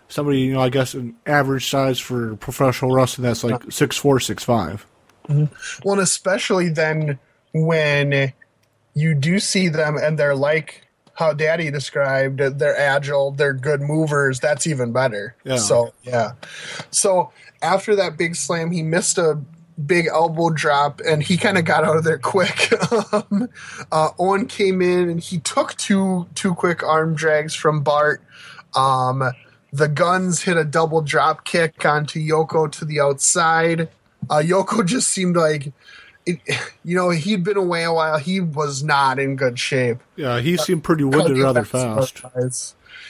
[0.09, 4.20] somebody you know I guess an average size for professional wrestling that's like six four
[4.20, 4.86] six five.
[5.28, 5.48] Well,
[5.86, 7.18] and especially then
[7.52, 8.32] when
[8.94, 14.40] you do see them and they're like how Daddy described, they're agile, they're good movers.
[14.40, 15.36] That's even better.
[15.44, 15.56] Yeah.
[15.56, 16.32] So yeah.
[16.90, 17.32] So
[17.62, 19.40] after that big slam, he missed a
[19.86, 22.72] big elbow drop and he kind of got out of there quick.
[23.12, 23.48] um,
[23.90, 28.22] uh, Owen came in and he took two two quick arm drags from Bart.
[28.74, 29.22] Um,
[29.75, 33.89] the guns hit a double drop kick onto Yoko to the outside.
[34.31, 35.73] Uh, Yoko just seemed like,
[36.25, 36.39] it,
[36.85, 38.19] you know, he'd been away a while.
[38.19, 39.99] He was not in good shape.
[40.15, 42.23] Yeah, he seemed pretty winded rather fast.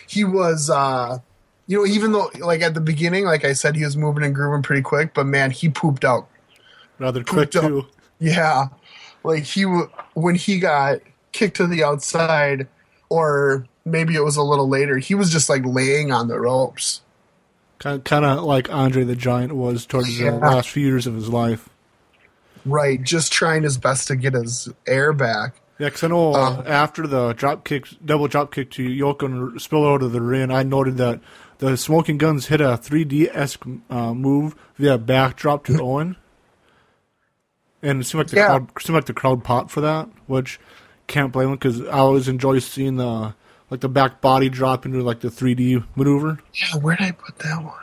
[0.09, 1.19] He was, uh,
[1.67, 4.35] you know, even though, like, at the beginning, like I said, he was moving and
[4.35, 6.29] grooving pretty quick, but man, he pooped out.
[6.99, 7.69] Rather quick Pooped out.
[7.69, 7.87] too.
[8.21, 8.69] Yeah.
[9.23, 9.65] Like, he,
[10.15, 11.01] when he got
[11.33, 12.69] kicked to the outside,
[13.11, 17.01] or maybe it was a little later, he was just like laying on the ropes.
[17.79, 20.31] Kind kind of like Andre the Giant was towards Yeah.
[20.33, 21.69] the last few years of his life.
[22.65, 23.03] Right.
[23.03, 25.61] Just trying his best to get his air back.
[25.79, 29.61] Yeah, because I know uh, after the drop kick, double drop kick to Yoko and
[29.61, 31.21] spill out of the ring, I noted that
[31.59, 36.17] the Smoking Guns hit a 3D esque uh, move via backdrop to Owen,
[37.83, 38.47] and it seemed like the Yeah.
[38.47, 40.61] crowd seemed like the crowd popped for that, which
[41.09, 43.35] can't blame them because I always enjoy seeing the
[43.75, 46.39] like the back body drop into like the 3D maneuver.
[46.55, 47.75] Yeah, where did I put that one?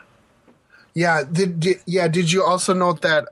[0.93, 2.07] Yeah, did, did yeah?
[2.07, 3.27] Did you also note that?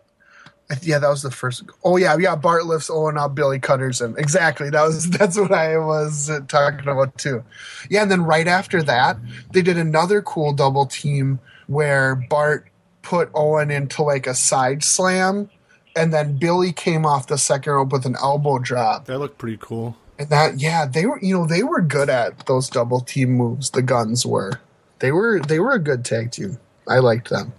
[0.81, 1.63] Yeah, that was the first.
[1.85, 2.35] Oh yeah, yeah.
[2.35, 4.15] Bart lifts Owen up, Billy cutters him.
[4.17, 4.69] Exactly.
[4.69, 7.43] That was that's what I was uh, talking about too.
[7.89, 9.17] Yeah, and then right after that,
[9.53, 12.67] they did another cool double team where Bart
[13.03, 15.49] put Owen into like a side slam,
[15.95, 19.05] and then Billy came off the second rope with an elbow drop.
[19.05, 19.95] That looked pretty cool.
[20.19, 23.71] And that yeah, they were you know they were good at those double team moves.
[23.71, 24.59] The guns were.
[24.99, 26.59] They were they were a good tag team.
[26.87, 27.53] I liked them.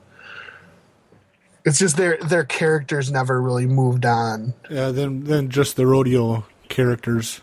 [1.64, 4.52] It's just their their characters never really moved on.
[4.70, 7.40] Yeah, then then just the rodeo characters.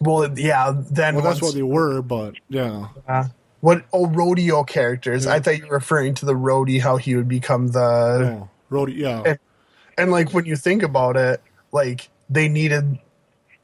[0.00, 0.72] Well, yeah.
[0.90, 2.88] Then Well, that's once- what they were, but yeah.
[3.06, 3.24] uh,
[3.60, 3.84] what?
[3.92, 5.26] Oh, rodeo characters.
[5.26, 9.22] I thought you were referring to the roadie, how he would become the rodeo, yeah.
[9.26, 9.38] and,
[9.98, 11.42] and like when you think about it,
[11.72, 12.98] like they needed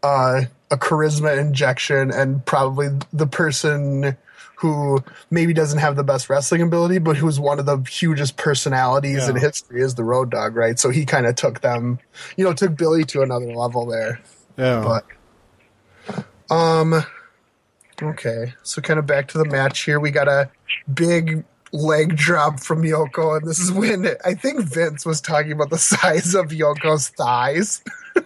[0.06, 4.16] uh, a charisma injection, and probably the person
[4.56, 9.28] who maybe doesn't have the best wrestling ability, but who's one of the hugest personalities
[9.28, 10.78] in history is the Road Dog, right?
[10.78, 11.98] So he kind of took them,
[12.36, 14.20] you know, took Billy to another level there.
[14.56, 15.02] Yeah.
[16.48, 17.04] But um,
[18.02, 20.00] okay, so kind of back to the match here.
[20.00, 20.48] We got a
[20.92, 25.70] big leg drop from Yoko, and this is when I think Vince was talking about
[25.70, 27.82] the size of Yoko's thighs,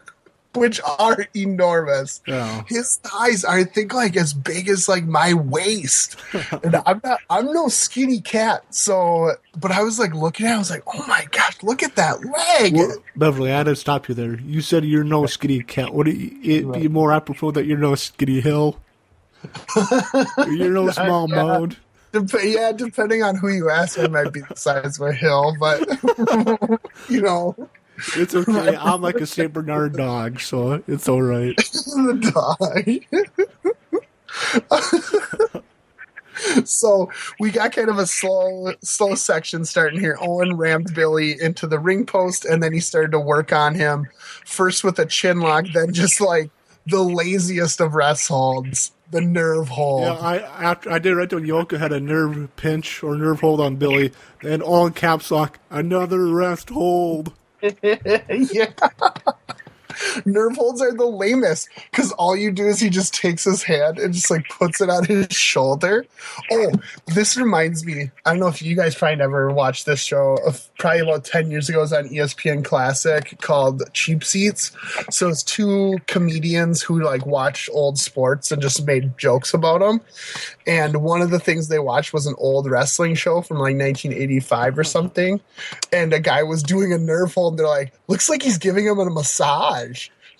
[0.55, 2.21] which are enormous.
[2.67, 6.17] His thighs are, I think, like as big as like my waist,
[6.65, 8.65] and I'm not, I'm no skinny cat.
[8.75, 11.83] So, but I was like looking at, it, I was like, oh my gosh, look
[11.83, 12.75] at that leg.
[12.75, 14.41] Well, Beverly, I had to stop you there.
[14.41, 15.95] You said you're no skinny cat.
[15.95, 18.79] Would it, it be more apropos that you're no skinny hill?
[20.49, 21.43] you're no small Yeah.
[21.43, 21.77] mode.
[22.13, 25.55] Dep- yeah, depending on who you ask, it might be the size of a hill,
[25.61, 25.79] but
[27.09, 27.55] you know,
[28.17, 28.77] It's okay.
[28.77, 31.57] I'm like a Saint Bernard dog, so it's all right.
[31.57, 33.11] the
[34.41, 35.63] dog.
[36.65, 40.17] so we got kind of a slow slow section starting here.
[40.21, 44.09] Owen rammed Billy into the ring post and then he started to work on him
[44.45, 46.51] first with a chin lock, then just like
[46.87, 50.03] the laziest of rest holds, the nerve hold.
[50.03, 53.61] Yeah, I after I did right when Yoko had a nerve pinch or nerve hold
[53.61, 54.13] on Billy,
[54.43, 57.33] and all caps lock, another rest hold.
[57.61, 59.39] 嘿嘿嘿嘿哈哈
[60.25, 63.99] Nerve holds are the lamest because all you do is he just takes his hand
[63.99, 66.07] and just like puts it on his shoulder.
[66.51, 66.73] Oh,
[67.09, 68.11] this reminds me.
[68.25, 70.39] I don't know if you guys probably never watched this show.
[70.79, 74.73] Probably about ten years ago, it was on ESPN Classic called Cheap Seats.
[75.11, 80.01] So it's two comedians who like watch old sports and just made jokes about them.
[80.67, 84.79] And one of the things they watched was an old wrestling show from like 1985
[84.79, 85.41] or something.
[85.93, 87.55] And a guy was doing a nerve hold.
[87.55, 89.90] And they're like, looks like he's giving him a massage.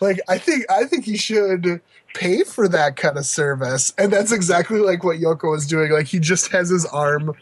[0.01, 1.81] Like, I think, I think he should
[2.15, 3.93] pay for that kind of service.
[3.99, 5.93] And that's exactly like what Yoko was doing.
[5.93, 7.35] Like, he just has his arm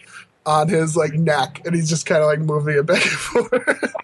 [0.47, 3.94] on his like neck and he's just kind of like moving it back and forth.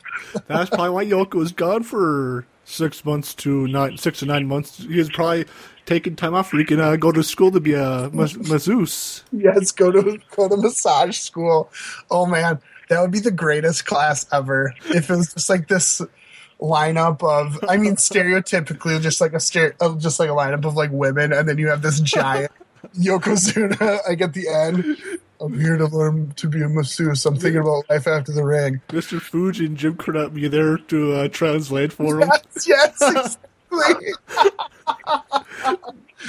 [0.46, 4.78] That's probably why Yoko was gone for six months to nine, six to nine months.
[4.78, 5.46] He was probably
[5.86, 6.52] taking time off.
[6.52, 9.24] Where he can uh, go to school to be a mas- masseuse.
[9.32, 11.70] yes, go to go to massage school.
[12.10, 16.02] Oh man, that would be the greatest class ever if it was just like this
[16.60, 20.74] lineup of I mean stereotypically just like a stere- uh, just like a lineup of
[20.74, 22.50] like women and then you have this giant
[22.98, 24.96] Yokozuna like at the end.
[25.40, 27.26] I'm here to learn to be a masseuse.
[27.26, 28.80] I'm thinking about life after the ring.
[28.88, 29.20] Mr.
[29.20, 32.30] Fuji and Jim Cornette be there to uh, translate for him.
[32.66, 32.66] Yes,
[33.02, 33.38] yes,
[33.72, 34.12] exactly.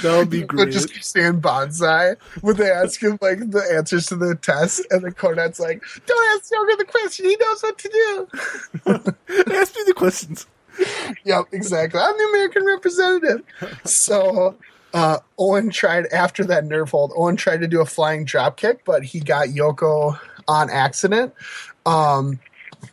[0.02, 0.72] That would be But great.
[0.72, 5.02] just keep saying banzai when they ask him like the answers to the test, and
[5.02, 7.26] the Cornette's like, "Don't ask Yoga the question.
[7.26, 8.28] He knows what to do."
[9.54, 10.46] Ask me the questions.
[11.24, 11.98] yep, exactly.
[12.00, 13.42] I'm the American representative.
[13.84, 14.56] So
[14.94, 17.12] uh, Owen tried after that nerve hold.
[17.16, 20.18] Owen tried to do a flying drop kick, but he got Yoko
[20.48, 21.32] on accident,
[21.86, 22.38] um,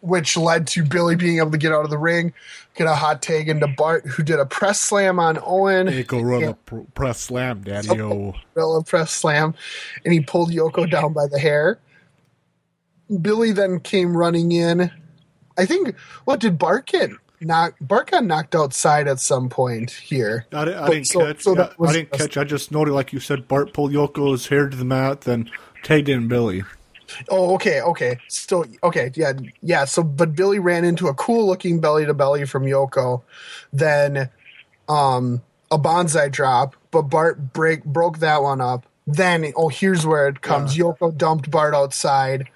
[0.01, 2.33] which led to Billy being able to get out of the ring,
[2.75, 6.03] get a hot tag into Bart, who did a press slam on Owen.
[6.07, 7.89] Go run a pr- press slam, daddy.
[7.99, 8.33] Oh.
[8.53, 9.53] Gorilla press slam,
[10.03, 11.79] and he pulled Yoko down by the hair.
[13.21, 14.91] Billy then came running in.
[15.57, 15.95] I think
[16.25, 17.11] what did Bart get?
[17.41, 20.45] Knock Bart got knocked outside at some point here.
[20.53, 21.43] I, I didn't so- catch.
[21.43, 22.37] so I- I didn't catch.
[22.37, 25.51] I just noted, like you said, Bart pulled Yoko's hair to the mat, then
[25.83, 26.63] tagged in Billy.
[27.29, 28.19] Oh, okay, okay.
[28.27, 29.85] So okay, yeah, yeah.
[29.85, 33.21] So but Billy ran into a cool looking belly to belly from Yoko,
[33.71, 34.29] then
[34.89, 35.41] um
[35.71, 38.85] a banzai drop, but Bart break broke that one up.
[39.07, 40.75] Then oh here's where it comes.
[40.77, 42.49] Yoko dumped Bart outside.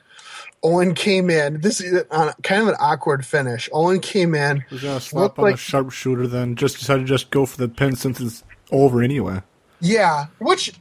[0.63, 1.61] Owen came in.
[1.61, 3.69] This is on kind of an awkward finish.
[3.71, 4.65] Owen came in.
[4.71, 7.95] Was gonna slap on a sharpshooter, then just decided to just go for the pin
[7.95, 9.41] since it's over anyway.
[9.79, 10.73] Yeah, which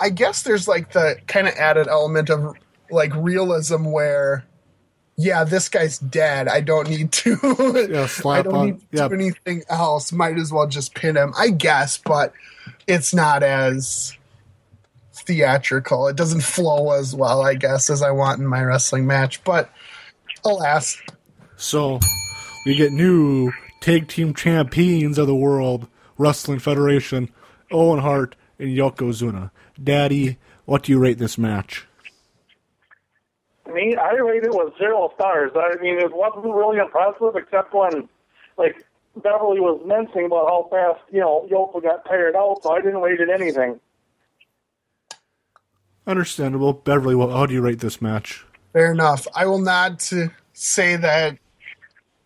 [0.00, 2.56] I guess there's like the kind of added element of
[2.90, 4.44] like realism where,
[5.16, 6.48] yeah, this guy's dead.
[6.48, 7.36] I don't need to.
[7.90, 9.08] Yeah, I don't on- need to yeah.
[9.08, 10.10] do anything else.
[10.12, 11.32] Might as well just pin him.
[11.38, 12.32] I guess, but
[12.86, 14.16] it's not as
[15.12, 16.08] theatrical.
[16.08, 19.42] It doesn't flow as well, I guess, as I want in my wrestling match.
[19.44, 19.70] But
[20.44, 20.96] alas,
[21.56, 21.98] So
[22.64, 27.30] we get new tag team champions of the world wrestling federation,
[27.70, 29.50] Owen Hart and Yokozuna.
[29.82, 31.86] Daddy, what do you rate this match?
[33.72, 35.52] Me, I rate it with zero stars.
[35.54, 38.08] I mean, it wasn't really impressive except when,
[38.58, 38.84] like,
[39.16, 43.00] Beverly was mincing about how fast, you know, Yoko got tired out, so I didn't
[43.00, 43.80] rate it anything.
[46.06, 46.72] Understandable.
[46.72, 48.44] Beverly, well, how do you rate this match?
[48.72, 49.26] Fair enough.
[49.34, 50.02] I will not
[50.52, 51.38] say that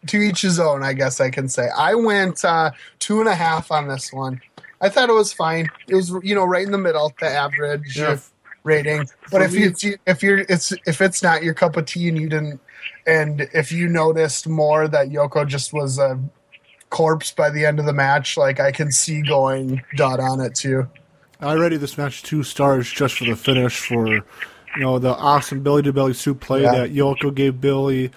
[0.06, 1.68] to each his own, I guess I can say.
[1.76, 4.40] I went uh, two and a half on this one.
[4.81, 5.69] I thought it was fine.
[5.89, 8.19] It was, you know, right in the middle, the average Yeah.
[8.65, 9.09] rating.
[9.31, 12.09] But For if me- you if you're it's if it's not your cup of tea
[12.09, 12.61] and you didn't,
[13.07, 16.19] and if you noticed more that Yoko just was a
[16.91, 20.55] corpse by the end of the match, like I can see going dot on it
[20.55, 20.89] too.
[21.41, 24.23] I rated this match two stars just for the finish, for you
[24.79, 26.73] know the awesome belly to belly suplex Yeah.
[26.73, 28.11] that Yoko gave Billy,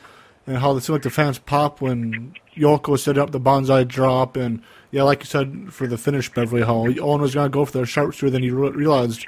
[0.45, 4.35] and how it seemed like the fans pop when Yoko set up the banzai drop,
[4.37, 7.77] and yeah, like you said for the finish, Beverly, Hall, Owen was gonna go for
[7.79, 9.25] the sharpshooter, then he re- realized,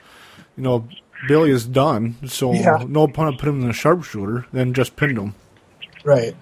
[0.57, 0.88] you know,
[1.27, 2.84] Billy is done, so Yeah.
[2.88, 5.36] no point in putting him in the sharpshooter, then just pinned him.
[6.06, 6.36] Right.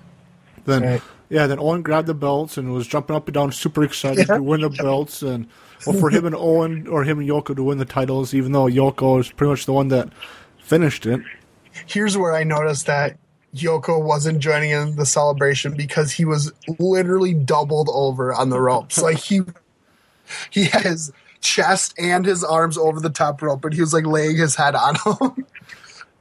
[0.65, 1.02] Then Right.
[1.30, 4.35] yeah, then Owen grabbed the belts and was jumping up and down, super excited Yeah.
[4.38, 5.48] to win the belts, and
[5.85, 8.65] well, for him and Owen or him and Yoko to win the titles, even though
[8.65, 10.10] Yoko is pretty much the one that
[10.60, 11.22] finished it.
[11.85, 13.18] here's where I noticed that
[13.58, 19.02] Yoko wasn't joining in the celebration because he was literally doubled over on the ropes.
[19.02, 19.42] like he
[20.50, 21.12] he had his
[21.42, 24.76] chest and his arms over the top rope, but he was like laying his head
[24.76, 25.46] on him.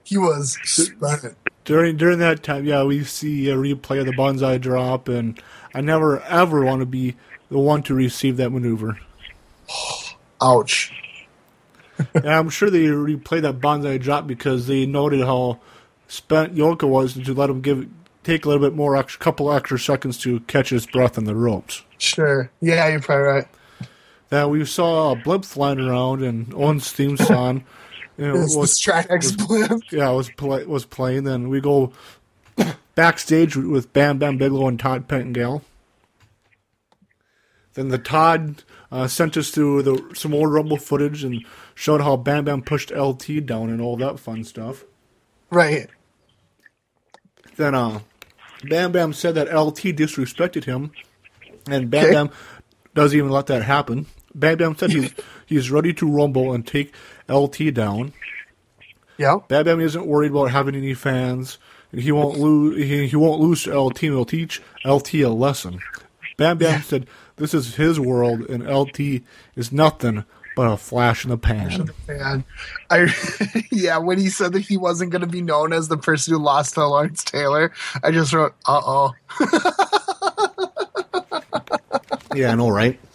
[0.04, 1.36] he was spent.
[1.64, 5.40] During during that time, yeah, we see a replay of the banzai drop, and
[5.74, 7.16] I never ever want to be
[7.50, 8.98] the one to receive that maneuver.
[10.42, 10.92] Ouch.
[12.14, 15.58] and I'm sure they replayed that banzai drop because they noted how
[16.08, 17.88] spent Yoka was to let him give
[18.26, 21.34] take a little bit more, extra, couple extra seconds to catch his breath in the
[21.34, 21.84] ropes.
[21.98, 22.50] Sure.
[22.60, 23.48] Yeah, you're probably right.
[24.28, 27.64] Then we saw a blimp flying around, and Owen's theme song.
[28.18, 29.84] You know, the Stratex blimp.
[29.92, 31.24] Yeah, was play, was playing.
[31.24, 31.92] Then we go
[32.94, 35.62] backstage with Bam Bam Bigelow and Todd Pettengill.
[37.74, 42.16] Then the Todd uh, sent us through the some old Rumble footage and showed how
[42.16, 44.84] Bam Bam pushed LT down and all that fun stuff.
[45.50, 45.88] Right.
[47.56, 48.00] Then uh,
[48.64, 50.92] Bam Bam said that LT disrespected him,
[51.68, 52.12] and Bam Okay.
[52.12, 52.30] Bam
[52.94, 54.06] doesn't even let that happen.
[54.34, 55.14] Bam Bam said he's
[55.46, 56.94] he's ready to rumble and take
[57.28, 58.12] LT down.
[59.18, 59.38] Yeah.
[59.48, 61.58] Bam Bam isn't worried about having any fans.
[61.92, 62.76] He won't lose.
[62.76, 64.02] He, he won't lose to LT.
[64.02, 65.80] and He'll teach LT a lesson.
[66.36, 67.06] Bam Bam said
[67.36, 69.22] this is his world, and LT
[69.54, 70.24] is nothing
[70.56, 71.90] but a flash in the pan.
[72.08, 72.44] Man,
[72.90, 73.14] I
[73.70, 76.40] yeah, when he said that he wasn't going to be known as the person who
[76.40, 77.72] lost to Lawrence Taylor,
[78.02, 79.12] I just wrote, "Uh oh."
[82.36, 82.98] Yeah, I know, right?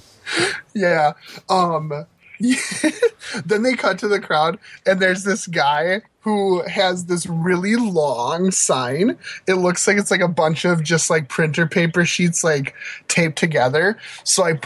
[0.74, 1.12] Yeah.
[1.50, 2.06] Um
[3.46, 8.52] then they cut to the crowd and there's this guy who has this really long
[8.52, 9.18] sign.
[9.48, 12.76] It looks like it's like a bunch of just like printer paper sheets like
[13.08, 13.98] taped together.
[14.24, 14.60] So I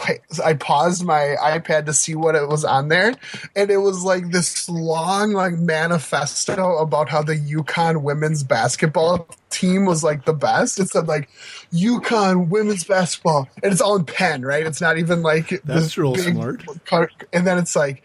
[0.43, 3.13] I paused my iPad to see what it was on there
[3.55, 9.85] and it was like this long like manifesto about how the UConn women's basketball team
[9.85, 10.79] was like the best.
[10.79, 11.29] It said like
[11.75, 14.65] UConn women's basketball and it's all in pen, right?
[14.65, 16.63] It's not even like That's this real smart.
[16.85, 18.03] car- and then it's like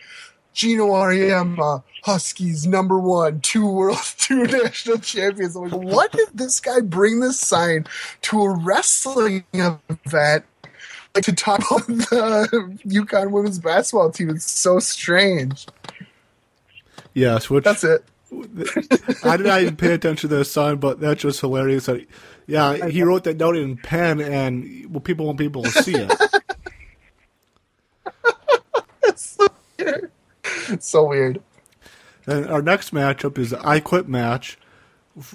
[0.52, 5.55] Geno Auriemma, Huskies number one, two world, two national champions.
[5.56, 7.86] I'm like, what did this guy bring this sign
[8.22, 10.44] to a wrestling event?
[11.14, 14.30] Like to talk about the UConn women's basketball team.
[14.30, 15.66] It's so strange.
[17.14, 18.05] Yes, which That's it.
[19.24, 21.86] I did not even pay attention to the sign, but that's just hilarious.
[21.86, 22.06] That,
[22.51, 25.94] yeah, he wrote that note in pen, and well, people won't be able to see
[25.94, 26.12] it.
[30.72, 31.43] It's so weird.
[32.27, 34.56] And our next matchup is the I Quit match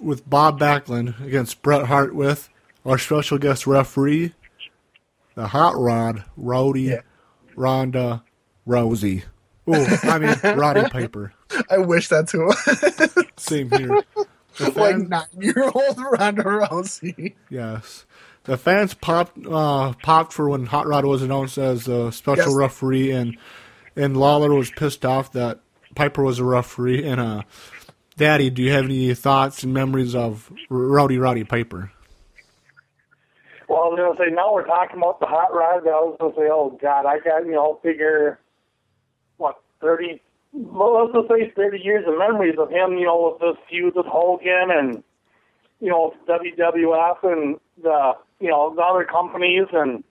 [0.01, 2.47] with Bob Backlund against Bret Hart with
[2.85, 4.33] our special guest referee,
[5.35, 7.01] the Hot Rod, Rowdy, Yeah.
[7.57, 8.23] Ronda,
[8.65, 9.23] Rosie.
[9.67, 11.33] Oh, I mean Roddy Piper.
[11.69, 12.51] I wish that's who.
[13.37, 14.03] Same here.
[14.57, 17.33] The like nine year old Ronda Rousey.
[17.49, 18.05] Yes.
[18.43, 22.55] The fans popped uh, popped for when Hot Rod was announced as a special Yes.
[22.55, 23.37] referee, and
[23.95, 25.59] and Lawler was pissed off that
[25.95, 27.03] Piper was a referee.
[27.07, 27.41] And uh,
[28.17, 31.91] Daddy, do you have any thoughts and memories of Rowdy Roddy Piper?
[33.67, 35.87] Well, I was gonna say now we're talking about the hot rod.
[35.87, 38.39] I was gonna say, oh God, I got you know figure
[39.37, 40.21] what thirty.
[40.57, 42.97] Well, let's just say thirty years of memories of him.
[42.97, 45.03] You know, with this feud with Hogan and
[45.81, 50.03] you know WWF and the you know the other companies and.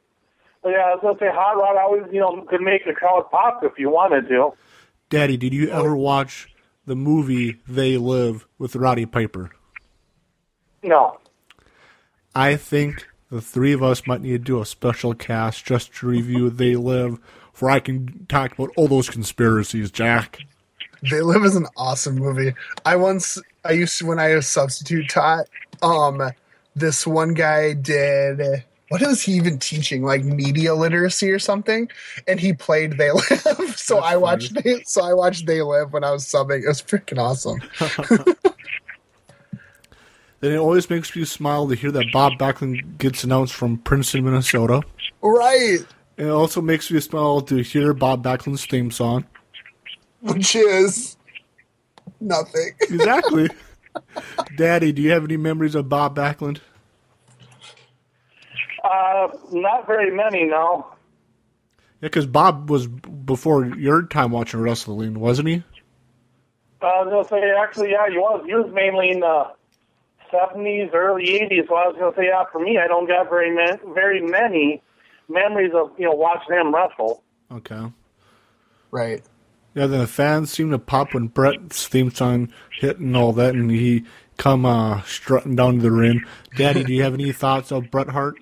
[0.62, 3.30] But yeah, I was gonna say hot rod always you know could make the crowd
[3.30, 4.52] pop if you wanted to.
[5.08, 6.54] Daddy, did you ever watch
[6.86, 9.50] the movie They Live with Roddy Piper?
[10.82, 11.18] No.
[12.34, 16.06] I think the three of us might need to do a special cast just to
[16.06, 17.18] review They Live,
[17.58, 20.38] where I can talk about all those conspiracies, Jack.
[21.10, 22.54] They Live is an awesome movie.
[22.84, 25.46] I once I used to when I was substitute taught,
[25.82, 26.22] um
[26.76, 30.02] this one guy did what is he even teaching?
[30.02, 31.88] Like media literacy or something?
[32.28, 33.74] And he played They Live.
[33.76, 36.62] so I watched they, so I watched They Live when I was subbing.
[36.62, 37.60] It was freaking awesome.
[40.44, 44.26] Then it always makes me smile to hear that Bob Backlund gets announced from Princeton,
[44.26, 44.82] Minnesota.
[45.22, 45.78] right.
[46.16, 49.24] And it also makes me smile to hear Bob Backlund's theme song.
[50.20, 51.16] Which is
[52.20, 52.70] nothing.
[52.80, 53.48] Exactly.
[54.56, 56.60] Daddy, do you have any memories of Bob Backlund?
[58.82, 60.86] Uh, not very many, no.
[62.00, 65.62] Yeah, because Bob was before your time watching wrestling, wasn't he?
[66.82, 68.42] Uh, I was gonna say actually, yeah, he was.
[68.44, 69.52] He was mainly in the
[70.30, 71.64] seventies, early eighties.
[71.68, 74.82] So I was gonna say, yeah, for me, I don't got very many, very many
[75.28, 77.22] memories of you know watching him wrestle.
[77.50, 77.92] Okay.
[78.90, 79.22] Right.
[79.74, 83.56] Yeah, then the fans seemed to pop when Bret's theme song hit and all that,
[83.56, 84.04] and he
[84.36, 86.22] come uh, strutting down to the ring.
[86.56, 88.36] Daddy, do you have any thoughts of Bret Hart?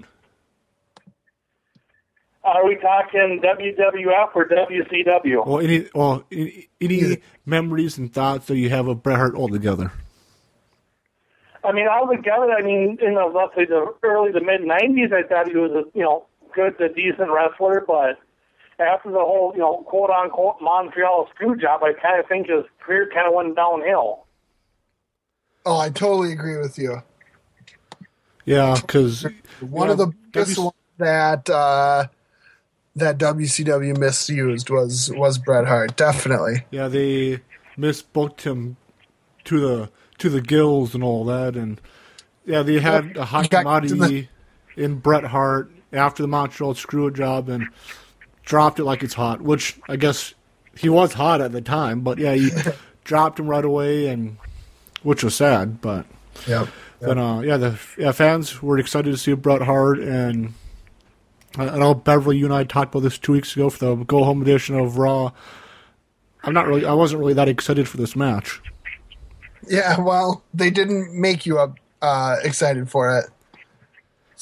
[2.45, 5.47] Are we talking WWF or WCW?
[5.47, 9.93] Well, any well any, any memories and thoughts that you have of Bret Hart altogether?
[11.65, 15.23] I mean, altogether, I mean, in the let's say the early to mid '90s, I
[15.23, 18.19] thought he was a you know good to decent wrestler, but
[18.79, 22.65] after the whole you know quote unquote Montreal screw job, I kind of think his
[22.81, 24.27] career kind of went downhill.
[25.65, 27.03] Oh, I totally agree with you.
[28.45, 29.25] Yeah, because
[29.61, 32.07] One of the biggest ones that uh,
[32.97, 35.97] that WCW misused was was Bret Hart.
[35.97, 36.65] Definitely.
[36.71, 37.41] yeah they
[37.79, 38.77] misbooked him
[39.45, 41.81] to the to the gills and all that, and
[42.45, 44.29] yeah they had a hot He got to commodity
[44.77, 47.69] in Bret Hart after the Montreal screw job and
[48.45, 50.35] dropped it like it's hot, which I guess
[50.77, 52.51] he was hot at the time, but yeah he
[53.05, 54.37] dropped him right away, and
[55.03, 56.07] which was sad, but.
[56.47, 56.69] Yep.
[57.01, 60.55] But uh, yeah, the yeah, fans were excited to see Bret Hart, and
[61.57, 64.05] I, I know Beverly, you and I talked about this two weeks ago for the
[64.05, 65.33] go home edition of Raw.
[66.45, 68.61] I'm not really, I wasn't really that excited for this match.
[69.69, 70.01] Yeah.
[70.01, 73.27] Well, they didn't make you up uh, excited for it,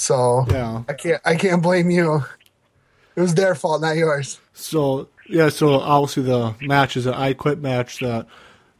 [0.01, 0.83] so Yeah.
[0.89, 2.25] I can't I can't blame you.
[3.17, 4.41] It was their fault, not yours.
[4.55, 8.27] So yeah, so obviously the match is an I Quit match that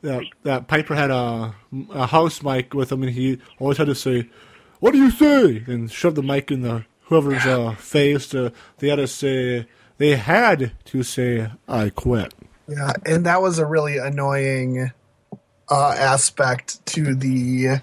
[0.01, 1.55] that that Piper had a,
[1.91, 4.31] a house mic with him, and he always had to say,
[4.79, 8.29] "What do you say?" and shove the mic in the whoever's uh, face.
[8.29, 9.67] To, they had to say
[9.99, 12.33] they had to say, "I quit."
[12.67, 14.91] Yeah, and that was a really annoying
[15.71, 17.83] uh, aspect to the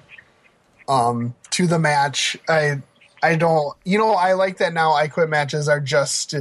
[0.88, 2.36] um to the match.
[2.50, 2.82] I
[3.24, 4.94] I don't you know I like that now.
[4.94, 6.36] I quit matches are just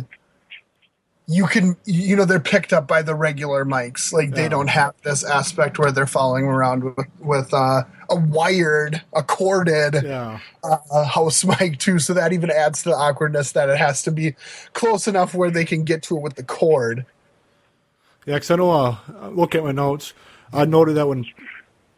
[1.28, 4.12] you can you know they're picked up by the regular mics.
[4.12, 4.48] Like they Yeah.
[4.50, 9.94] don't have this aspect where they're following around with with uh, a wired, a corded
[10.04, 10.38] Yeah.
[10.62, 11.98] uh, house mic too.
[11.98, 14.36] So that even adds to the awkwardness that it has to be
[14.72, 17.04] close enough where they can get to it with the cord.
[18.24, 18.96] Yeah, because I know, uh,
[19.30, 20.12] look at my notes.
[20.52, 21.26] I noted that when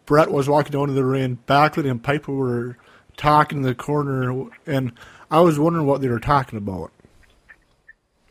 [0.07, 2.77] Bret was walking down to the ring, Backlund and Piper were
[3.19, 4.93] talking in the corner, and
[5.31, 6.91] I was wondering what they were talking about.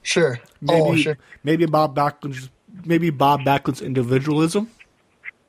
[0.01, 0.39] Sure.
[0.39, 1.17] Oh, maybe, oh, sure.
[1.43, 2.49] maybe Bob Backlund's,
[2.85, 4.71] maybe Bob Backlund's individualism.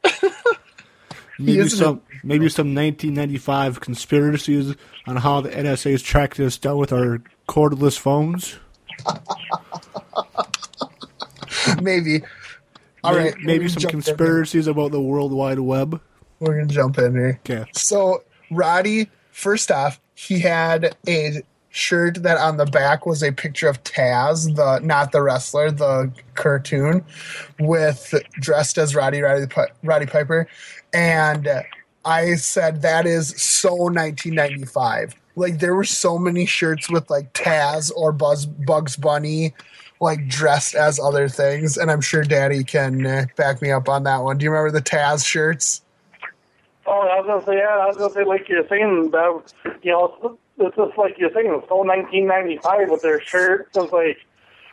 [1.39, 4.75] maybe some, maybe some 1995 conspiracies
[5.07, 8.59] on how the NSA is tracking us down with our cordless phones.
[11.81, 12.23] Maybe.
[13.05, 13.35] All May- right.
[13.41, 16.01] maybe some conspiracies about the World Wide Web.
[16.41, 17.41] We're gonna jump in here.
[17.45, 17.65] Okay.
[17.73, 19.09] So Roddy,
[19.39, 24.57] first off, he had a shirt that on the back was a picture of Taz,
[24.57, 27.05] the not the wrestler, the cartoon,
[27.61, 29.47] with dressed as Roddy Roddy
[29.85, 30.49] Roddy Piper,
[30.93, 31.49] and
[32.05, 35.15] I said that is so 1995.
[35.37, 39.55] Like there were so many shirts with like Taz or Buzz Bugs Bunny.
[40.01, 44.05] Like dressed as other things, and I'm sure Daddy can uh, back me up on
[44.05, 44.39] that one.
[44.39, 45.83] Do you remember the Taz shirts?
[46.89, 49.53] Oh, I was gonna say, yeah, I was gonna say, like you're saying, that
[49.83, 53.77] you know, it's just like you're saying, it's so 1995 with their shirts.
[53.77, 54.19] It's like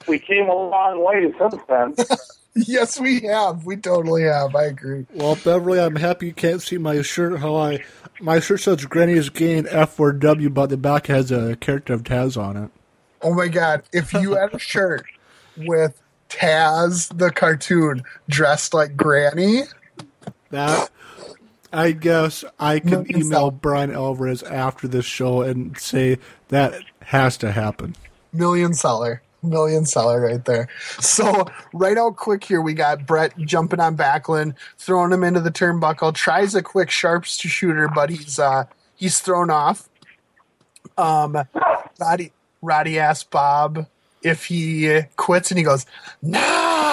[0.07, 1.95] we came a long way since then.
[2.55, 3.65] Yes, we have.
[3.65, 4.55] We totally have.
[4.55, 5.05] I agree.
[5.13, 7.39] Well, Beverly, I'm happy you can't see my shirt.
[7.39, 7.83] How I
[8.21, 12.55] my shirt says Granny's Gain F4W, but the back has a character of Taz on
[12.55, 12.71] it.
[13.21, 13.83] Oh my god!
[13.91, 15.05] If you had a shirt
[15.57, 19.63] with Taz the cartoon dressed like Granny,
[20.51, 20.89] That
[21.75, 23.51] I guess I can email.
[23.51, 27.95] Bryan Alvarez after this show and say that has to happen.
[28.31, 30.69] million seller, million seller right there.
[30.99, 35.51] So right out quick here, we got Bret jumping on Backlund, throwing him into the
[35.51, 36.13] turnbuckle.
[36.13, 38.65] Tries a quick sharps to shooter, but he's uh
[38.95, 39.89] he's thrown off.
[40.97, 41.37] Um,
[41.99, 42.31] Roddy
[42.61, 43.85] Roddy asked Bob
[44.23, 45.85] if he quits, and he goes,
[46.21, 46.84] Nah.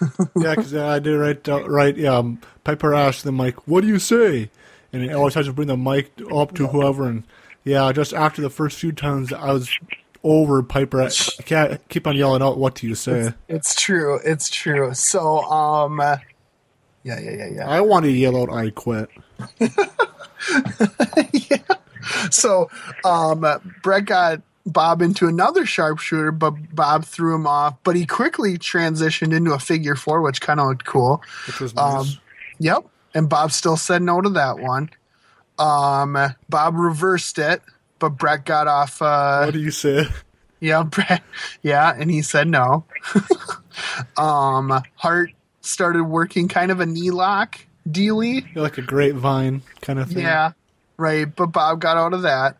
[0.36, 1.48] yeah, because I did right.
[1.48, 1.96] Uh, right.
[1.96, 4.50] Yeah, um, Piper asked the mic, "What do you say?"
[4.92, 7.06] And he always has to bring the mic up to whoever.
[7.08, 7.24] And
[7.64, 9.70] yeah, just after the first few times, I was
[10.24, 11.02] over Piper.
[11.02, 11.10] I
[11.44, 14.20] can't keep on yelling out, "What do you say?" It's true.
[14.24, 14.94] It's true.
[14.94, 16.18] So, um, yeah,
[17.04, 17.68] yeah, yeah, yeah.
[17.68, 19.08] I want to yell out, "I quit."
[21.32, 21.58] Yeah.
[22.30, 22.70] So,
[23.04, 23.44] um,
[23.82, 27.76] Bret got Bob into another sharpshooter, but Bob threw him off.
[27.82, 31.22] But he quickly transitioned into a figure four, which kind of looked cool.
[31.46, 32.06] Which was Um.
[32.58, 32.84] Yep.
[33.14, 34.90] And Bob still said no to that one.
[35.58, 36.16] Um,
[36.48, 37.62] Bob reversed it,
[37.98, 39.02] but Bret got off.
[39.02, 40.06] Uh, what do you say?
[40.60, 41.22] Yeah, Bret.
[41.62, 42.84] Yeah, and he said no.
[44.16, 47.58] um, Hart started working kind of a knee lock
[47.90, 48.46] dealy.
[48.54, 50.22] Like a grapevine kind of thing.
[50.22, 50.52] Yeah,
[50.96, 51.24] right.
[51.24, 52.56] But Bob got out of that.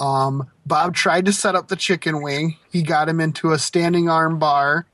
[0.00, 2.56] Um, Bob tried to set up the chicken wing.
[2.72, 4.86] He got him into a standing arm bar,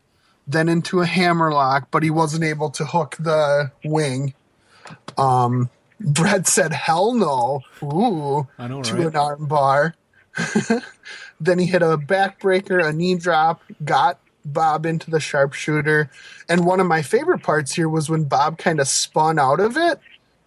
[0.46, 4.34] then into a hammerlock, but he wasn't able to hook the wing.
[5.16, 5.70] Um,
[6.00, 9.06] Bret said, "Hell no!" Ooh, I know, to right?
[9.06, 9.94] an arm bar.
[11.40, 16.10] then he hit a backbreaker, a knee drop, got Bob into the sharpshooter.
[16.48, 19.76] And one of my favorite parts here was when Bob kind of spun out of
[19.76, 19.98] it.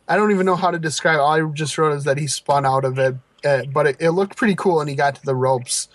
[0.08, 1.20] I don't even know how to describe.
[1.20, 3.16] All I just wrote is that he spun out of it,
[3.46, 5.88] uh, but it, it looked pretty cool, and he got to the ropes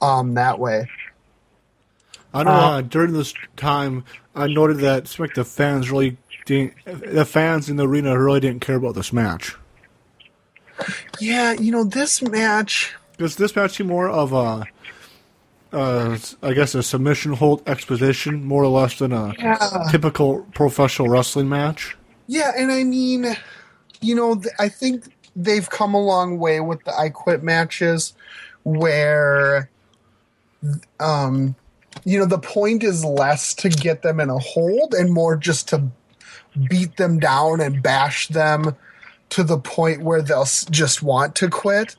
[0.00, 0.88] um, that way.
[2.34, 4.04] I know Uh, uh, during this time,
[4.34, 6.16] I noted that like the fans really
[6.46, 9.54] didn't, the fans in the arena really didn't care about this match.
[11.20, 12.94] Yeah, you know this match.
[13.12, 14.64] Because this match seemed more of a,
[15.76, 19.86] uh, I guess, a submission hold exposition, more or less than a Yeah.
[19.90, 21.96] typical professional wrestling match.
[22.26, 23.36] Yeah, and I mean,
[24.00, 28.14] you know, th- I think they've come a long way with the I Quit matches
[28.62, 29.70] where,
[31.00, 31.54] um,
[32.04, 35.68] you know, the point is less to get them in a hold and more just
[35.68, 35.84] to
[36.68, 38.76] beat them down and bash them
[39.30, 41.96] to the point where they'll just want to quit.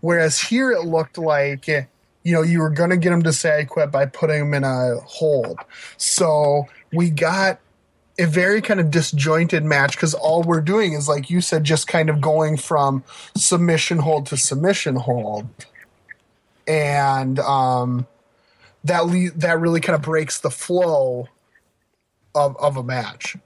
[0.00, 1.86] Whereas here it looked like, you
[2.24, 4.64] know, you were going to get them to say I quit by putting them in
[4.64, 5.58] a hold.
[5.96, 7.60] So we got
[8.18, 11.86] a very kind of disjointed match because all we're doing is like you said just
[11.88, 13.02] kind of going from
[13.36, 15.46] submission hold to submission hold
[16.66, 18.06] and um
[18.84, 21.28] that le- that really kind of breaks the flow
[22.34, 23.36] of of a match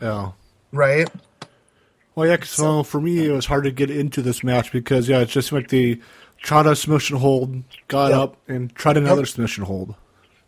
[0.00, 0.32] Yeah.
[0.72, 1.08] right
[2.14, 5.08] Well, yeah, 'cause, so for me, it was hard to get into this match because,
[5.08, 6.00] yeah, it's just like the
[6.40, 8.18] tried a submission hold, got Yep.
[8.20, 9.28] up, and tried another Yep.
[9.28, 9.94] submission hold.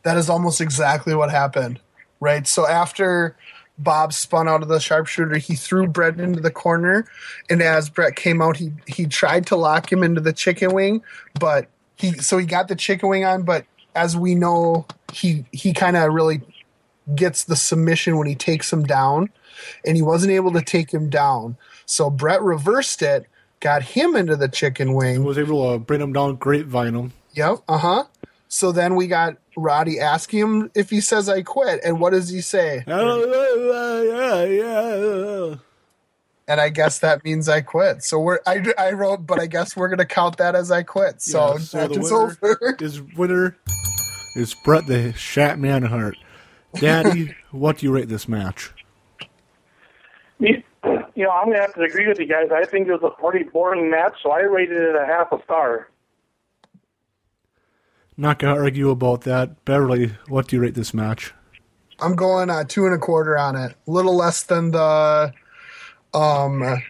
[0.05, 1.81] that is almost exactly what happened
[2.21, 3.37] right so after
[3.79, 5.37] Bob spun out of the sharpshooter.
[5.37, 7.07] He threw Bret into the corner,
[7.51, 11.03] and as Bret came out, he he tried to lock him into the chicken wing,
[11.39, 13.43] but he so he got the chicken wing on.
[13.43, 16.41] But as we know, he he kind of really
[17.15, 19.31] gets the submission when he takes him down,
[19.85, 21.57] and he wasn't able to take him down.
[21.85, 23.27] So Bret reversed it,
[23.61, 25.25] got him into the chicken wing.
[25.25, 27.13] Was able to bring him down, grapevine him.
[27.35, 27.59] Yep.
[27.69, 28.05] Uh huh.
[28.57, 32.31] So then we got Roddy asking him if he says I quit, and what does
[32.31, 32.83] he say?
[32.87, 35.57] yeah, yeah.
[36.49, 38.03] And I guess that means I quit.
[38.03, 41.21] So we're I, I wrote, but I guess we're gonna count that as I quit.
[41.21, 42.77] So, Yeah, so the is winner over.
[42.81, 43.59] is winner
[44.37, 46.15] is Bret the Shat Manhart.
[46.77, 48.73] Daddy, what do you rate this match?
[50.39, 50.63] You
[51.15, 52.49] you know, I'm gonna have to agree with you guys.
[52.51, 55.43] I think it was a pretty boring match, so I rated it a half a
[55.45, 55.91] star.
[58.17, 59.65] Not gonna argue about that.
[59.65, 61.33] Beverly, what do you rate this match?
[62.01, 63.75] I'm going uh, two and a quarter on it.
[63.87, 65.33] A little less than the
[66.15, 66.83] um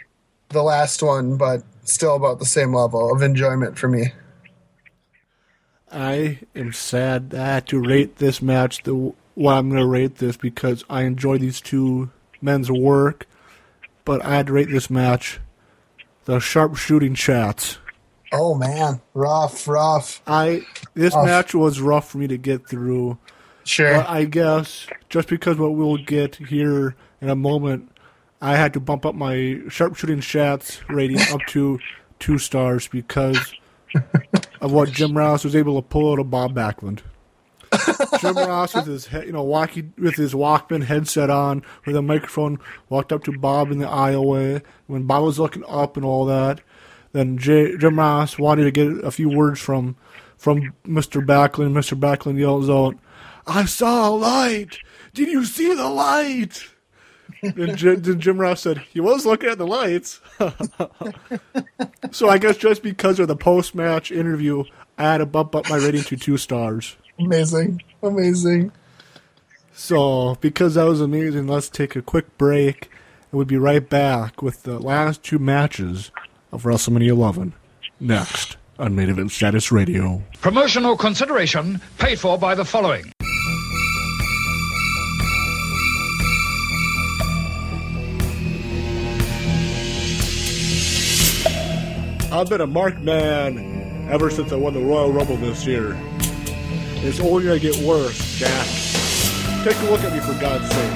[0.48, 4.12] the last one, but still about the same level of enjoyment for me.
[5.90, 9.86] I am sad that I had to rate this match the what I'm going to
[9.86, 13.26] rate this because I enjoy these two men's work,
[14.04, 15.40] but I had to rate this match
[16.24, 17.78] the sharp shooting chats.
[18.32, 20.20] Oh man, rough, rough.
[20.26, 20.62] I
[20.94, 21.26] this Rough.
[21.26, 23.18] match was rough for me to get through.
[23.64, 23.94] Sure.
[23.94, 27.90] But I guess just because what we'll get here in a moment,
[28.40, 31.78] I had to bump up my sharpshooting shots rating up to
[32.18, 33.54] two stars because
[34.60, 37.00] of what Jim Ross was able to pull out of Bob Backlund.
[38.20, 42.58] Jim Ross with his you know walkie with his Walkman headset on with a microphone
[42.88, 46.60] walked up to Bob in the aisleway when Bob was looking up and all that.
[47.16, 49.96] Then J- Jim Ross wanted to get a few words from
[50.36, 51.24] from Mr.
[51.24, 51.72] Backlund.
[51.72, 51.98] Mr.
[51.98, 52.94] Backlund yells out,
[53.46, 54.80] "I saw a light.
[55.14, 56.62] Did you see the light?"
[57.42, 60.20] and Jim, Jim Ross said, "He was looking at the lights."
[62.10, 64.64] so I guess just because of the post match interview,
[64.98, 66.96] I had to bump up my rating to two stars.
[67.18, 67.82] Amazing.
[68.02, 68.72] Amazing.
[69.72, 72.90] So, because that was amazing, let's take a quick break,
[73.30, 76.10] and we'll be right back with the last two matches
[76.52, 77.52] of WrestleMania 11
[78.00, 80.22] next on Main Event Status Radio.
[80.40, 83.12] Promotional consideration paid for by the following.
[92.32, 95.96] I've been a marked man ever since I won the Royal Rumble this year.
[97.02, 98.66] It's only going to get worse, Jack.
[99.64, 100.92] Take a look at me, for God's sake.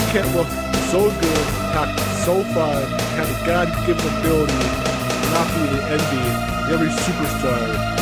[0.00, 2.82] You can't look so good, act so fun,
[3.16, 7.94] had a God-given ability, and not be the envy of every superstar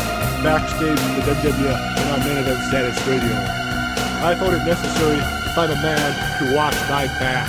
[0.42, 3.34] backstage in the WWF and on main event status radio.
[4.24, 7.48] I found it necessary to find a man to watch my back.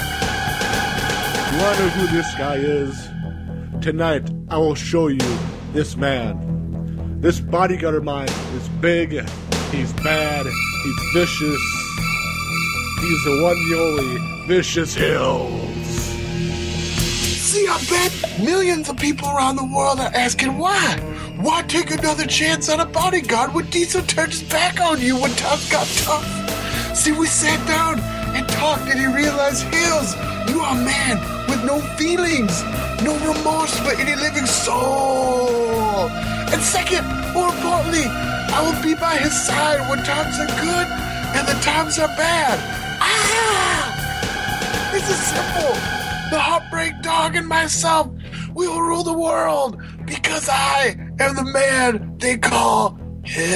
[1.54, 3.10] You want to know who this guy is?
[3.84, 5.38] Tonight, I will show you
[5.72, 7.20] this man.
[7.20, 9.12] This bodyguard of mine is big,
[9.72, 11.62] he's bad, he's vicious.
[13.02, 15.96] He's the one, the only Vicious Hills.
[17.40, 20.98] See, I bet millions of people around the world are asking why.
[21.38, 25.32] Why take another chance on a bodyguard when Diesel turned his back on you when
[25.36, 26.28] times got tough?
[26.94, 28.02] See, we sat down
[28.36, 30.14] and talked, and he realized, Hills,
[30.50, 31.18] you are a man
[31.48, 32.64] with no feelings,
[33.02, 36.10] no remorse for any living soul.
[36.52, 40.88] And second, more importantly, I will be by his side when times are good
[41.34, 42.60] and the times are bad.
[43.00, 43.93] Ah!
[44.94, 45.74] This is simple.
[46.30, 48.10] The heartbreak dog and myself,
[48.54, 53.50] we will rule the world because I am the man they call Hills.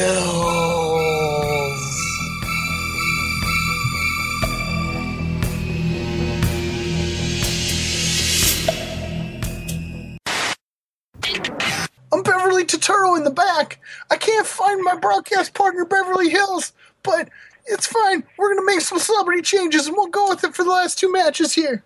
[12.12, 13.80] I'm Beverly Totoro in the back.
[14.10, 16.74] I can't find my broadcast partner, Beverly Hills,
[17.04, 17.30] but
[17.68, 18.24] it's fine.
[18.38, 20.98] We're going to make some celebrity changes and we'll go with it for the last
[21.00, 21.84] two matches here.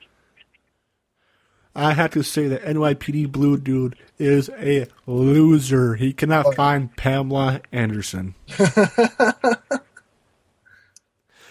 [1.73, 5.95] I have to say that NYPD Blue Dude is a loser.
[5.95, 8.35] He cannot find Pamela Anderson.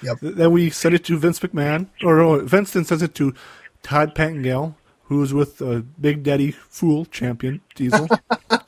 [0.03, 0.19] Yep.
[0.23, 3.35] Then we send it to Vince McMahon, or no, Vince then sends it to
[3.83, 8.09] Todd Pettengill, who's with uh, Big Daddy Fool champion Diesel.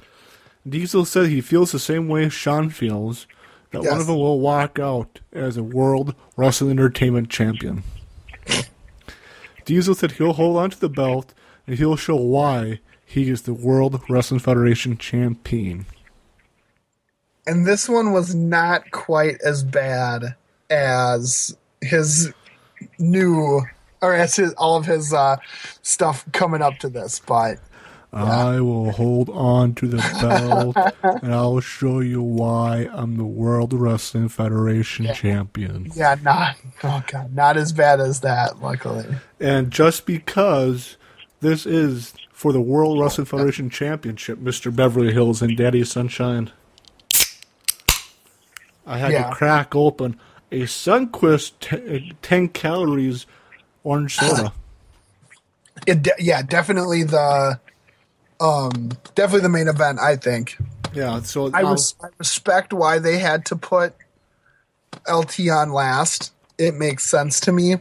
[0.69, 3.27] Diesel said he feels the same way Shawn feels,
[3.73, 7.83] that one of them will walk out as a World Wrestling Entertainment champion.
[9.65, 11.35] Diesel said he'll hold on to the belt
[11.67, 15.87] and he'll show why he is the World Wrestling Federation champion.
[17.47, 20.37] And this one was not quite as bad
[20.71, 22.33] as his
[22.99, 23.63] new,
[24.01, 25.37] or as his, all of his uh,
[25.83, 27.59] stuff coming up to this, but
[28.15, 30.77] I will hold on to the belt
[31.23, 35.91] and I'll show you why I'm the World Wrestling Federation champion.
[35.95, 39.07] yeah, not, oh god, not as bad as that, luckily.
[39.41, 40.99] And just because
[41.41, 44.75] this is for the World Wrestling Federation Championship, Mr.
[44.75, 46.51] Beverly Hills and Daddy Sunshine,
[48.87, 49.29] I had Yeah.
[49.31, 50.19] to crack open
[50.51, 53.25] a Sunkist t- 10 calories
[53.85, 54.53] orange soda.
[55.87, 57.59] It, de- yeah, definitely the,
[58.43, 60.59] um, definitely the main event, I think.
[60.93, 63.95] yeah, so I, res- I respect why they had to put
[65.09, 66.33] LT on last.
[66.59, 67.77] It makes sense to me,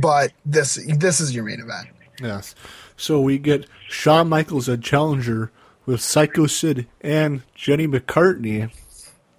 [0.00, 1.88] but this this is your main event.
[2.22, 2.54] Yes.
[2.96, 5.50] So we get Shawn Michaels a challenger
[5.84, 8.70] with Psycho Sid and Jenny McCartney.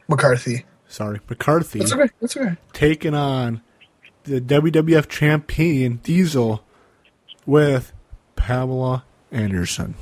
[0.07, 0.65] McCarthy.
[0.87, 2.09] Sorry, McCarthy That's okay.
[2.21, 2.55] That's okay.
[2.73, 3.61] taking on
[4.23, 6.63] the WWF champion Diesel
[7.45, 7.91] with
[8.35, 9.95] Pamela Anderson.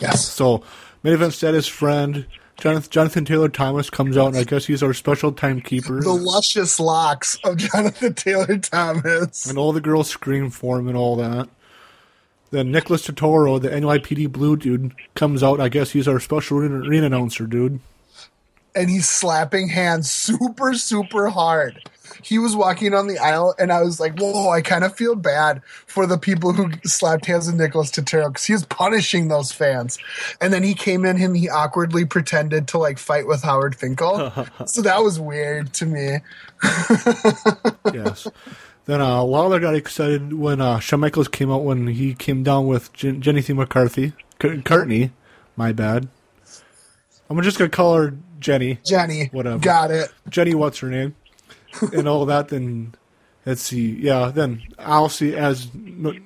[0.00, 0.24] Yes.
[0.26, 0.62] So
[1.02, 2.26] main event status friend
[2.58, 6.00] Jonathan, Jonathan Taylor Thomas comes out, and I guess he's our special timekeeper.
[6.00, 9.46] The luscious locks of Jonathan Taylor Thomas.
[9.46, 11.48] and all the girls scream for him and all that.
[12.50, 15.60] Then Nicholas Turturro, the NYPD Blue dude, comes out.
[15.60, 17.78] I guess he's our special arena announcer dude.
[18.74, 21.88] And he's slapping hands super, super hard.
[22.22, 25.14] He was walking on the aisle, and I was like, whoa, I kind of feel
[25.14, 29.52] bad for the people who slapped hands with Nicholas Turturro because he was punishing those
[29.52, 29.98] fans.
[30.40, 34.32] And then he came in and he awkwardly pretended to like fight with Howard Finkel.
[34.66, 36.18] so that was weird to me.
[37.92, 38.26] Yes.
[38.86, 42.66] then uh, Lawler got excited when uh, Shawn Michaels came out when he came down
[42.66, 43.52] with Jen- Jenny C.
[43.52, 44.12] McCarthy.
[44.42, 45.12] C- Cartney,
[45.56, 46.08] my bad.
[47.30, 48.78] I'm just gonna call her Jenny.
[48.86, 49.58] Jenny, Whatever.
[49.58, 50.10] got it.
[50.28, 51.14] Jenny, what's her name?
[51.92, 52.48] And all that.
[52.48, 52.94] Then
[53.46, 53.90] let's see.
[53.96, 55.68] Yeah, then I'll see as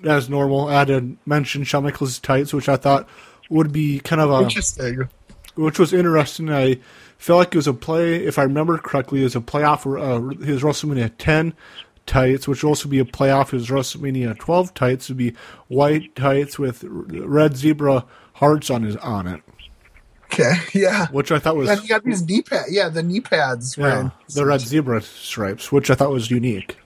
[0.05, 0.69] as normal.
[0.69, 3.09] I had to mention Shawn Michaels' tights, which I thought
[3.51, 5.09] would be kind of a Interesting.
[5.55, 6.51] which was interesting.
[6.51, 6.79] I
[7.19, 9.99] felt like it was a play, if I remember correctly, it was a playoff for
[9.99, 11.55] uh, his WrestleMania 10
[12.07, 15.09] tights, which would also be a playoff his WrestleMania 12 tights.
[15.09, 15.35] would be
[15.69, 18.05] white tights with red zebra
[18.35, 19.41] hearts on his on it,
[20.33, 21.09] Okay, yeah.
[21.09, 23.77] which I thought was And you got these knee pad, yeah, the knee pads.
[23.77, 26.79] yeah, the red zebra stripes, which I thought was unique.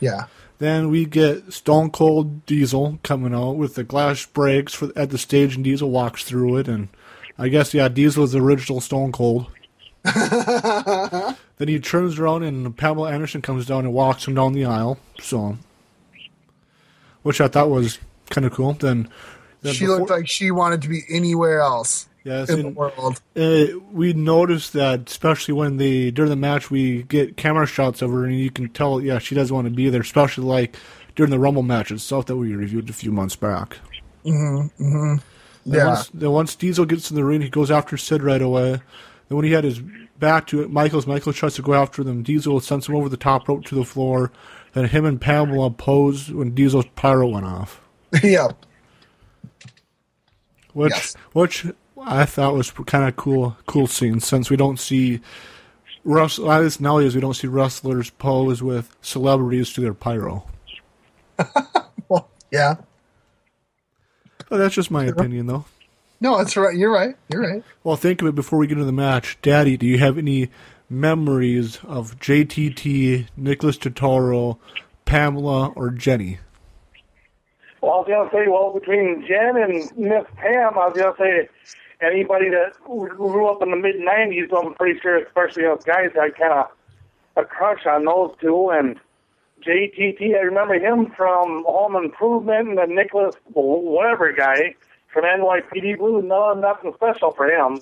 [0.00, 0.26] yeah.
[0.58, 5.18] Then we get Stone Cold Diesel coming out with the glass breaks for at the
[5.18, 6.68] stage, and Diesel walks through it.
[6.68, 6.88] And
[7.38, 9.50] I guess yeah, Diesel is the original Stone Cold.
[10.04, 14.98] then he turns around, and Pamela Anderson comes down and walks him down the aisle.
[15.20, 15.58] So,
[17.22, 17.98] which I thought was
[18.30, 18.72] kind of cool.
[18.72, 19.10] Then,
[19.74, 23.20] She looked like she wanted to be anywhere else yes, in the world.
[23.36, 28.10] uh, we noticed that especially when they during the match we get camera shots of
[28.10, 30.76] her and you can tell yeah she doesn't want to be there especially like
[31.16, 33.78] during the Rumble match itself that we reviewed a few months back.
[34.24, 34.82] Mm-hmm.
[34.82, 35.16] Mm-hmm.
[35.64, 35.86] Then Yeah.
[35.86, 38.80] Once, then once Diesel gets in the ring, he goes after Sid right away.
[39.28, 39.80] Then when he had his
[40.18, 42.22] back to it, Michaels, Michaels tries to go after them.
[42.22, 44.30] Diesel sends him over the top rope to the floor.
[44.74, 47.80] Then him and Pamela pose when Diesel's pyro went off.
[48.22, 48.48] yeah.
[50.76, 51.16] Which, Yes.
[51.32, 51.66] which
[52.04, 55.20] I thought was kind of cool, cool scene since we don't see
[56.04, 56.38] Russ.
[56.38, 60.44] At least nowadays we don't see wrestlers pose with celebrities to their pyro.
[62.08, 62.76] Well, yeah.
[64.48, 65.64] But that's just my opinion, though.
[66.20, 66.76] No, that's right.
[66.76, 67.16] You're right.
[67.28, 67.64] You're right.
[67.82, 69.36] Well, think of it before we get into the match.
[69.42, 70.50] Daddy, do you have any
[70.88, 74.58] memories of JTT, Nicholas Turturro,
[75.04, 76.38] Pamela, or Jenny?
[77.80, 81.14] Well, I was going to say, well, between Jen and Miss Pam, I was going
[81.14, 81.48] to say
[82.00, 86.36] anybody that grew up in the mid 90s, I'm pretty sure, especially us guys, had
[86.36, 86.66] kind of
[87.36, 88.70] a crush on those two.
[88.70, 88.98] And
[89.66, 94.74] JTT, I remember him from Home Improvement and the Nicholas, whatever guy
[95.12, 96.22] from NYPD Blue.
[96.22, 97.80] No, nothing special for him.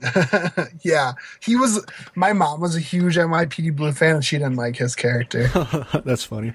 [0.82, 1.84] yeah, he was.
[2.14, 5.48] My mom was a huge NYPD Blue fan, and she didn't like his character.
[6.04, 6.54] That's funny.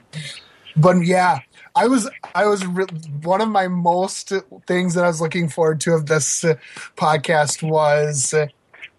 [0.76, 1.40] But yeah,
[1.76, 2.10] I was.
[2.34, 2.86] I was re-
[3.24, 4.32] one of my most
[4.66, 6.56] things that I was looking forward to of this uh,
[6.96, 8.48] podcast was uh,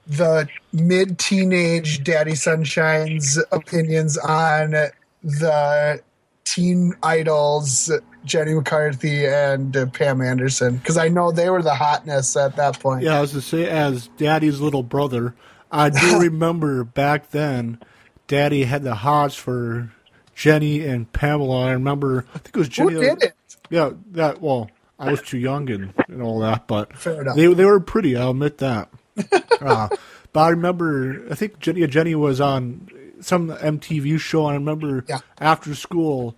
[0.06, 4.74] the mid-teenage Daddy Sunshine's opinions on
[5.22, 6.00] the
[6.44, 7.90] teen idols
[8.24, 12.78] Jenny McCarthy and uh, Pam Anderson because I know they were the hotness at that
[12.80, 13.02] point.
[13.02, 15.34] Yeah, I was to say, as Daddy's little brother,
[15.70, 17.78] I do remember back then,
[18.26, 19.92] Daddy had the hots for
[20.36, 21.66] Jenny and Pamela.
[21.66, 22.92] I remember, I think it was Jenny.
[22.92, 23.14] Who Jenny.
[23.16, 23.34] did it?
[23.70, 24.40] Yeah, that.
[24.40, 27.34] Well, I was too young and, and all that, but Fair enough.
[27.36, 28.16] they they were pretty.
[28.16, 28.88] I'll admit that.
[29.60, 29.88] uh,
[30.32, 32.88] but I remember, I think Jenny Jenny was on
[33.20, 35.20] some MTV show, and I remember Yeah.
[35.40, 36.36] after school,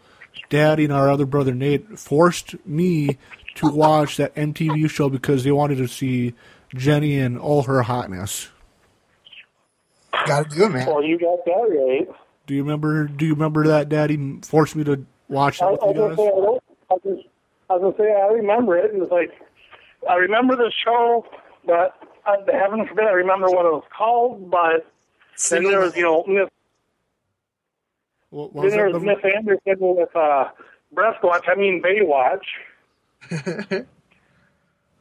[0.48, 3.18] Daddy and our other brother Nate forced me
[3.56, 6.34] to watch that MTV show because they wanted to see
[6.74, 8.48] Jenny and all her hotness.
[10.26, 10.86] Got to do it, man.
[10.86, 12.08] Well, you got that right.
[12.48, 13.06] Do you remember?
[13.06, 16.08] Do you remember that Daddy forced me to watch I, that I you was gonna
[16.08, 16.16] guys?
[16.16, 17.24] say, I, I, was,
[17.68, 18.86] I was gonna say, I remember it.
[18.86, 19.32] It was like,
[20.08, 21.26] I remember the show,
[21.66, 21.94] but
[22.24, 24.50] I, heaven forbid I remember what it was called.
[24.50, 24.90] But
[25.50, 26.48] then there was, you know, Miss,
[28.30, 29.02] What, what then there was?
[29.02, 30.48] Miss Anderson with uh,
[30.92, 31.44] Breast Watch.
[31.48, 32.46] I mean Baywatch.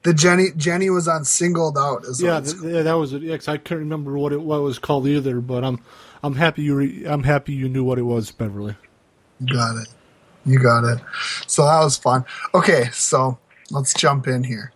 [0.07, 3.23] The Jenny Jenny was on singled out as Yeah, th- yeah, that was it.
[3.23, 5.41] Yeah, I couldn't remember what it what it was called either.
[5.41, 5.81] But I'm
[6.23, 8.77] I'm happy you re- I'm happy you knew what it was, Beverly.
[9.41, 9.89] You got it.
[10.45, 10.99] You got it.
[11.45, 12.23] So that was fun.
[12.53, 13.37] Okay, so
[13.69, 14.71] let's jump in here.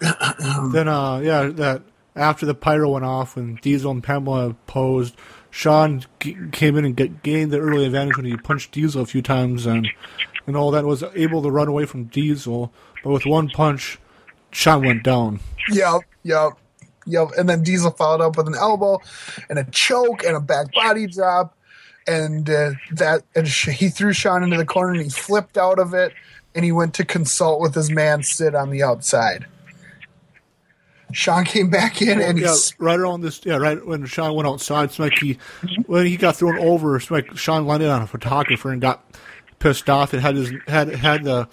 [0.70, 1.82] then uh yeah that
[2.14, 5.16] after the pyro went off when Diesel and Pamela posed,
[5.50, 9.20] Shawn g- came in and gained the early advantage when he punched Diesel a few
[9.20, 9.88] times and
[10.46, 12.72] and all that was able to run away from Diesel,
[13.06, 14.00] but with one punch,
[14.50, 15.38] Shawn went down.
[15.70, 16.52] Yep, yep,
[17.06, 17.28] yep.
[17.38, 18.98] And then Diesel followed up with an elbow
[19.48, 21.56] and a choke and a back body drop,
[22.08, 25.94] and uh, that and he threw Shawn into the corner and he flipped out of
[25.94, 26.14] it
[26.56, 29.46] and he went to consult with his man Sid on the outside.
[31.12, 33.40] Shawn came back in and he yeah, right around this.
[33.44, 35.38] Yeah, right when Shawn went outside, it's like he
[35.86, 36.96] when he got thrown over.
[36.96, 39.08] It's like Shawn landed on a photographer and got
[39.60, 40.12] pissed off.
[40.12, 41.48] It had his had had the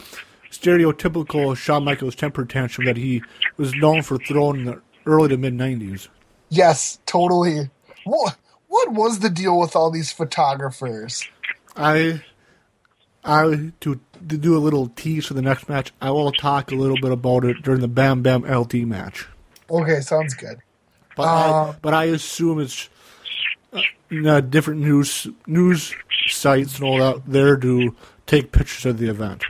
[0.54, 3.24] stereotypical Shawn Michaels temper tantrum that he
[3.58, 6.08] was known for throwing in the early to mid '90s.
[6.50, 7.70] yes, totally.
[8.06, 11.28] What what was the deal with all these photographers?
[11.76, 12.24] I
[13.24, 14.00] I to
[14.30, 15.92] to do a little tease for the next match.
[16.02, 19.28] I will talk a little bit about it during the Bam Bam LT match.
[19.70, 20.60] Okay, sounds good.
[21.16, 22.90] But Uh, I, but I assume it's
[23.74, 25.96] uh, you know, different news news
[26.28, 27.96] sites and all that there to
[28.28, 29.44] take pictures of the event.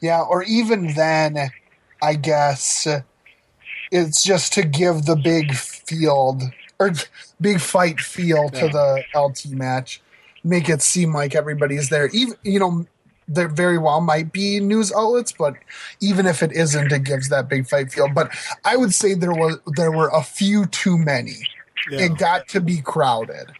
[0.00, 1.50] Yeah, or even then,
[2.02, 2.86] I guess
[3.90, 6.42] it's just to give the big field
[6.78, 6.92] or
[7.40, 10.00] big fight feel to the LT match,
[10.44, 12.08] make it seem like everybody's there.
[12.12, 12.86] Even you know,
[13.26, 15.54] there very well might be news outlets, but
[16.00, 18.08] even if it isn't, it gives that big fight feel.
[18.08, 18.30] But
[18.64, 21.36] I would say there was there were a few too many.
[21.90, 22.06] Yeah.
[22.06, 23.52] It got to be crowded.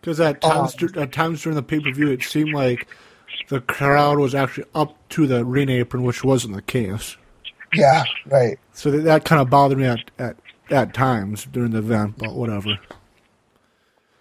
[0.00, 2.88] Because at um, times, dur- at times during the pay per view, it seemed like
[3.52, 7.18] the crowd was actually up to the ring apron, which wasn't the case.
[7.74, 8.58] Yeah, right.
[8.72, 10.36] So that, that kind of bothered me at, at
[10.70, 12.78] at times during the event, but whatever.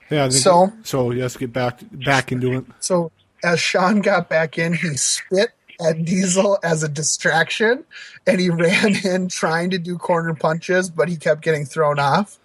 [0.09, 0.27] Yeah.
[0.29, 2.65] So- so let's get back back into it.
[2.79, 3.11] So
[3.43, 7.85] as Shawn got back in, he spit at Diesel as a distraction,
[8.27, 12.37] and he ran in trying to do corner punches, but he kept getting thrown off.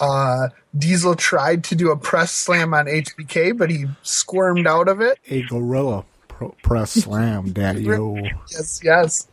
[0.00, 0.48] Uh,
[0.78, 5.18] Diesel tried to do a press slam on HBK, but he squirmed out of it.
[5.28, 6.04] A gorilla
[6.40, 7.82] pro- press slam, daddy.
[7.82, 9.28] Yes, yes.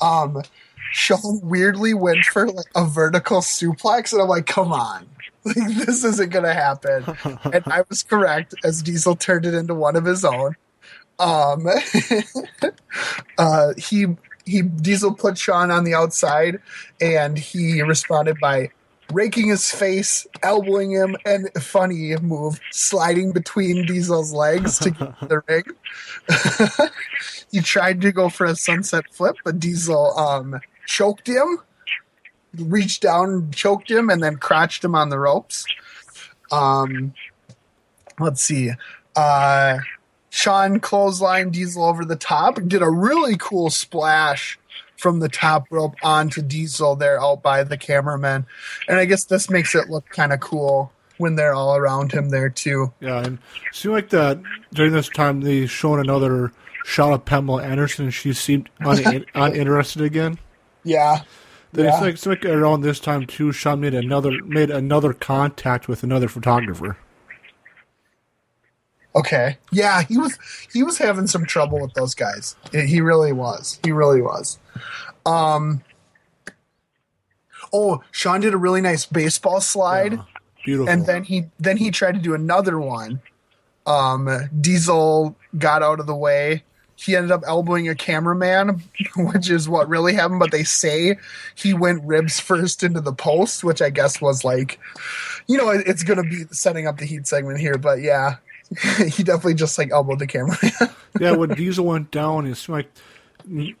[0.00, 0.42] Um,
[0.92, 5.06] Shawn weirdly went for like a vertical suplex, and I'm like, come on.
[5.44, 7.04] Like, this isn't gonna happen.
[7.44, 10.56] and I was correct as Diesel turned it into one of his own.
[11.20, 11.66] Um,
[13.38, 14.06] uh, he
[14.44, 16.60] he Diesel put Shawn on the outside,
[17.00, 18.70] and he responded by
[19.12, 25.42] raking his face, elbowing him, and funny move, sliding between Diesel's legs to get the
[25.48, 26.90] ring.
[27.50, 31.58] he tried to go for a sunset flip, but Diesel um, choked him,
[32.56, 35.64] reached down, choked him, and then crotched him on the ropes.
[36.50, 37.14] Um,
[38.18, 38.72] let's see.
[39.16, 39.78] Uh,
[40.30, 44.58] Shawn clotheslined Diesel over the top, did a really cool splash
[44.98, 48.44] from the top rope onto Diesel there out by the cameraman.
[48.88, 52.28] And I guess this makes it look kind of cool when they're all around him
[52.30, 52.92] there too.
[53.00, 53.38] Yeah, and
[53.70, 54.40] it seemed like that
[54.74, 56.52] during this time they shown another
[56.84, 60.38] shot of Pamela Anderson and she seemed un- uninterested again.
[60.84, 61.22] Yeah.
[61.72, 61.92] Then Yeah.
[61.92, 66.02] it's like, it's like around this time too, Shawn made another made another contact with
[66.02, 66.96] another photographer.
[69.16, 69.56] Okay.
[69.72, 70.38] Yeah, he was
[70.72, 72.56] he was having some trouble with those guys.
[72.72, 73.80] He really was.
[73.82, 74.58] He really was.
[75.26, 75.82] Um
[77.72, 80.18] Oh, Shawn did a really nice baseball slide.
[80.64, 80.88] Beautiful.
[80.90, 83.20] and then he then he tried to do another one.
[83.86, 84.28] Um,
[84.60, 86.62] Diesel got out of the way.
[86.96, 88.82] He ended up elbowing a cameraman,
[89.16, 90.40] which is what really happened.
[90.40, 91.16] But they say
[91.54, 94.78] he went ribs first into the post, which I guess was like,
[95.46, 97.78] you know, it's going to be setting up the heat segment here.
[97.78, 98.36] But yeah,
[99.08, 100.56] he definitely just like elbowed the camera.
[101.20, 102.90] yeah, when Diesel went down, it seemed like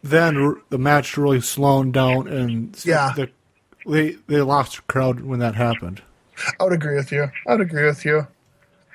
[0.02, 3.12] then the match really slowed down, and Yeah.
[3.14, 3.30] the,
[3.86, 6.02] they they lost the crowd when that happened.
[6.58, 7.30] I would agree with you.
[7.46, 8.26] I would agree with you.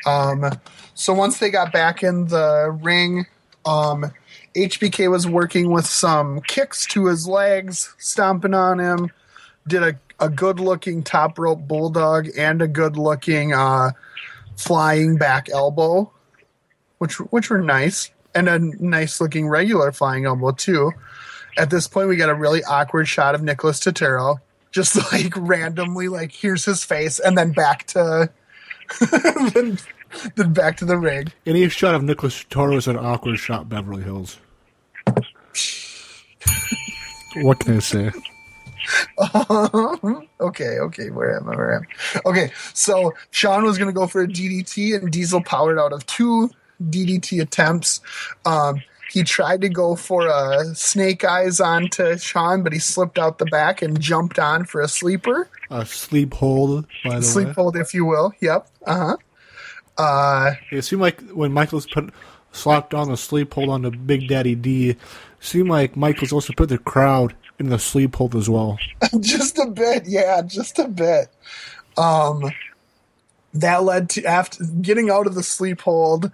[0.06, 0.50] Um,
[0.96, 3.26] so once they got back in the ring,
[3.66, 4.12] um,
[4.56, 9.12] HBK was working with some kicks to his legs, stomping on him.
[9.68, 13.92] Did a, a good looking top rope bulldog and a good looking uh,
[14.58, 16.12] flying back elbow,
[16.98, 20.92] which which were nice, and a nice looking regular flying elbow too.
[21.58, 24.38] At this point, we got a really awkward shot of Nicholas Turturro,
[24.72, 28.30] just like randomly, like here's his face, and then back to
[29.54, 29.78] then,
[30.36, 31.28] then back to the ring.
[31.46, 34.40] Any shot of Nicholas Toro is an awkward shot, Beverly Hills.
[37.42, 38.12] what can I say?
[40.42, 41.56] okay, okay, where am I?
[41.56, 41.84] Where am
[42.16, 42.30] I?
[42.30, 46.06] Okay, so Shawn was going to go for a DDT, and Diesel powered out of
[46.06, 46.50] two
[46.82, 48.02] DDT attempts.
[48.46, 48.82] Um,
[49.12, 53.46] he tried to go for a snake eyes onto Shawn, but he slipped out the
[53.46, 55.48] back and jumped on for a sleeper.
[55.70, 57.54] A sleep hold, by the Sleep way.
[57.54, 58.34] hold, if you will.
[58.42, 58.68] Yep.
[58.88, 59.18] Uh-huh.
[59.98, 62.12] Uh It seemed like when Michaels put
[62.52, 64.98] slapped on the sleep hold on the Big Daddy D, it
[65.40, 68.78] seemed like Michaels also put the crowd in the sleep hold as well.
[69.20, 71.28] just a bit, yeah, just a bit.
[71.98, 72.52] Um,
[73.54, 76.32] that led to after getting out of the sleep hold.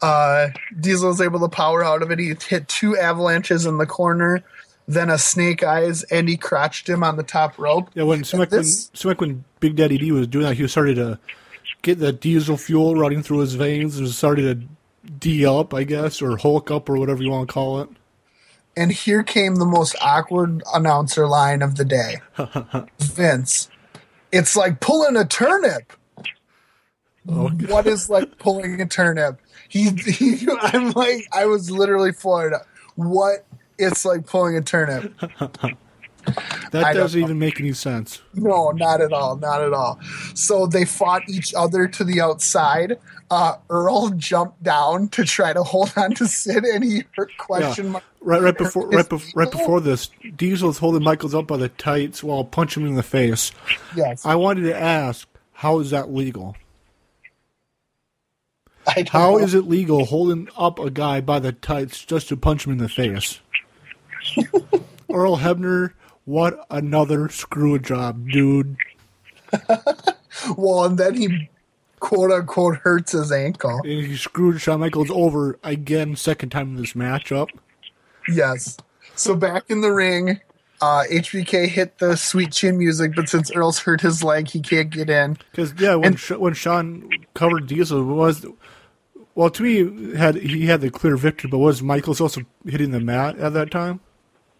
[0.00, 0.48] Uh,
[0.78, 2.18] Diesel was able to power out of it.
[2.18, 4.44] He hit two avalanches in the corner,
[4.86, 7.90] then a snake eyes, and he crotched him on the top rope.
[7.94, 10.54] Yeah, when it seemed like, when, This- like when Big Daddy D was doing that,
[10.56, 11.18] he started to
[11.82, 16.20] get the diesel fuel running through his veins and started to D up, I guess,
[16.22, 17.88] or Hulk up, or whatever you want to call it.
[18.78, 22.18] And here came the most awkward announcer line of the day.
[23.00, 23.68] Vince,
[24.30, 25.92] it's like pulling a turnip.
[27.24, 29.40] What is like pulling a turnip?
[29.68, 32.54] He, he, I'm like, I was literally floored.
[32.94, 33.44] What?
[33.78, 35.12] It's like pulling a turnip.
[36.72, 38.20] That doesn't even make any sense.
[38.34, 39.98] No, not at all, not at all.
[40.34, 42.98] So they fought each other to the outside.
[43.30, 47.86] Uh, Earl jumped down to try to hold on to Sid, and he hurt question
[47.86, 47.92] Yeah.
[47.92, 48.04] mark.
[48.20, 51.68] Right, right before, right, bef- right Diesel- before this, Diesel's holding Michaels up by the
[51.70, 53.52] tights while punching him in the face.
[53.96, 56.56] Yes, I wanted to ask, how is that legal?
[59.10, 59.38] How know.
[59.38, 62.78] is it legal holding up a guy by the tights just to punch him in
[62.78, 63.40] the face?
[65.12, 65.92] Earl Hebner,
[66.28, 68.76] what another screw job, dude.
[70.56, 71.48] Well, and then he
[71.98, 73.80] quote unquote hurts his ankle.
[73.82, 77.48] And he screwed Shawn Michaels over again, second time in this matchup.
[78.28, 78.76] Yes.
[79.16, 80.38] So back in the ring,
[80.80, 84.90] uh, HBK hit the sweet chin music, but since Earl's hurt his leg, he can't
[84.90, 85.38] get in.
[85.50, 88.46] Because yeah, when And- Sh- when Shawn covered Diesel, was
[89.34, 93.00] well to me had he had the clear victory, but was Michaels also hitting the
[93.00, 93.98] mat at that time,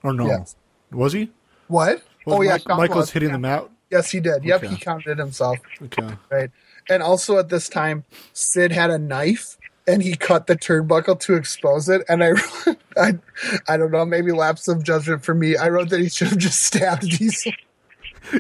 [0.03, 0.27] or no?
[0.27, 0.57] Yes.
[0.91, 1.31] Was he?
[1.69, 2.03] What?
[2.27, 3.35] Was oh yeah, Mike- Michaels was, hitting yeah.
[3.37, 4.45] the mat Yes, he did.
[4.45, 4.75] Yep, Okay.
[4.75, 5.57] he counted himself.
[5.83, 6.15] Okay.
[6.31, 6.51] Right.
[6.91, 8.05] And also at this time,
[8.35, 12.03] Sid had a knife and he cut the turnbuckle to expose it.
[12.09, 12.33] And I,
[12.99, 13.19] I,
[13.67, 15.57] I don't know, maybe lapse of judgment for me.
[15.57, 17.53] I wrote that he should have just stabbed Diesel.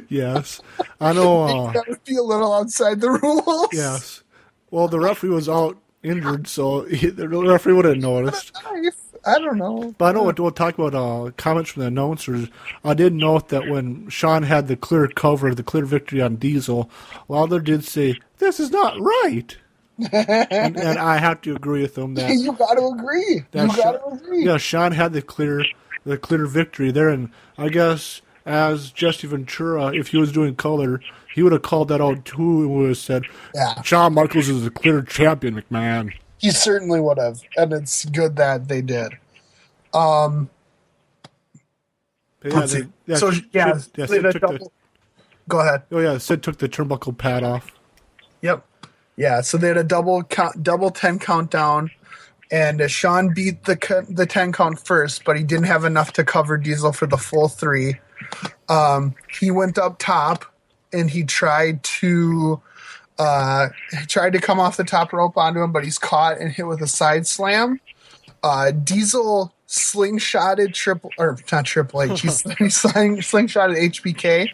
[0.08, 0.60] Yes.
[1.00, 1.44] I know.
[1.68, 3.68] Uh, that would be a little outside the rules.
[3.72, 4.22] yes.
[4.70, 8.54] Well, the referee was out injured, so he, the referee would have noticed.
[9.28, 9.94] I don't know.
[9.98, 12.48] But I know what we'll talk about uh, comments from the announcers.
[12.84, 16.90] I did note that when Shawn had the clear cover, the clear victory on Diesel,
[17.28, 19.56] Lawler did say, This is not right.
[20.12, 23.44] and, and I have to agree with him that you got to agree.
[23.50, 24.44] that you got to agree.
[24.44, 25.64] Yeah, Shawn had the clear
[26.04, 31.00] the clear victory there, and I guess as Jesse Ventura, if he was doing color,
[31.34, 33.24] he would have called that out too and would have said,
[33.54, 33.82] Yeah.
[33.82, 38.68] Shawn Michaels is a clear champion, McMahon." He certainly would have, and it's good that
[38.68, 39.12] they did.
[39.92, 40.48] Um,
[42.44, 42.88] yeah, let's they- see.
[43.06, 43.66] yeah, so Sid- yeah,
[43.96, 44.68] yeah, they Sid took the,
[45.48, 45.82] go ahead.
[45.90, 47.72] oh yeah, Sid took the turnbuckle pad off.
[48.42, 48.64] Yep.
[49.16, 49.40] Yeah.
[49.40, 51.90] So they had a double count, double ten countdown,
[52.52, 56.24] and uh, Shawn beat the the ten count first, but he didn't have enough to
[56.24, 57.96] cover Diesel for the full three.
[58.68, 60.44] Um, he went up top,
[60.92, 62.60] and he tried to
[63.18, 63.68] uh,
[64.06, 66.80] tried to come off the top rope onto him, but he's caught and hit with
[66.82, 67.80] a side slam.
[68.42, 72.20] Uh, Diesel slingshotted triple or not triple H.
[72.22, 74.48] He sling, sling, slingshotted HBK,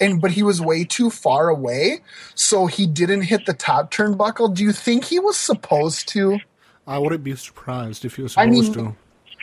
[0.00, 2.00] and but he was way too far away,
[2.34, 4.54] so he didn't hit the top turnbuckle.
[4.54, 6.38] Do you think he was supposed to?
[6.86, 8.96] I wouldn't be surprised if he was I supposed mean- to.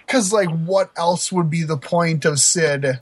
[0.05, 2.99] Because like, what else would be the point of Sid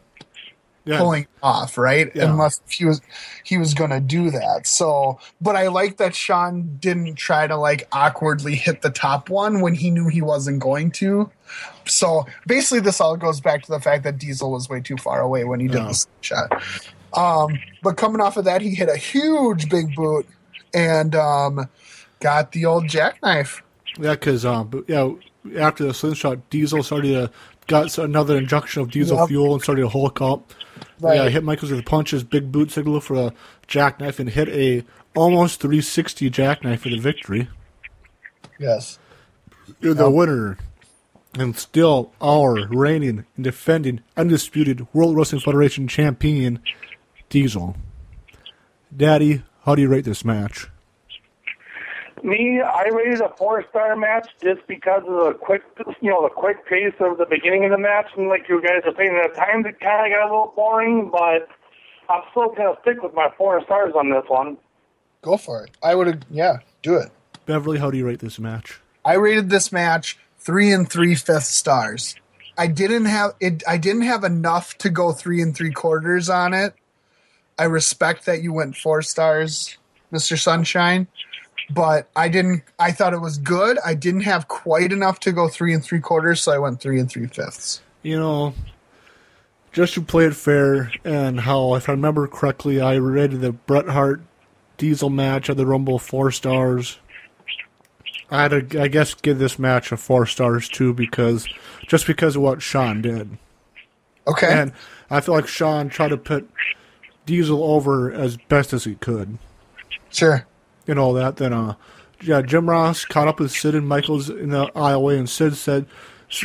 [0.86, 2.12] Yeah, pulling off, right?
[2.14, 2.26] Yeah.
[2.30, 3.02] Unless he was
[3.44, 4.68] he was gonna do that.
[4.68, 9.62] So, but I like that Shawn didn't try to like awkwardly hit the top one
[9.62, 11.32] when he knew he wasn't going to.
[11.88, 15.22] So basically, this all goes back to the fact that Diesel was way too far
[15.22, 15.88] away when he did Yeah.
[15.92, 16.64] the shot.
[17.14, 20.28] Um, but coming off of that, he hit a huge big boot
[20.74, 21.68] and um,
[22.20, 23.64] got the old jackknife.
[24.00, 25.10] yeah, because um, yeah,
[25.58, 27.32] after the slingshot, Diesel started to
[27.68, 29.28] got another injection of diesel Yep.
[29.30, 30.54] fuel and started to hulk up.
[31.00, 31.16] Right.
[31.16, 33.34] Yeah, hit Michaels with punches, big boot signal for a
[33.68, 34.84] jackknife, and hit a
[35.16, 37.48] almost 360 jackknife for the victory.
[38.60, 39.00] Yes.
[39.80, 40.58] You're the winner,
[41.34, 46.60] and still our reigning and defending undisputed World Wrestling Federation champion,
[47.30, 47.76] Diesel.
[48.96, 50.68] Daddy, how do you rate this match?
[52.26, 55.62] Me, I rated a four star match just because of the quick,
[56.02, 58.82] you know, the quick pace of the beginning of the match, and like you guys
[58.84, 61.48] are saying, at times it kind of got a little boring, but
[62.10, 64.58] I'm still gonna stick with my four stars on this one.
[65.22, 65.72] Go for it.
[65.84, 67.12] I would have, yeah, do it.
[67.46, 68.80] Beverly, how do you rate this match?
[69.04, 72.16] I rated this match three and three fifth stars.
[72.58, 73.62] I didn't have it.
[73.68, 76.74] I didn't have enough to go three and three quarters on it.
[77.60, 79.78] I respect that you went four stars,
[80.10, 81.08] Mister Sunshine,
[81.70, 82.64] but I didn't.
[82.80, 83.78] I thought it was good.
[83.86, 87.00] I didn't have quite enough to go three and three quarters, so I went three
[87.00, 87.82] and three fifths.
[88.04, 88.54] You know,
[89.72, 93.90] just to play it fair, and how, if I remember correctly, I rated the Bret
[93.90, 94.22] Hart
[94.78, 97.00] Diesel match at the Rumble four stars.
[98.30, 101.48] I had to, I guess, give this match a four stars too, because
[101.88, 103.38] just because of what Shawn did.
[104.28, 104.52] Okay.
[104.52, 104.74] And
[105.10, 106.50] I feel like Shawn tried to put
[107.26, 109.38] Diesel over as best as he could.
[110.10, 110.48] Sure.
[110.88, 111.38] And all that.
[111.38, 111.76] Then, uh,
[112.22, 115.86] yeah, Jim Ross caught up with Sid and Michaels in the aisleway, and Sid said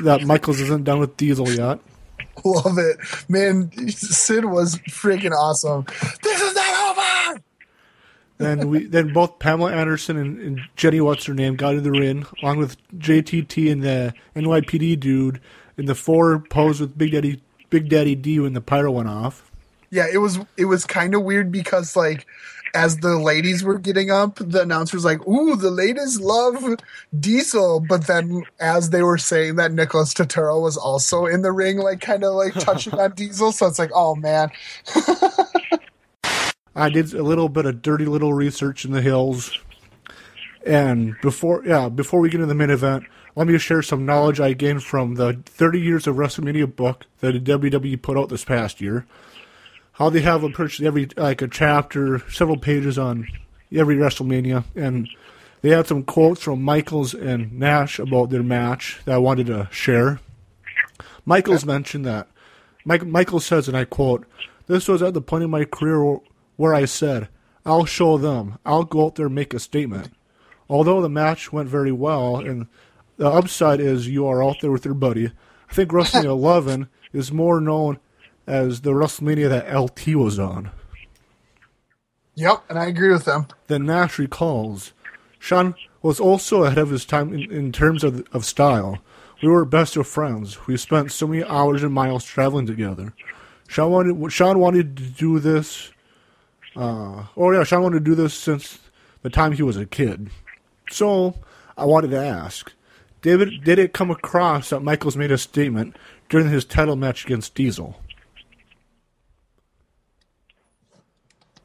[0.02, 1.80] that Michaels isn't done with Diesel yet.
[2.44, 2.98] Love it,
[3.28, 3.70] man.
[3.90, 5.84] Sid was freaking awesome.
[6.22, 7.42] This is not over.
[8.38, 11.90] Then we then both Pamela Anderson and, and Jenny what's her name got in the
[11.90, 15.42] ring along with JTT and the NYPD dude
[15.76, 19.50] and the four posed with Big Daddy Big Daddy D when the pyro went off.
[19.90, 22.26] Yeah, it was it was kind of weird because like
[22.74, 26.76] as the ladies were getting up, the announcer was like, "Ooh, the ladies love
[27.18, 31.78] Diesel," but then as they were saying that, Nicholas Turturro was also in the ring,
[31.78, 33.52] like kind of like touching on Diesel.
[33.52, 34.50] So it's like, oh man,
[36.74, 39.58] I did a little bit of dirty little research in the hills.
[40.66, 43.04] And before yeah, before we get into the main event,
[43.36, 47.44] let me share some knowledge I gained from the 30 years of WrestleMania book that
[47.44, 49.06] WWE put out this past year.
[50.00, 53.28] How they have approached every like a chapter, several pages on
[53.70, 55.06] every WrestleMania, and
[55.60, 59.68] they had some quotes from Michaels and Nash about their match that I wanted to
[59.70, 60.18] share.
[61.26, 62.28] Michaels mentioned that.
[62.82, 64.24] Mike, Michael says, and I quote,
[64.68, 66.20] This was at the point in my career where-
[66.56, 67.28] where I said,
[67.66, 68.56] I'll show them.
[68.64, 70.08] I'll go out there and make a statement.
[70.70, 72.68] Although the match went very well, and
[73.18, 75.26] the upside is you are out there with your buddy,
[75.70, 77.98] I think WrestleMania 11 is more known
[78.46, 80.70] as the WrestleMania that LT was on.
[82.34, 83.46] Yep, and I agree with them.
[83.66, 84.92] Then Nash recalls,
[85.38, 88.98] Shawn was also ahead of his time in, in terms of, of style.
[89.42, 90.66] We were best of friends.
[90.66, 93.12] We spent so many hours and miles traveling together.
[93.68, 95.90] Shawn wanted, Shawn wanted to do this.
[96.76, 98.78] Uh, oh yeah, Shawn wanted to do this since
[99.22, 100.30] the time he was a kid.
[100.90, 101.36] So
[101.76, 102.72] I wanted to ask,
[103.22, 105.96] David, did it come across that Michaels made a statement
[106.28, 108.00] during his title match against Diesel?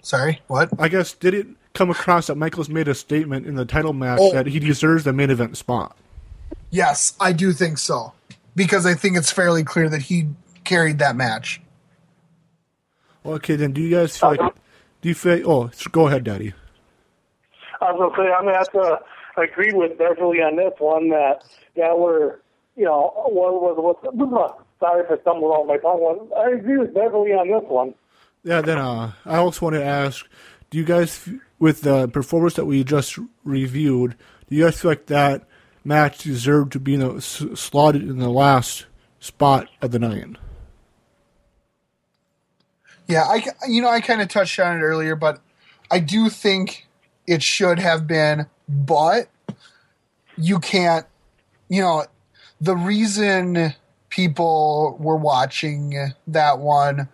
[0.05, 0.69] Sorry, what?
[0.77, 4.19] I guess did it come across that Michaels made a statement in the title match
[4.21, 4.31] Oh.
[4.33, 5.97] that he deserves the main event spot?
[6.69, 8.13] Yes, I do think so.
[8.55, 10.27] Because I think it's fairly clear that he
[10.63, 11.59] carried that match.
[13.25, 14.53] Okay, then do you guys feel like
[15.01, 15.49] do you feel?
[15.51, 16.53] Oh, go ahead, Daddy.
[17.81, 18.99] I was gonna say I'm gonna have to
[19.41, 21.43] agree with Beverly on this one that
[21.77, 22.35] that we're
[22.75, 26.29] you know what was what sorry if I stumbled on my tongue one.
[26.37, 27.95] I agree with Beverly on this one.
[28.45, 30.27] Yeah, then uh, I also want to ask,
[30.69, 31.27] do you guys,
[31.57, 34.15] with the performance that we just reviewed,
[34.47, 35.47] do you guys feel like that
[35.83, 38.85] match deserved to be in the, slotted in the last
[39.19, 40.37] spot of the night?
[43.07, 45.39] Yeah, I you know I kind of touched on it earlier, but
[45.89, 46.87] I do think
[47.27, 48.47] it should have been.
[48.69, 49.29] But
[50.37, 51.05] you can't,
[51.67, 52.05] you know,
[52.61, 53.73] the reason
[54.09, 57.09] people were watching that one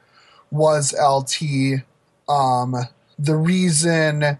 [0.51, 1.81] was LT.
[2.29, 2.75] Um,
[3.17, 4.37] the reason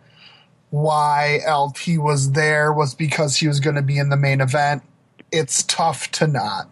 [0.70, 4.84] why LT was there was because he was going to be in the main event.
[5.32, 6.70] It's tough to not.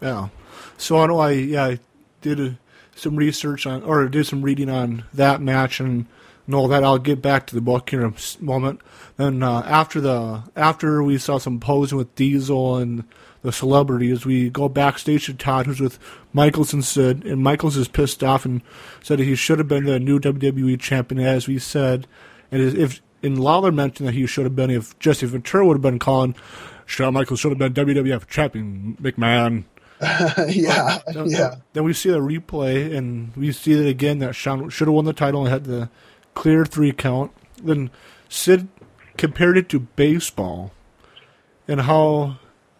[0.00, 0.28] Yeah.
[0.76, 1.78] So I know I yeah I
[2.20, 2.50] did uh
[2.94, 6.06] some research on or did some reading on that match and
[6.46, 8.80] know that I'll get back to the book in a moment.
[9.16, 13.04] Then uh, after the after we saw some posing with Diesel and
[13.42, 15.98] the celebrity as we go backstage to Todd, who's with
[16.32, 18.62] Michaels and Sid, and Michaels is pissed off and
[19.02, 22.06] said that he should have been the new WWE champion, as we said,
[22.50, 25.82] and if and Lawler mentioned that he should have been if Jesse Ventura would have
[25.82, 26.36] been calling.
[26.86, 29.64] Shawn Michaels should have been WWF champion, McMahon.
[30.48, 31.56] yeah, Then- yeah.
[31.72, 35.04] Then we see the replay, and we see it again that Shawn should have won
[35.04, 35.90] the title and had the
[36.34, 37.32] clear three count.
[37.62, 37.90] Then
[38.28, 38.68] Sid
[39.16, 40.72] compared it to baseball,
[41.66, 42.36] and how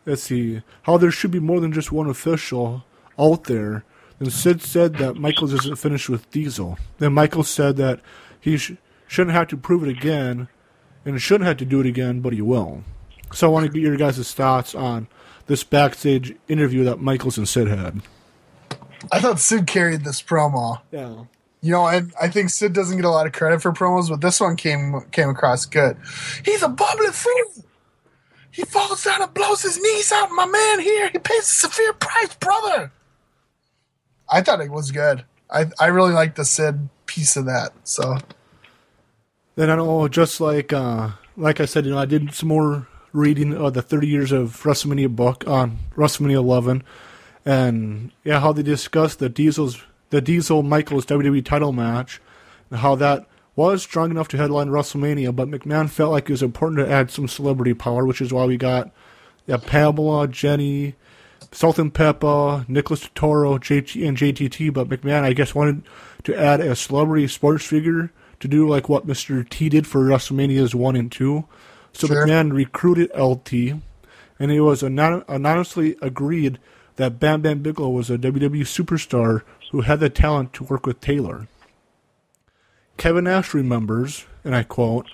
[0.08, 2.84] let's see how there should be more than just one official
[3.18, 3.84] out there.
[4.18, 6.78] And Sid said that Michaels isn't finished with Diesel.
[6.98, 8.00] Then Michaels said that
[8.40, 8.72] he sh-
[9.06, 10.48] shouldn't have to prove it again,
[11.04, 12.82] and shouldn't have to do it again, but he will.
[13.32, 15.06] So I want to get your guys' thoughts on
[15.46, 18.02] this backstage interview that Michaels and Sid had.
[19.12, 20.80] I thought Sid carried this promo.
[20.90, 21.24] Yeah.
[21.60, 24.20] You know, and I think Sid doesn't get a lot of credit for promos, but
[24.20, 25.96] this one came came across good.
[26.44, 27.64] He's a bubbly fool.
[28.58, 30.32] He falls down and blows his knees out.
[30.32, 32.90] My man here, he pays a severe price, brother.
[34.28, 35.24] I thought it was good.
[35.48, 37.70] I I really liked the Sid piece of that.
[37.84, 38.18] So
[39.54, 42.88] Then I know, just like uh, like I said, you know, I did some more
[43.12, 46.82] reading of the 30 years of WrestleMania book on WrestleMania 11,
[47.44, 49.80] and yeah, how they discussed the Diesel's
[50.10, 52.20] the Diesel Michaels WWE title match,
[52.70, 53.24] and how that
[53.58, 57.10] was strong enough to headline WrestleMania, but McMahon felt like it was important to add
[57.10, 58.92] some celebrity power, which is why we got
[59.48, 60.94] yeah, Pamela, Jenny,
[61.50, 65.82] Salt and Pepper, Nicholas Turturro, JT, and JTT, but McMahon, I guess, wanted
[66.22, 69.46] to add a celebrity sports figure to do like what Mr.
[69.48, 71.44] T did for WrestleManias 1 and 2.
[71.92, 72.28] So Sure.
[72.28, 73.80] McMahon recruited LT,
[74.38, 76.60] and it was anon- anonymously agreed
[76.94, 81.00] that Bam Bam Bigelow was a WWE superstar who had the talent to work with
[81.00, 81.48] Taylor.
[82.98, 85.06] Kevin Nash remembers, and I quote,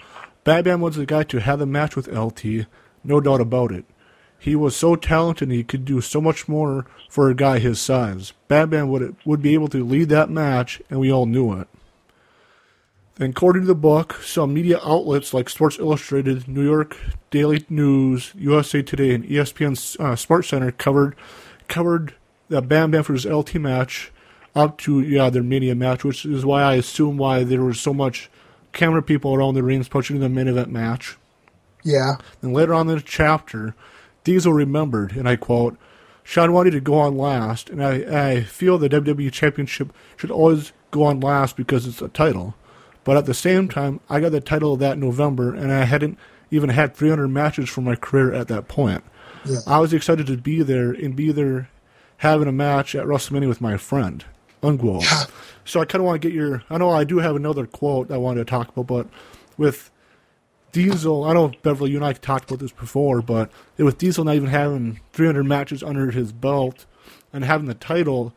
[0.43, 2.67] Bam Bam was the guy to have the match with LT,
[3.05, 3.85] no doubt about it.
[4.39, 8.33] He was so talented he could do so much more for a guy his size.
[8.49, 11.69] Bam Bam would, would be able to lead that match, and we all knew it.
[13.19, 16.97] And according to the book, some media outlets like Sports Illustrated, New York
[17.31, 21.15] Daily News, USA Today, and ESPN uh, Sports Center covered
[21.69, 22.15] covered
[22.49, 24.11] the Bam Bam LT match
[24.55, 27.93] up to yeah their Mania match, which is why I assume why there was so
[27.93, 28.31] much
[28.73, 31.17] camera people around the rings pushing the main event match.
[31.85, 33.75] yeah, And later on in the chapter,
[34.25, 35.77] Diesel remembered, and I quote,
[36.25, 40.73] Shawn wanted to go on last, and I, I feel the WWE Championship should always
[40.91, 42.55] go on last because it's a title.
[43.05, 46.19] But at the same time, I got the title that November, and I hadn't
[46.51, 49.05] even had 300 matches for my career at that point.
[49.45, 49.59] Yeah.
[49.67, 51.69] I was excited to be there and be there
[52.19, 54.25] having a match at WrestleMania with my friend,
[54.65, 55.05] Unquote.
[55.65, 56.63] so I kind of want to get your.
[56.71, 59.09] I know I do have another quote I wanted to talk about, but
[59.57, 59.91] with
[60.73, 64.35] Diesel, I know Beverly, you and I talked about this before, but with Diesel not
[64.35, 66.87] even having 300 matches under his belt
[67.33, 68.35] and having the title,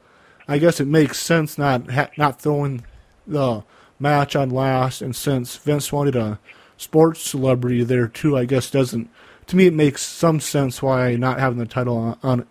[0.48, 2.84] I guess it makes sense not ha- not throwing
[3.26, 3.64] the
[4.00, 6.40] match on last, and since Vince wanted a
[6.78, 9.10] sports celebrity there too, I guess doesn't.
[9.48, 12.48] To me, it makes some sense why not having the title on on,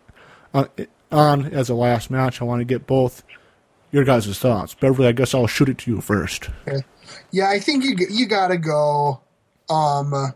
[0.53, 0.69] on,
[1.13, 2.41] on as a last match.
[2.41, 3.23] I want to get both
[3.97, 4.75] your guys' thoughts.
[4.75, 6.51] Beverly, I guess I'll shoot it to you first.
[7.31, 9.23] Yeah, I think you you gotta go.
[9.71, 10.35] Um,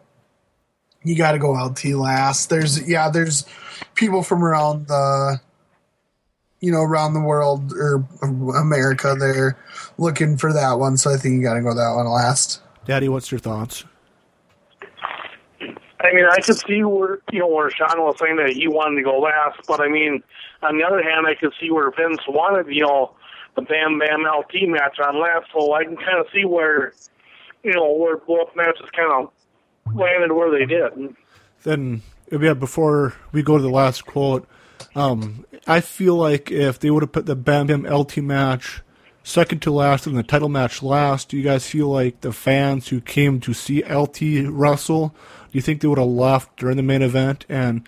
[1.04, 2.48] you gotta go LT last.
[2.48, 3.46] There's yeah, there's
[3.94, 5.40] people from around the,
[6.60, 9.14] you know, around the world or America.
[9.18, 9.58] They're
[9.98, 12.62] looking for that one, so I think you gotta go that one last.
[12.86, 13.84] Daddy, what's your thoughts?
[16.02, 18.96] I mean, I could see where you know where Shawn was saying that he wanted
[18.96, 20.22] to go last, but I mean,
[20.62, 23.14] on the other hand, I could see where Vince wanted you know
[23.56, 26.92] the Bam Bam LT match on last, so I can kind of see where
[27.62, 31.14] you know where both matches kind of landed where they did.
[31.64, 34.46] then yeah, before we go to the last quote,
[34.94, 38.82] um, I feel like if they would have put the Bam Bam LT match
[39.22, 42.88] second to last and the title match last, do you guys feel like the fans
[42.88, 46.82] who came to see LT wrestle, do you think they would have left during the
[46.82, 47.44] main event?
[47.48, 47.86] And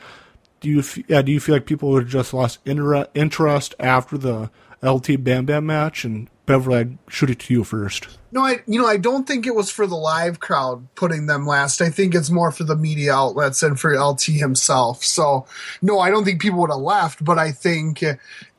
[0.60, 4.16] do you yeah, do you feel like people would have just lost inter- interest after
[4.16, 4.50] the
[4.82, 6.04] LT Bam Bam match?
[6.04, 8.08] And Beverly, I'd shoot it to you first.
[8.32, 11.46] No, I you know I don't think it was for the live crowd putting them
[11.46, 11.80] last.
[11.80, 15.04] I think it's more for the media outlets and for LT himself.
[15.04, 15.46] So
[15.82, 18.02] no, I don't think people would have left, but I think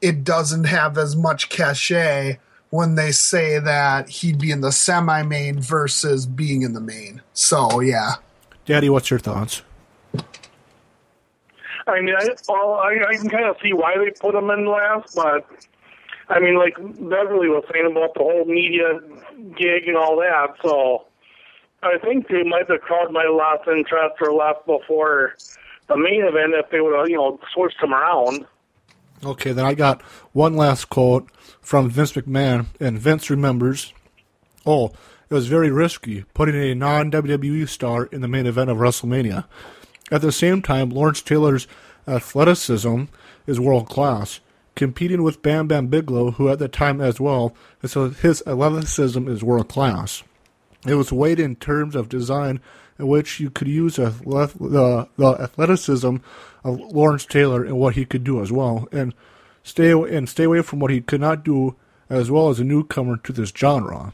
[0.01, 2.39] it doesn't have as much cachet
[2.69, 7.21] when they say that he'd be in the semi main versus being in the main.
[7.33, 8.13] So yeah.
[8.65, 9.61] Daddy, what's your thoughts?
[11.85, 14.65] I mean, I, well, I, I can kind of see why they put him in
[14.65, 15.45] last, but
[16.29, 18.99] I mean, like Beverly was saying about the whole media
[19.55, 21.05] gig and all that, so
[21.81, 25.35] I think they might the crowd might have lost interest or left before
[25.87, 28.45] the main event if they would have, you know, switched them around.
[29.25, 30.01] Okay, then I got
[30.31, 31.29] one last quote
[31.61, 33.93] from Vince McMahon, and Vince remembers,
[34.65, 34.91] "Oh,
[35.29, 39.45] it was very risky putting a non-WWE star in the main event of WrestleMania.
[40.11, 41.67] At the same time, Lawrence Taylor's
[42.07, 43.03] athleticism
[43.47, 44.41] is world class,
[44.75, 49.27] competing with Bam Bam Bigelow, who at the time as well, and so his athleticism
[49.27, 50.23] is world class.
[50.85, 52.59] It was weighed in terms of design
[52.99, 56.17] in which you could use athleth- the, the athleticism
[56.63, 59.13] of Lawrence Taylor and what he could do as well, and
[59.63, 61.75] stay and stay away from what he could not do
[62.09, 64.13] as well as a newcomer to this genre."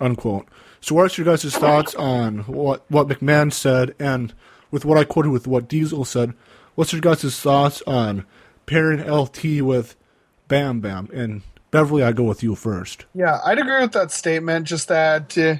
[0.00, 0.48] Unquote.
[0.80, 4.34] So, what's your guys' thoughts on what what McMahon said, and
[4.70, 6.34] with what I quoted with what Diesel said?
[6.74, 8.24] What's your guys' thoughts on
[8.66, 9.96] pairing LT with
[10.48, 11.08] Bam Bam?
[11.12, 13.06] And Beverly, I go with you first.
[13.14, 14.66] Yeah, I'd agree with that statement.
[14.66, 15.56] Just that, uh,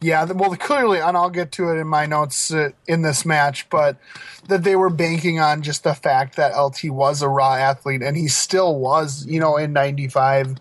[0.00, 3.68] yeah, well, clearly, and I'll get to it in my notes uh, in this match,
[3.68, 3.98] but
[4.48, 8.16] that they were banking on just the fact that LT was a raw athlete, and
[8.16, 10.56] he still was, you know, in '95.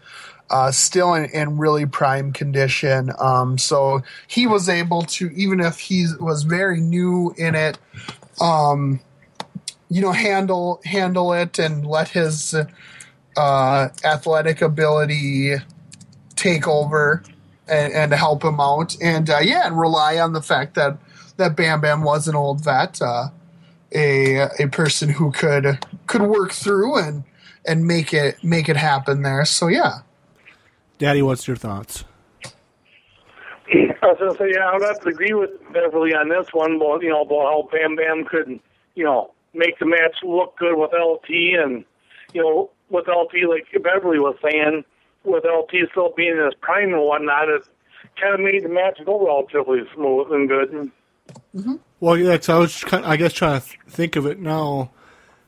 [0.48, 3.12] Uh, still in, in really prime condition.
[3.18, 7.80] Um, so he was able to, even if he was very new in it,
[8.40, 9.00] um,
[9.96, 12.54] you know, handle handle it and let his
[13.38, 15.54] uh, athletic ability
[16.36, 17.24] take over
[17.70, 18.98] and, and help him out.
[19.02, 20.98] And uh, yeah, and rely on the fact that
[21.38, 23.30] that Bam Bam was an old vet, uh,
[23.94, 27.24] a a person who could could work through and
[27.66, 29.46] and make it make it happen there.
[29.46, 30.00] So yeah.
[30.98, 32.04] Daddy, what's your thoughts?
[33.74, 36.48] I was going to say, yeah, I would have to agree with Beverly on this
[36.52, 38.60] one, but you know, about how Bam Bam could,
[38.96, 41.30] you know, make the match look good with LT,
[41.64, 41.86] and
[42.34, 44.84] you know, with LT, like Beverly was saying,
[45.24, 47.64] with LT still being in his prime and whatnot, it
[48.20, 50.92] kind of made the match go relatively smooth and good.
[51.56, 51.76] Mm-hmm.
[52.00, 54.92] Well, yeah, 'cause I was kind I guess trying to think of it now.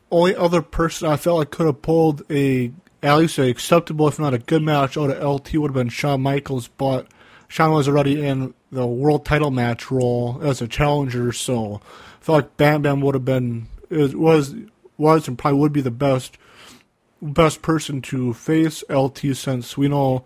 [0.10, 2.72] Only other person I felt like could have pulled a
[3.04, 5.90] at least a acceptable, if not a good match out of LT would have been
[5.90, 7.08] Shawn Michaels, but
[7.48, 12.36] Shawn was already in the world title match role as a challenger, so I felt
[12.38, 14.56] like Bam Bam would have been it was
[14.98, 16.38] was and probably would be the best
[17.22, 20.24] best person to face LT since we know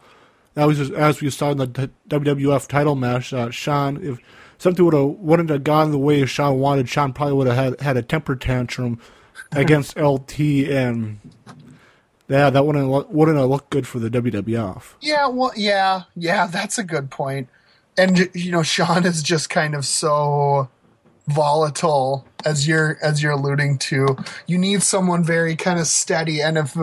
[0.54, 4.20] that was just, as we saw in the WWF title match that Shawn if
[4.58, 7.82] something would have wouldn't have gone the way Shawn wanted, Shawn probably would have had,
[7.82, 9.00] had a temper tantrum
[9.52, 11.20] against LT and
[12.28, 14.94] yeah, that wouldn't wouldn't have looked good for the WWF.
[15.02, 17.50] Yeah, well, yeah, yeah, that's a good point.
[17.98, 20.70] And you know, Shawn is just kind of so
[21.28, 24.18] volatile as you're as you're alluding to.
[24.48, 26.76] You need someone very kind of steady, and if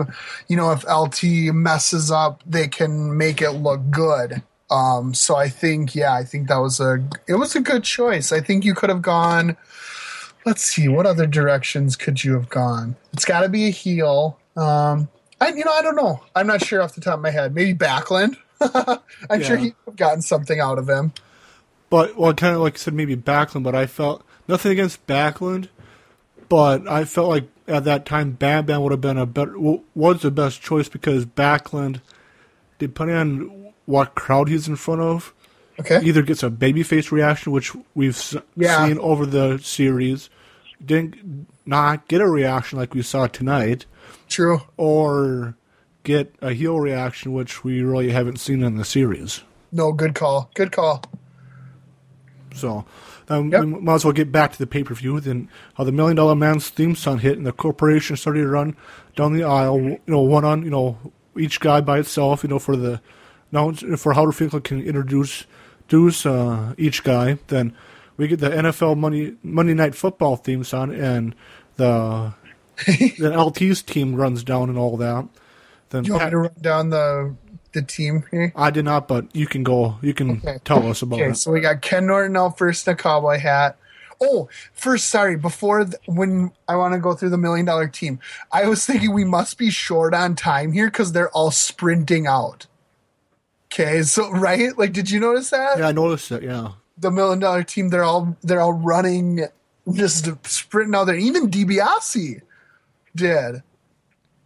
[0.47, 4.41] you know if LT messes up, they can make it look good.
[4.71, 8.31] Um, so I think, yeah, I think that was a it was a good choice.
[8.31, 9.57] I think you could have gone.
[10.45, 12.95] Let's see, what other directions could you have gone?
[13.13, 14.37] It's got to be a heel.
[14.55, 15.09] Um,
[15.41, 16.21] I you know I don't know.
[16.35, 17.53] I'm not sure off the top of my head.
[17.55, 18.37] Maybe Backlund.
[19.29, 19.63] I'm sure Yeah.
[19.63, 21.13] he'd have gotten something out of him.
[21.89, 23.63] But well, kind of like I said, maybe Backlund.
[23.63, 25.69] But I felt nothing against Backlund,
[26.49, 30.21] but I felt like at that time Bam Bam would have been a better was
[30.21, 32.01] the best choice because Backlund,
[32.79, 35.33] depending on what crowd he's in front of,
[35.79, 36.01] Okay.
[36.03, 38.19] either gets a babyface reaction, which we've
[38.57, 38.85] Yeah.
[38.85, 40.29] seen over the series,
[40.85, 43.85] didn't not get a reaction like we saw tonight,
[44.27, 44.61] True.
[44.75, 45.55] or
[46.03, 49.41] get a heel reaction, which we really haven't seen in the series.
[49.71, 50.49] No, good call.
[50.55, 51.03] Good call.
[52.55, 52.83] So
[53.29, 53.65] um, Yep.
[53.65, 55.19] we might as well get back to the pay per view.
[55.19, 58.75] Then how the Million Dollar Man's theme song hit, and the corporation started to run
[59.15, 59.79] down the aisle.
[59.79, 60.97] You know, one on you know
[61.37, 62.43] each guy by itself.
[62.43, 63.01] You know, for the
[63.51, 65.45] now for Howard Finkel can introduce
[65.83, 67.37] introduce uh, each guy.
[67.47, 67.75] Then
[68.17, 71.35] we get the NFL Monday Monday Night Football theme song, and
[71.77, 72.33] the
[72.87, 75.27] the LT's team runs down and all that.
[75.89, 77.35] Then You want me to run down the
[77.73, 78.51] the team here?
[78.55, 79.97] I did not, but you can go.
[80.01, 80.57] You can Okay.
[80.63, 81.35] tell us about Okay, it.
[81.37, 83.77] so we got Ken Norton out first in a cowboy hat.
[84.21, 88.19] Oh, first, sorry, before th- when I want to go through the million dollar team,
[88.51, 92.67] I was thinking we must be short on time here because they're all sprinting out.
[93.71, 96.43] Okay, so right, like, did you notice that Yeah, I noticed it.
[96.43, 96.71] Yeah.
[96.97, 99.45] the million dollar team they're all they're all running,
[99.93, 101.15] just sprinting out there.
[101.15, 102.41] Even DiBiase
[103.15, 103.63] did.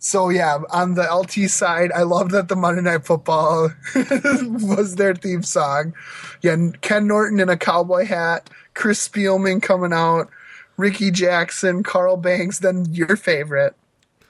[0.04, 5.16] So yeah, on the LT side, I love that the Monday Night Football was their
[5.16, 5.94] theme song.
[6.42, 10.30] Yeah, Ken Norton in a cowboy hat, Chris Spielman coming out,
[10.76, 13.76] Rickey Jackson, Carl Banks, then your favorite,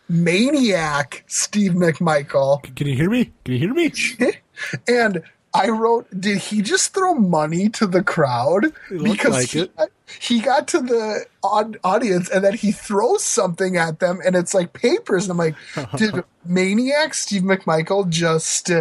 [0.07, 2.61] Maniac, Steve McMichael.
[2.75, 3.31] Can you hear me?
[3.43, 3.91] Can you hear me?
[4.87, 5.23] And
[5.55, 8.65] I wrote, did he just throw money to the crowd?
[8.65, 9.71] It looked like he, it.
[10.19, 14.73] He got to the audience and then he throws something at them and it's like
[14.73, 15.23] papers.
[15.23, 15.55] And I'm like,
[15.97, 18.71] did Maniac Steve McMichael just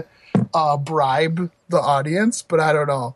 [0.54, 2.42] uh, bribe the audience?
[2.42, 3.14] But I don't know.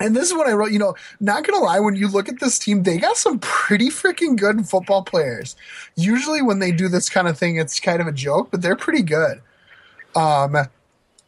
[0.00, 2.40] And this is what I wrote, you know, not gonna lie, when you look at
[2.40, 5.54] this team, they got some pretty freaking good football players.
[5.94, 8.76] Usually when they do this kind of thing, it's kind of a joke, but they're
[8.76, 9.40] pretty good.
[10.16, 10.56] Um,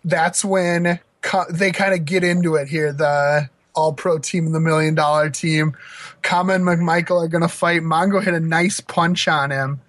[0.04, 2.92] that's when co- they kind of get into it here.
[2.92, 5.76] The all pro team and the million dollar team.
[6.22, 7.82] Kama and McMichael are going to fight.
[7.82, 9.80] Mongo hit a nice punch on him.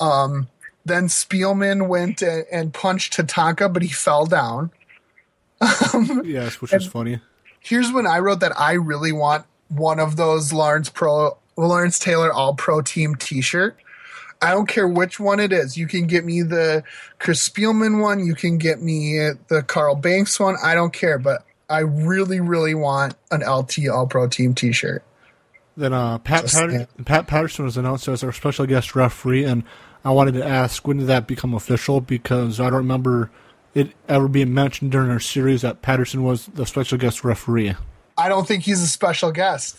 [0.00, 0.48] Um,
[0.84, 4.70] then Spielman went a- and punched Tatanka, but he fell down.
[6.24, 7.20] Yes, which is funny.
[7.60, 12.32] Here's when I wrote that I really want one of those Lawrence Pro Lawrence Taylor
[12.32, 13.76] All Pro Team T-shirt.
[14.42, 15.78] I don't care which one it is.
[15.78, 16.84] You can get me the
[17.18, 18.24] Chris Spielman one.
[18.24, 20.56] You can get me the Carl Banks one.
[20.62, 25.02] I don't care, but I really, really want an LT All Pro Team T-shirt.
[25.76, 29.62] Then uh, Pat Patter- Pat Patterson was announced as our special guest referee, and
[30.04, 33.30] I wanted to ask when did that become official because I don't remember
[33.74, 37.74] it ever being mentioned during our series that Patterson was the special guest referee.
[38.16, 39.78] I don't think he's a special guest.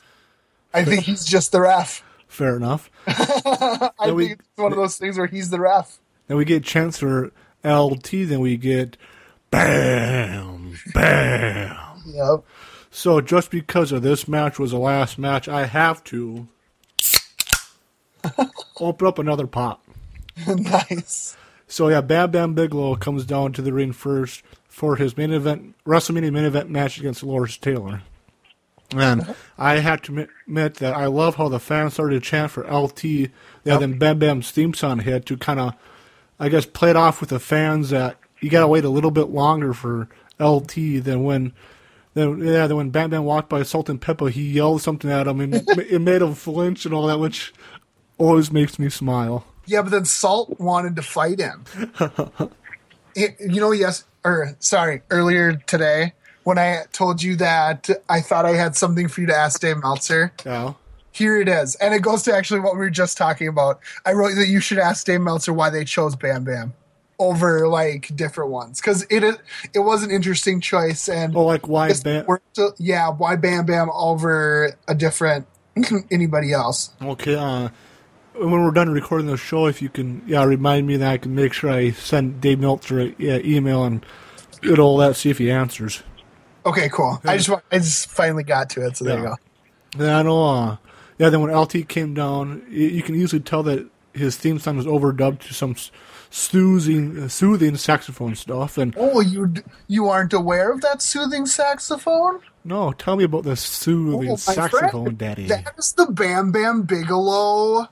[0.74, 2.04] I think he's just the ref.
[2.28, 2.92] Fair enough.
[3.08, 5.98] I Then we- think it's one of those things where he's the ref.
[6.28, 7.32] Then we get Chancellor
[7.64, 8.04] LT.
[8.12, 8.98] Then we get
[9.50, 10.57] bam,
[10.94, 11.76] bam.
[12.06, 12.44] Yep.
[12.90, 16.48] So just because of this match was the last match, I have to
[18.80, 19.82] open up another pot.
[20.48, 21.36] nice.
[21.68, 25.76] So yeah, Bam Bam Bigelow comes down to the ring first for his main event
[25.86, 28.02] WrestleMania main event match against Lawrence Taylor.
[28.96, 32.64] And I have to admit- that I love how the fans started to chant for
[32.72, 33.04] LT.
[33.04, 35.74] Yeah, then Bam Bam's theme song hit to kind of,
[36.40, 39.12] I guess, play it off with the fans that you got to wait a little
[39.12, 40.08] bit longer for
[40.40, 41.54] LT than when,
[42.14, 45.28] then yeah, then when Bam Bam walked by Salt and Pepper, he yelled something at
[45.28, 47.54] him and it made him flinch and all that, which
[48.18, 49.46] always makes me smile.
[49.66, 51.66] Yeah, but then Salt wanted to fight him.
[53.16, 58.46] It- you know, yes, or sorry, earlier today when I told you that I thought
[58.46, 60.32] I had something for you to ask Dave Meltzer.
[60.46, 60.74] Yeah.
[61.12, 63.80] Here it is, and it goes to actually what we were just talking about.
[64.06, 66.74] I wrote that you should ask Dave Meltzer why they chose Bam Bam
[67.20, 69.24] over like different ones because it
[69.74, 72.26] it was an interesting choice and Oh, like why Bam?
[72.28, 75.48] worked- yeah, why Bam Bam over a different
[76.12, 76.92] anybody else?
[77.02, 77.70] Okay, uh,
[78.34, 81.34] when we're done recording the show, if you can, yeah, remind me that I can
[81.34, 84.06] make sure I send Dave Meltzer a yeah, email and
[84.62, 86.04] get all that, see if he answers.
[86.66, 87.20] Okay, cool.
[87.26, 89.36] I just I just finally got to it, so there you go.
[89.98, 90.78] Then I know, uh,
[91.18, 94.86] yeah, then when LT came down, you can easily tell that his theme song was
[94.86, 95.76] overdubbed to some
[96.38, 98.78] soothing, uh, soothing saxophone stuff.
[98.78, 102.40] And Oh, you d- you aren't aware of that soothing saxophone?
[102.64, 105.48] no, tell me about the soothing Oh, saxophone, friend, Daddy.
[105.48, 107.88] That is the Bam Bam Bigelow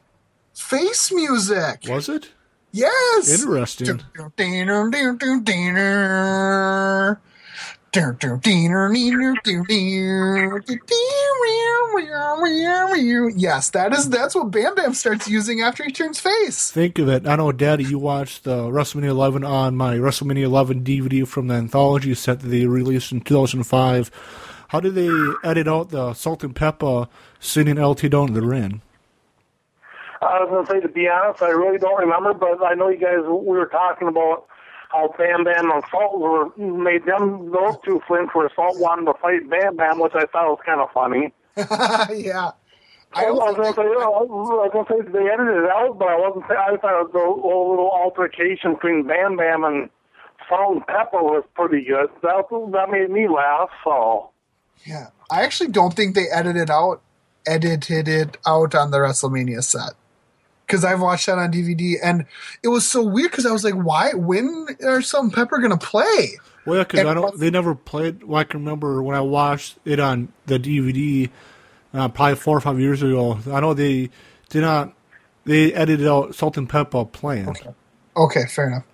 [0.54, 1.84] face music.
[1.90, 2.30] Was it?
[2.72, 3.30] Yes.
[3.42, 4.02] Interesting.
[13.38, 16.72] Yes, that is that's what Bam Bam starts using after he turns face.
[16.72, 17.26] Think of it.
[17.28, 21.56] I know, Daddy, you watched the WrestleMania 11 on my WrestleMania 11 DVD from the
[21.56, 24.12] anthology set that they released in 2005.
[24.70, 25.10] How did they
[25.44, 27.08] edit out the Salt and Pepper
[27.40, 28.82] sending LT down to the ring?
[30.22, 32.98] I was gonna say to be honest, I really don't remember, but I know you
[32.98, 34.48] guys we were talking about
[34.92, 39.14] how Bam Bam and Salt were made them those two flinch where Salt wanted to
[39.20, 41.34] fight Bam Bam, which I thought was kind of funny.
[42.24, 42.52] yeah.
[43.14, 46.46] I, was gonna say, I was gonna say they edited it out, but I wasn't.
[46.52, 49.90] I thought the whole little altercation between Bam Bam and
[50.50, 52.10] Salt and Pepper was pretty good.
[52.22, 52.44] That
[52.74, 53.70] that made me laugh.
[53.84, 54.32] So
[54.86, 55.08] Yeah.
[55.32, 57.02] I actually don't think they edited out
[57.48, 59.94] edited it out on the WrestleMania set.
[60.68, 62.26] Cause I've watched that on DVD and
[62.64, 65.78] it was so weird because I was like, why when are Salt and Pepper gonna
[65.78, 66.40] play?
[66.66, 67.40] Well, because I don't.
[67.40, 68.24] They never played.
[68.24, 71.30] Well, I can remember when I watched it on the DVD,
[71.94, 73.40] uh, probably four or five years ago.
[73.52, 74.10] I know they
[74.50, 74.94] did not.
[75.46, 77.56] They edited out Salt and Pepper playing.
[78.18, 78.86] Okay, fair enough.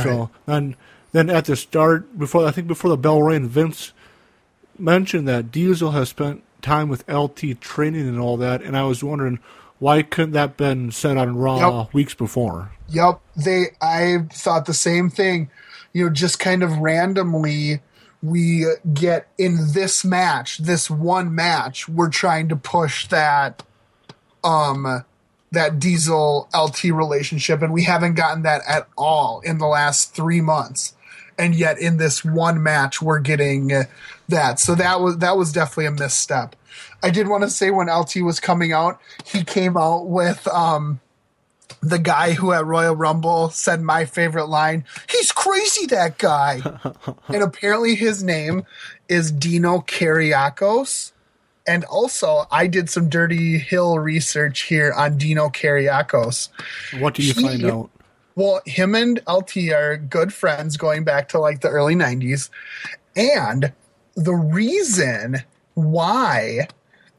[0.00, 0.76] so and
[1.10, 3.92] then at the start, before I think before the bell rang, Vince
[4.78, 9.02] mentioned that Diesel has spent time with LT training and all that, and I was
[9.02, 9.40] wondering
[9.82, 11.92] why couldn't that been said on Raw Yep.
[11.92, 12.70] weeks before?
[12.90, 13.70] Yep, they.
[13.80, 15.50] I thought the same thing.
[15.92, 17.80] You know, just kind of randomly,
[18.22, 18.64] we
[18.94, 23.64] get in this match, this one match, we're trying to push that,
[24.44, 25.04] um,
[25.50, 30.40] that Diesel LT relationship, and we haven't gotten that at all in the last three
[30.40, 30.94] months.
[31.36, 33.72] And yet, in this one match, we're getting
[34.28, 34.60] that.
[34.60, 36.54] So that was that was definitely a misstep.
[37.02, 41.00] I did want to say when LT was coming out, he came out with um
[41.80, 46.60] the guy who at Royal Rumble said my favorite line, he's crazy, that guy.
[47.28, 48.64] and apparently his name
[49.08, 51.12] is Dino Kariakos.
[51.66, 56.48] And also, I did some Dirty Hill research here on Dino Kariakos.
[57.00, 57.90] What do you He- find out?
[58.34, 62.48] Well, him and LT are good friends going back to like the early 90s.
[63.14, 63.72] And
[64.14, 65.42] the reason
[65.74, 66.68] why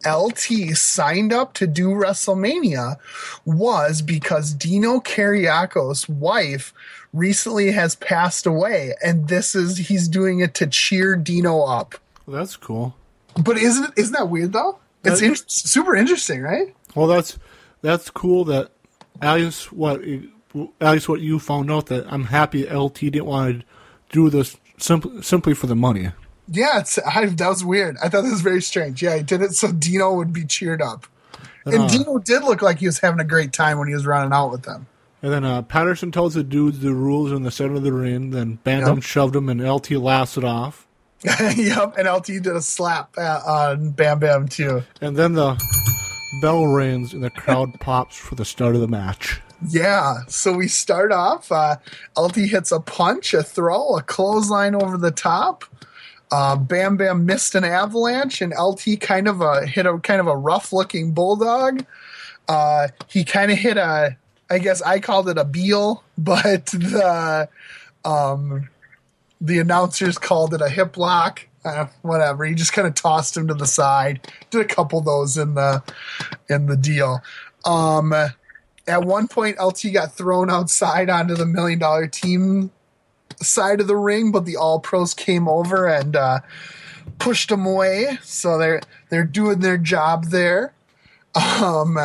[0.06, 2.98] LT signed up to do WrestleMania
[3.46, 6.74] was because Dino Kariakos' wife
[7.14, 11.96] recently has passed away, and this is he's doing it to cheer Dino up.
[12.26, 12.96] Well, that's cool.
[13.42, 14.80] But isn't isn't that weird though?
[15.04, 16.74] It's in, super interesting, right?
[16.96, 17.38] Well, that's
[17.82, 18.46] that's cool.
[18.46, 18.72] That
[19.22, 20.02] at least what
[20.80, 23.66] at least what you found out that I'm happy LT didn't want to
[24.12, 26.12] do this simply simply for the money.
[26.48, 27.96] Yeah, it's I, that was weird.
[28.04, 29.02] I thought that was very strange.
[29.02, 31.08] Yeah, he did it so Dino would be cheered up,
[31.66, 31.88] and Uh.
[31.88, 34.52] Dino did look like he was having a great time when he was running out
[34.52, 34.88] with them.
[35.22, 38.32] And then uh, Patterson tells the dudes the rules in the center of the ring.
[38.32, 39.04] Then Bam Bam Yep.
[39.04, 40.86] shoved him, and LT laughs it off.
[41.24, 44.84] yep, and LT did a slap uh, on Bam Bam too.
[45.00, 45.56] And then the
[46.42, 49.40] bell rings, and the crowd pops for the start of the match.
[49.66, 51.50] Yeah, so we start off.
[51.50, 51.78] Uh,
[52.18, 55.64] LT hits a punch, a throw, a clothesline over the top.
[56.34, 60.26] Uh, Bam Bam missed an avalanche, and LT kind of a hit a kind of
[60.26, 61.86] a rough looking bulldog.
[62.48, 64.18] Uh, he kind of hit a,
[64.50, 67.48] I guess I called it a biel, but the
[68.04, 68.68] um,
[69.42, 71.48] the announcers called it a hip lock.
[71.64, 72.46] Uh, whatever.
[72.46, 74.28] He just kind of tossed him to the side.
[74.50, 75.84] Did a couple those in the
[76.50, 77.22] in the deal.
[77.64, 82.72] Um, at one point, LT got thrown outside onto the million dollar team
[83.44, 86.40] side of the ring, but the All Pros came over and uh,
[87.20, 88.18] pushed him away.
[88.24, 90.74] So they're they're doing their job there.
[91.36, 91.98] Um,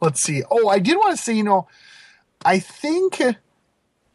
[0.00, 0.42] let's see.
[0.50, 1.68] Oh, I did want to say, you know,
[2.44, 3.20] I think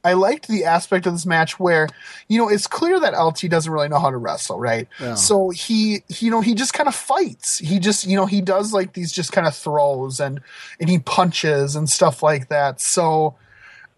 [0.05, 1.87] I liked the aspect of this match where,
[2.27, 4.87] you know, it's clear that LT doesn't really know how to wrestle, right?
[4.99, 5.15] Yeah.
[5.15, 7.57] So he, he, you know, he just kind of fights.
[7.57, 10.41] He just, you know, he does like these just kind of throws and
[10.79, 12.79] and he punches and stuff like that.
[12.79, 13.35] So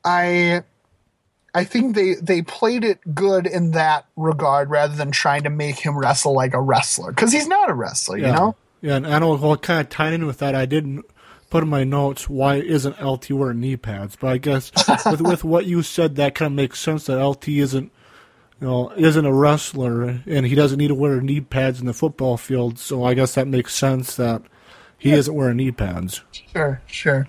[0.05, 0.63] I
[1.57, 5.79] I think they they played it good in that regard rather than trying to make
[5.79, 8.55] him wrestle like a wrestler because he's not a wrestler, you know.
[8.79, 10.53] Yeah, and I know what kind of tied in with that.
[10.53, 11.03] I didn't
[11.49, 14.71] put in my notes why isn't LT wearing knee pads, but I guess
[15.07, 17.07] with with what you said, that kind of makes sense.
[17.07, 17.91] That LT isn't,
[18.61, 21.93] you know, isn't a wrestler, and he doesn't need to wear knee pads in the
[21.93, 22.77] football field.
[22.77, 24.43] So I guess that makes sense that
[24.97, 26.21] he isn't wearing knee pads.
[26.53, 27.25] Sure, sure.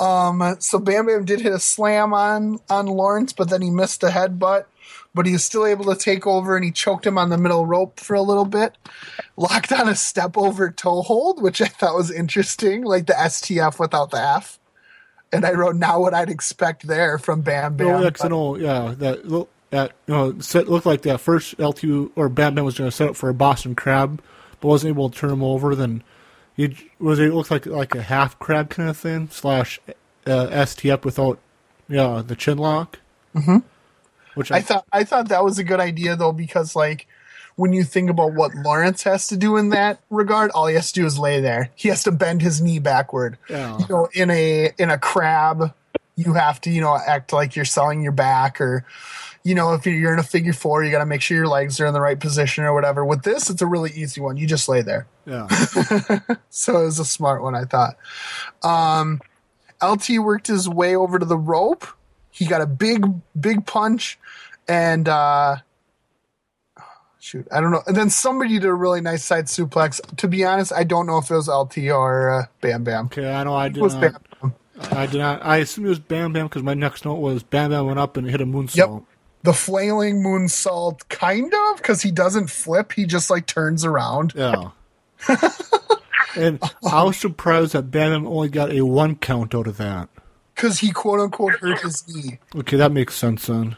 [0.00, 4.02] Um, so Bam Bam did hit a slam on on Lawrence, but then he missed
[4.02, 4.64] a headbutt.
[5.14, 7.66] But he was still able to take over, and he choked him on the middle
[7.66, 8.78] rope for a little bit.
[9.36, 13.78] Locked on a step over toe hold, which I thought was interesting, like the STF
[13.78, 14.58] without the F.
[15.30, 17.86] And I wrote now what I'd expect there from Bam Bam.
[17.88, 21.02] Oh, yeah, 'cause I but- know, yeah, that well, at you know set looked like
[21.02, 24.22] that first LT or Bam Bam was going to set up for a Boston Crab,
[24.62, 25.74] but wasn't able to turn him over.
[25.74, 26.02] Then
[26.56, 29.80] he was it looked like like a half crab kind of thing slash
[30.26, 31.38] uh, STF without
[31.88, 32.98] yeah the chin lock.
[33.34, 33.58] Mm-hmm.
[34.34, 37.06] Which I thought I thought that was a good idea though because like
[37.56, 40.90] when you think about what Lawrence has to do in that regard, all he has
[40.92, 41.70] to do is lay there.
[41.74, 43.36] He has to bend his knee backward.
[43.48, 43.78] Yeah.
[43.78, 45.74] You know, in a in a crab,
[46.16, 48.84] you have to you know act like you're selling your back or.
[49.44, 51.80] You know, if you're in a figure four, you got to make sure your legs
[51.80, 53.04] are in the right position or whatever.
[53.04, 54.36] With this, it's a really easy one.
[54.36, 55.06] You just lay there.
[55.26, 55.48] yeah.
[56.50, 57.96] so it was a smart one, I thought.
[58.62, 59.20] Um,
[59.82, 61.86] LT worked his way over to the rope.
[62.30, 63.04] He got a big,
[63.38, 64.18] big punch,
[64.68, 65.56] and uh,
[67.18, 67.82] shoot, I don't know.
[67.86, 70.00] And then somebody did a really nice side suplex.
[70.18, 73.06] To be honest, I don't know if it was LT or uh, Bam Bam.
[73.06, 74.00] Okay, I know I It did was not.
[74.00, 74.54] Bam Bam.
[74.90, 75.44] I did not.
[75.44, 78.16] I assume it was Bam Bam because my next note was Bam Bam went up
[78.16, 78.76] and hit a moonsault.
[78.76, 79.02] Yep.
[79.42, 82.92] The flailing moonsault, kind of, because he doesn't flip.
[82.92, 84.34] He just like turns around.
[84.36, 84.70] Yeah.
[86.36, 90.08] and I was surprised that Bam only got a one count out of that.
[90.54, 92.38] Because he quote unquote hurt his knee.
[92.54, 93.76] Okay, that makes sense then.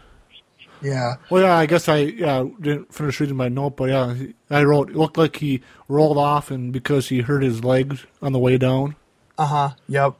[0.83, 1.15] Yeah.
[1.31, 4.15] Well, yeah, I guess I yeah didn't finish reading my note, but yeah,
[4.51, 8.33] I wrote it looked like he rolled off and because he hurt his legs on
[8.33, 8.97] the way down.
[9.39, 9.71] Uh huh.
[9.89, 10.15] Yep.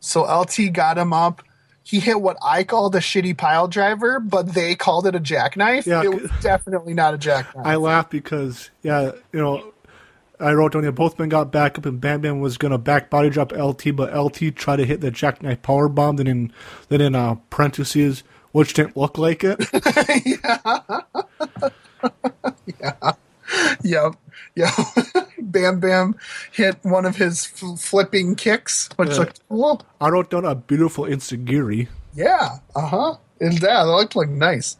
[0.00, 1.42] So LT got him up.
[1.90, 5.88] He hit what I called a shitty pile driver, but they called it a jackknife.
[5.88, 7.66] Yeah, it was definitely not a jackknife.
[7.66, 9.72] I laughed because yeah, you know,
[10.38, 13.10] I wrote down that both men got back up and Bam Bam was gonna back
[13.10, 16.14] body drop LT, but LT tried to hit the jackknife power bomb.
[16.14, 16.52] Then in
[16.90, 19.58] then in uh, parentheses, which didn't look like it.
[23.82, 24.14] yep.
[24.54, 24.70] Yep.
[25.40, 26.14] Bam Bam
[26.52, 29.16] hit one of his f- flipping kicks, which Yeah.
[29.16, 29.82] looked cool.
[30.00, 31.88] I wrote down a beautiful enzuigiri.
[32.14, 32.58] Yeah.
[32.74, 33.14] Uh huh.
[33.40, 34.76] And Yeah, that looked like nice.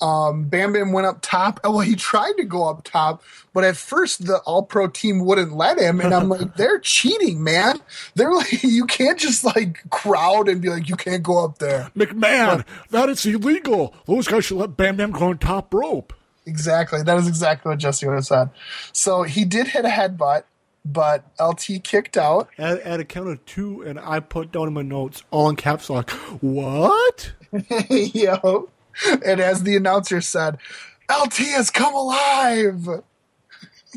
[0.00, 1.60] Um, Bam Bam went up top.
[1.62, 3.22] Oh, well, he tried to go up top,
[3.54, 7.44] but at first the All Pro team wouldn't let him, and I'm like, they're cheating,
[7.44, 7.78] man.
[8.16, 11.90] They're like, you can't just like crowd and be like, you can't go up there.
[11.96, 13.94] McMahon, that is illegal.
[14.06, 16.12] Those guys should let Bam Bam go on top rope.
[16.46, 17.02] Exactly.
[17.02, 18.50] That is exactly what Jesse would have said.
[18.92, 20.44] So he did hit a headbutt,
[20.84, 22.48] but LT kicked out.
[22.58, 25.56] At, at a count of two, and I put down in my notes, all in
[25.56, 27.32] caps lock, what?
[27.90, 28.70] Yo.
[29.24, 30.58] And as the announcer said,
[31.10, 32.88] LT has come alive.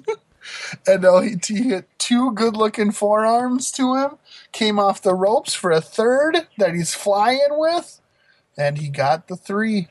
[0.87, 4.17] and LT hit two good looking forearms to him,
[4.51, 7.99] came off the ropes for a third that he's flying with,
[8.57, 9.89] and he got the three.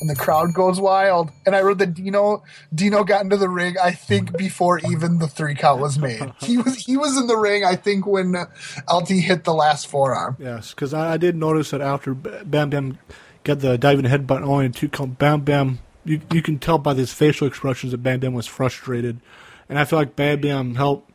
[0.00, 1.30] And the crowd goes wild.
[1.46, 2.42] And I wrote that Dino
[2.74, 6.32] Dino got into the ring, I think, before even the three count was made.
[6.40, 8.46] He was he was in the ring, I think, when uh,
[8.92, 10.36] LT hit the last forearm.
[10.38, 12.98] Yes, because I, I did notice that after Bam Bam
[13.44, 16.94] got the diving headbutt and only two count, Bam Bam, you, you can tell by
[16.94, 19.20] his facial expressions that Bam Bam was frustrated.
[19.68, 21.10] And I feel like Bam Bam helped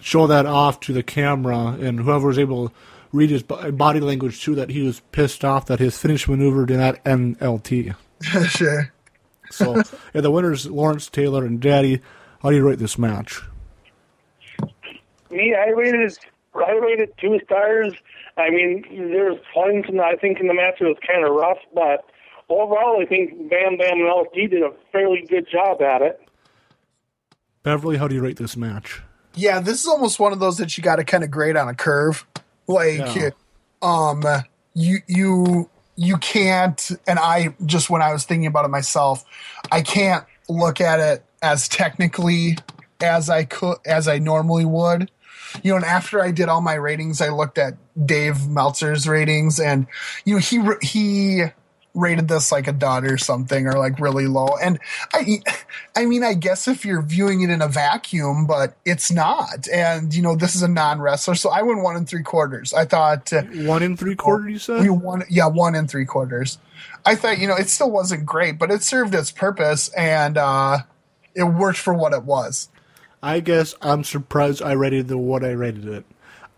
[0.00, 2.74] show that off to the camera, and whoever was able to
[3.12, 6.78] read his body language too, that he was pissed off that his finish maneuver did
[6.78, 7.94] not end LT.
[8.48, 8.92] sure.
[9.50, 9.76] So,
[10.14, 12.00] yeah, the winners, Lawrence Taylor and Daddy.
[12.42, 13.40] How do you rate this match?
[15.30, 16.16] Me, I rated
[16.54, 17.92] I rated two stars.
[18.36, 21.32] I mean, there's points in the, I think in the match it was kind of
[21.34, 22.04] rough, but
[22.48, 26.20] overall, I think Bam Bam and LT did a fairly good job at it.
[27.62, 29.02] Beverly, how do you rate this match?
[29.34, 31.68] Yeah, this is almost one of those that you got to kind of grade on
[31.68, 32.26] a curve.
[32.66, 33.30] Like, Yeah.
[33.82, 34.24] um,
[34.74, 35.68] you you
[36.00, 36.90] you can't.
[37.06, 39.22] And I just when I was thinking about it myself,
[39.70, 42.56] I can't look at it as technically
[43.02, 45.10] as I could as I normally would.
[45.62, 47.74] You know, and after I did all my ratings, I looked at
[48.06, 49.86] Dave Meltzer's ratings, and
[50.24, 51.42] you know he he
[51.94, 54.48] rated this like a dot or something or like really low.
[54.62, 54.78] And
[55.12, 55.40] i
[55.96, 59.68] i mean i guess if you're viewing it in a vacuum but it's not.
[59.72, 62.72] And you know this is a non-wrestler so i went one and three quarters.
[62.72, 64.82] I thought uh, One in three quarters you said?
[64.82, 66.58] we won yeah one and three quarters.
[67.04, 70.78] I thought you know it still wasn't great but it served its purpose and uh
[71.34, 72.68] it worked for what it was.
[73.22, 76.04] I guess I'm surprised I rated the what I rated it.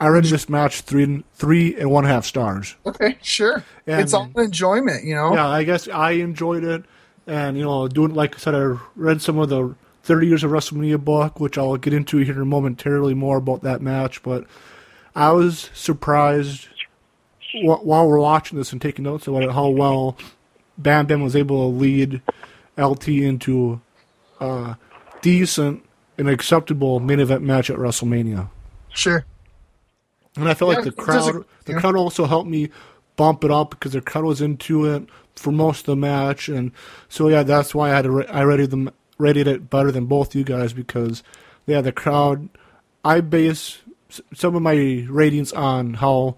[0.02, 2.74] I rated this match three and three and one half stars.
[2.86, 6.84] okay sure And- it's all enjoyment you know Yeah, I guess I enjoyed it,
[7.26, 9.74] and you know, doing like I said, I read some of the
[10.04, 14.20] 30 years of WrestleMania book, which I'll get into here momentarily more about that match.
[14.24, 14.46] But
[15.14, 16.66] I was surprised
[17.64, 20.16] wh- while we're watching this and taking notes about it how well
[20.76, 22.20] Bam Bam was able to lead
[22.76, 23.80] LT into
[24.40, 24.76] a
[25.20, 25.84] decent
[26.18, 28.48] and acceptable main event match at WrestleMania.
[28.92, 29.24] sure
[30.36, 31.80] And I felt Yeah, like the crowd, the yeah.
[31.80, 32.70] crowd also helped me
[33.16, 36.72] bump it up because the crowd was into it for most of the match, and
[37.08, 40.34] so yeah, that's why I had to I rated them rated it better than both
[40.34, 41.22] you guys because
[41.66, 42.48] yeah, the crowd.
[43.04, 43.78] I base
[44.32, 46.36] some of my ratings on how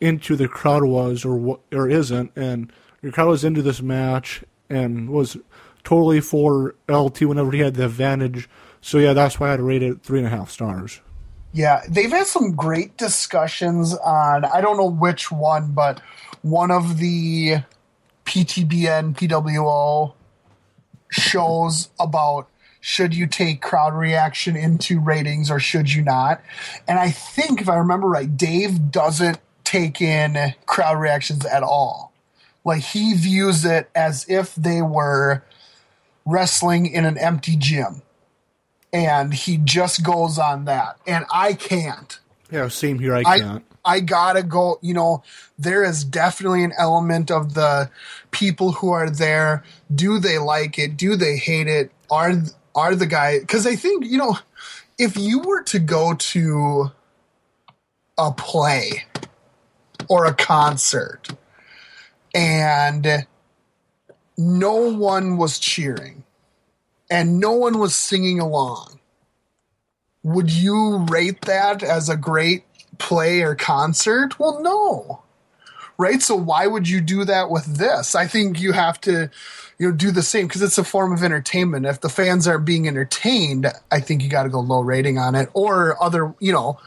[0.00, 5.10] into the crowd was or or isn't, and the crowd was into this match and
[5.10, 5.36] was
[5.84, 8.48] totally for LT whenever he had the advantage.
[8.80, 11.00] So yeah, that's why I had to rate it three and a half stars.
[11.56, 16.02] Yeah, they've had some great discussions on I don't know which one, but
[16.42, 17.62] one of the
[18.26, 20.12] PTBN PWO
[21.08, 22.50] shows about
[22.82, 26.42] should you take crowd reaction into ratings or should you not?
[26.86, 30.36] And I think if I remember right, Dave doesn't take in
[30.66, 32.12] crowd reactions at all.
[32.66, 35.42] Like he views it as if they were
[36.26, 38.02] wrestling in an empty gym.
[38.96, 40.98] And he just goes on that.
[41.06, 42.18] And I can't.
[42.50, 43.14] Yeah, same here.
[43.14, 43.64] I I can't.
[43.84, 44.78] I gotta go.
[44.80, 45.22] You know,
[45.58, 47.90] there is definitely an element of the
[48.30, 49.64] people who are there.
[49.94, 50.96] Do they like it?
[50.96, 51.90] Do they hate it?
[52.10, 52.32] Are
[52.74, 53.40] are the guy?
[53.40, 54.38] Because I think you know,
[54.98, 56.90] if you were to go to
[58.18, 59.04] a play
[60.08, 61.28] or a concert
[62.34, 63.26] and
[64.38, 66.22] no one was cheering
[67.10, 68.96] and no one was singing along
[70.26, 72.64] would you rate that as a great
[72.98, 74.40] play or concert?
[74.40, 75.22] Well, no.
[75.98, 76.20] Right?
[76.20, 78.16] So why would you do that with this?
[78.16, 79.30] I think you have to
[79.78, 81.86] you know do the same because it's a form of entertainment.
[81.86, 85.36] If the fans aren't being entertained, I think you got to go low rating on
[85.36, 86.80] it or other, you know,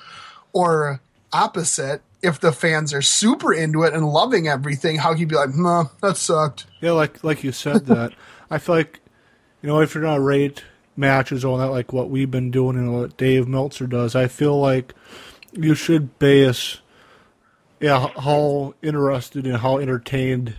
[0.51, 0.99] or
[1.31, 5.35] opposite if the fans are super into it and loving everything, how can you be
[5.35, 8.11] like, "Nah, that sucked." Yeah, like like you said that.
[8.51, 8.98] I feel like
[9.61, 10.63] you know if you're gonna rate
[10.95, 14.59] matches on that, like what we've been doing and what Dave Meltzer does, I feel
[14.59, 14.93] like
[15.53, 16.79] you should base
[17.79, 20.55] yeah how interested and how entertained,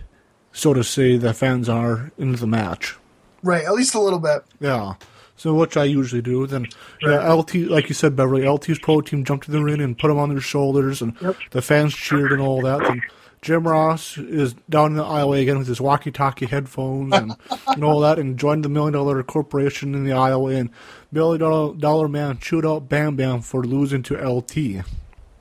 [0.51, 2.97] so to say, the fans are in the match.
[3.43, 4.43] Right, at least a little bit.
[4.59, 4.93] Yeah.
[5.35, 6.45] So which I usually do.
[6.45, 6.67] Then
[7.01, 10.09] yeah, LT, like you said, Beverly, LT's pro team jumped to the ring and put
[10.09, 11.17] them on their shoulders, and
[11.49, 12.85] the fans cheered and all that.
[12.85, 13.01] And
[13.41, 17.35] Jim Ross is down in the aisleway again with his walkie-talkie headphones and,
[17.67, 20.59] and all that, and joined the Million Dollar Corporation in the aisleway.
[20.59, 20.69] And
[21.11, 24.57] Billy Dollar, Dollar Man chewed out Bam Bam for losing to LT.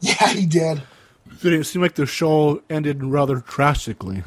[0.00, 0.82] Yeah, he did.
[1.42, 4.22] Did it seemed like the show ended rather drastically.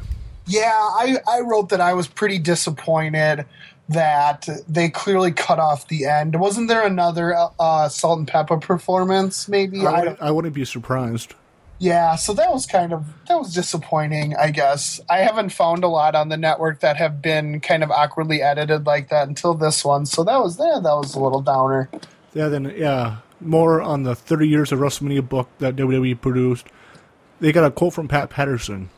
[0.45, 3.45] Yeah, I, I wrote that I was pretty disappointed
[3.90, 6.40] that they clearly cut off the end.
[6.40, 9.48] Wasn't there another uh, Salt and Pepper performance?
[9.48, 11.34] Maybe I, I I wouldn't be surprised.
[11.84, 12.16] Yeah.
[12.16, 14.38] So that was kind of that was disappointing.
[14.38, 17.92] I guess I haven't found a lot on the network that have been kind of
[17.92, 20.06] awkwardly edited like that until this one.
[20.06, 20.80] So that was there.
[20.80, 21.90] That was a little downer.
[22.34, 26.68] Yeah, then yeah, more on the 30 years of WrestleMania book that WWE produced.
[27.42, 28.90] They got a quote from Pat Patterson.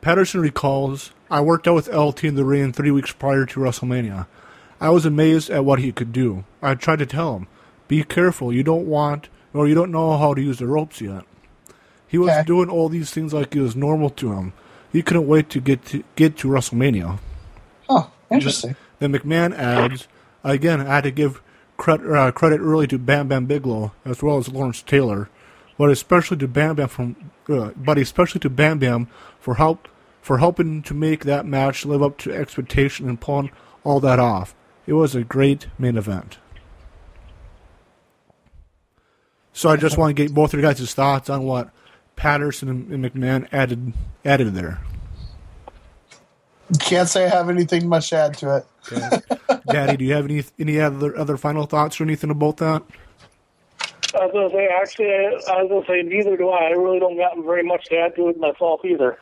[0.00, 4.26] Patterson recalls, "I worked out with LT in the ring three weeks prior to WrestleMania.
[4.80, 6.44] I was amazed at what he could do.
[6.62, 7.46] I tried to tell him,
[7.88, 8.52] be careful.
[8.52, 11.24] You don't want, or you don't know how to use the ropes yet.
[12.16, 12.44] He was Okay.
[12.44, 14.54] doing all these things like it was normal to him.
[14.90, 17.18] He couldn't wait to get to get to WrestleMania."
[17.90, 18.74] Oh, interesting.
[19.00, 20.08] Then McMahon adds,
[20.42, 21.42] again, I had to give
[21.76, 25.28] credit, uh, credit early to Bam Bam Bigelow as well as Lawrence Taylor,
[25.76, 27.16] but especially to Bam Bam from,
[27.50, 29.88] uh, but especially to Bam Bam for help
[30.22, 33.50] for helping to make that match live up to expectation and pulling
[33.84, 34.54] all that off.
[34.86, 36.38] It was a great main event.
[39.52, 41.70] So I just want to get both of your guys' thoughts on what
[42.16, 43.92] Patterson and, and McMahon added
[44.24, 44.80] added there.
[46.80, 48.66] Can't say I have anything much to add to it.
[48.92, 49.60] Okay.
[49.66, 52.82] Daddy, do you have any any other other final thoughts or anything about that?
[54.14, 56.68] I was gonna say, actually, I, I was gonna say neither do I.
[56.68, 59.18] I really don't got very much to add to it myself either.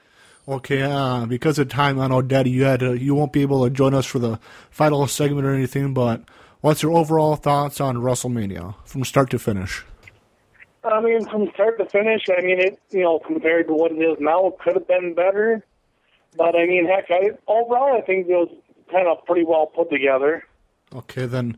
[0.47, 3.64] Okay, uh, because of time, I know, Daddy, you had to, you won't be able
[3.64, 4.39] to join us for the
[4.70, 5.94] final segment or anything.
[5.94, 6.23] But
[6.60, 9.84] what's your overall thoughts on WrestleMania from start to finish?
[10.84, 13.96] I mean, from start to finish, I mean, it you know compared to what it
[13.96, 15.64] is now, it could have been better.
[16.36, 18.50] But I mean, heck, I overall I think it was
[18.90, 20.44] kind of pretty well put together.
[20.94, 21.56] Okay, then,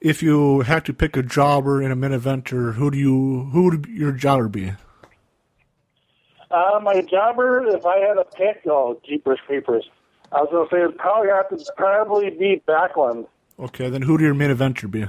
[0.00, 3.64] if you had to pick a jobber in a main eventer, who do you who
[3.64, 4.72] would your jobber be?
[6.50, 9.88] Uh, my jobber, if I had a pick, oh, jeepers creepers.
[10.32, 13.26] I was gonna say it'd probably have to probably be Backlund.
[13.58, 15.06] Okay, then who do your main eventer be?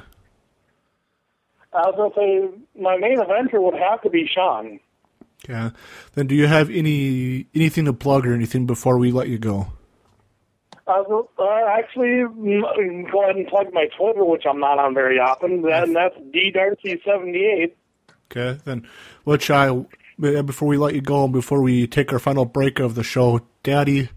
[1.75, 4.79] I was gonna say my main eventer would have to be Shawn.
[5.49, 5.71] Yeah.
[6.13, 9.67] then do you have any anything to plug or anything before we let you go?
[10.87, 14.93] I was, uh, actually, mm, go ahead and plug my Twitter, which I'm not on
[14.93, 15.65] very often.
[15.69, 17.71] And that's ddarcy78.
[18.31, 18.87] Okay, then
[19.23, 19.85] which I
[20.19, 23.41] before we let you go, and before we take our final break of the show,
[23.63, 24.09] Daddy,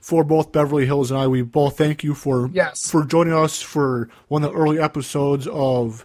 [0.00, 2.90] for both Beverly Hills and I, we both thank you for Yes.
[2.90, 6.04] for joining us for one of the early episodes of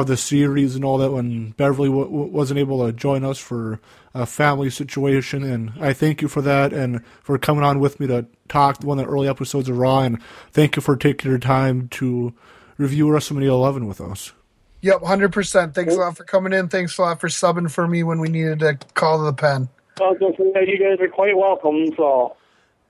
[0.00, 3.38] of the series and all that when Beverly w- w- wasn't able to join us
[3.38, 3.80] for
[4.14, 8.06] a family situation, and I thank you for that and for coming on with me
[8.06, 11.38] to talk one of the early episodes of Raw, and thank you for taking your
[11.38, 12.32] time to
[12.78, 14.32] review WrestleMania 11 with us.
[14.80, 15.74] Yep, hundred percent.
[15.76, 16.68] Thanks a lot for coming in.
[16.68, 19.68] Thanks a lot for subbing for me when we needed to call to the pen.
[20.00, 21.94] I was gonna say, you guys are quite welcome.
[21.96, 22.34] So.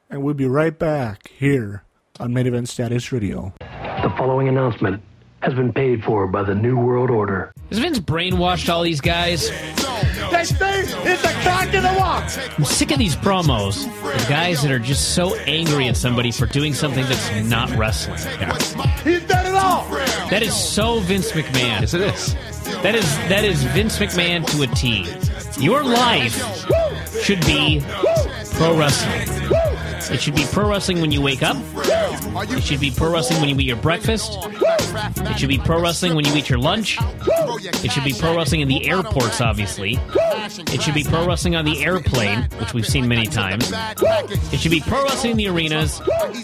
[0.09, 1.83] And we'll be right back here
[2.19, 3.53] on Main Event Status Radio.
[3.61, 5.03] The following announcement
[5.43, 7.53] has been paid for by the New World Order.
[7.71, 9.51] Has Vince brainwashed all these guys?
[10.31, 12.31] That thing is a cock in the walk.
[12.57, 13.85] I'm sick of these promos.
[14.03, 18.19] The guys that are just so angry at somebody for doing something that's not wrestling.
[19.05, 19.85] He's done it all.
[20.31, 21.81] That is so Vince McMahon.
[21.81, 22.35] Yes, it is.
[22.83, 25.07] That is that is Vince McMahon to a T.
[25.63, 26.35] Your life
[27.23, 27.83] should be
[28.55, 29.29] pro wrestling.
[30.11, 31.57] It should be pro wrestling when you wake up.
[31.77, 34.39] It should be pro wrestling when you eat your breakfast.
[34.43, 36.99] It should be pro wrestling when you eat your lunch.
[37.01, 39.99] It should be pro wrestling in the airports, obviously.
[40.15, 43.73] It should be pro wrestling on the airplane, which we've seen many times.
[44.53, 46.01] It should be pro wrestling in the arenas.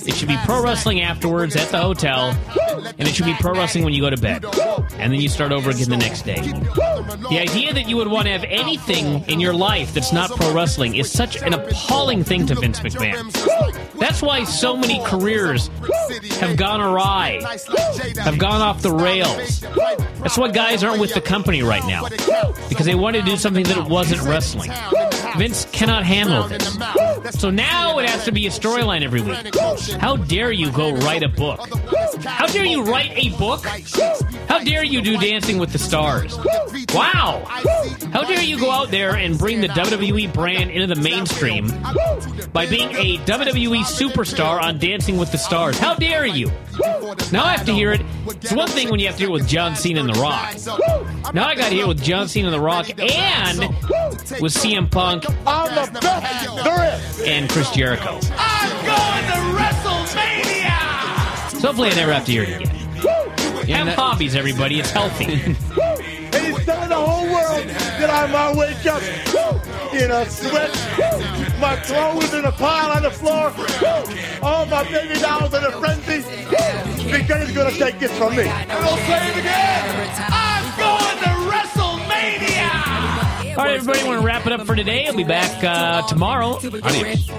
[0.06, 2.36] It should be pro wrestling afterwards at the hotel.
[2.98, 4.44] And it should be pro wrestling when you go to bed.
[4.94, 6.40] And then you start over again the next day.
[6.40, 10.54] The idea that you would want to have anything in your life that's not pro
[10.54, 13.32] wrestling is such an appalling thing to Vince McMahon.
[13.98, 15.68] That's why so many careers
[16.40, 17.40] have gone awry,
[18.18, 19.60] have gone off the rails.
[20.20, 22.08] That's why guys aren't with the company right now.
[22.68, 24.70] Because they want to do something that wasn't wrestling.
[25.36, 27.40] Vince cannot handle this.
[27.40, 29.54] So now it has to be a storyline every week.
[30.00, 31.60] How dare you go write a book?
[32.24, 33.64] How dare you write a book?
[34.48, 36.38] How dare you do Dancing with the Stars?
[36.94, 37.44] Wow!
[38.12, 41.68] How dare you go out there and bring the WWE brand into the mainstream
[42.52, 45.78] by being a WWE superstar on Dancing with the Stars?
[45.78, 46.50] How dare you?
[47.30, 48.00] Now I have to hear it.
[48.26, 50.56] It's one thing when you have to hear it with John Cena and The Rock.
[51.32, 53.60] Now I got to hear it with John Cena and The Rock and
[54.40, 57.20] with CM Punk I'm the best there is.
[57.28, 58.18] and Chris Jericho.
[58.36, 61.50] I'm going to WrestleMania.
[61.60, 62.74] So hopefully I never have to hear it again.
[63.68, 64.80] Have hobbies, everybody.
[64.80, 65.24] It's healthy.
[65.26, 65.56] And
[66.44, 69.02] he's telling the whole world that I might wake up
[69.92, 70.70] in a sweat,
[71.60, 73.52] my clothes in a pile on the floor,
[74.42, 76.22] all my baby dolls in a frenzy,
[77.10, 78.42] because he's going to take this from me.
[78.42, 80.10] And I'll say it again.
[80.30, 83.56] I'm going to WrestleMania.
[83.56, 85.06] All right, everybody, want to wrap it up for today.
[85.06, 86.56] I'll be back uh, tomorrow.
[86.56, 87.30] Adios.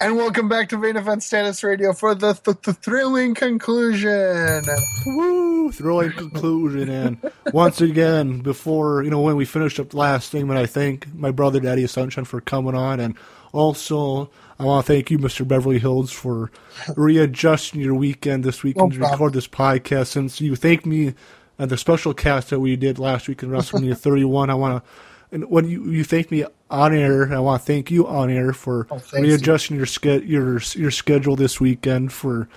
[0.00, 4.64] And welcome back to Main Event Status Radio for the, th- the thrilling conclusion.
[5.06, 5.70] Woo!
[5.72, 6.88] Thrilling conclusion.
[6.88, 11.12] And once again, before, you know, when we finished up the last segment, I thank
[11.14, 12.98] my brother, Daddy Sunshine, for coming on.
[13.00, 13.14] And
[13.52, 15.46] also, I want to thank you, Mr.
[15.46, 16.50] Beverly Hills, for
[16.96, 20.08] readjusting your weekend this weekend to record this podcast.
[20.08, 21.14] Since you thanked me
[21.58, 24.90] at the special cast that we did last week in WrestleMania 31, I want to.
[25.34, 28.52] And when you, you thank me on air, I want to thank you on air
[28.52, 32.48] for Oh, readjusting your ske- your your schedule this weekend for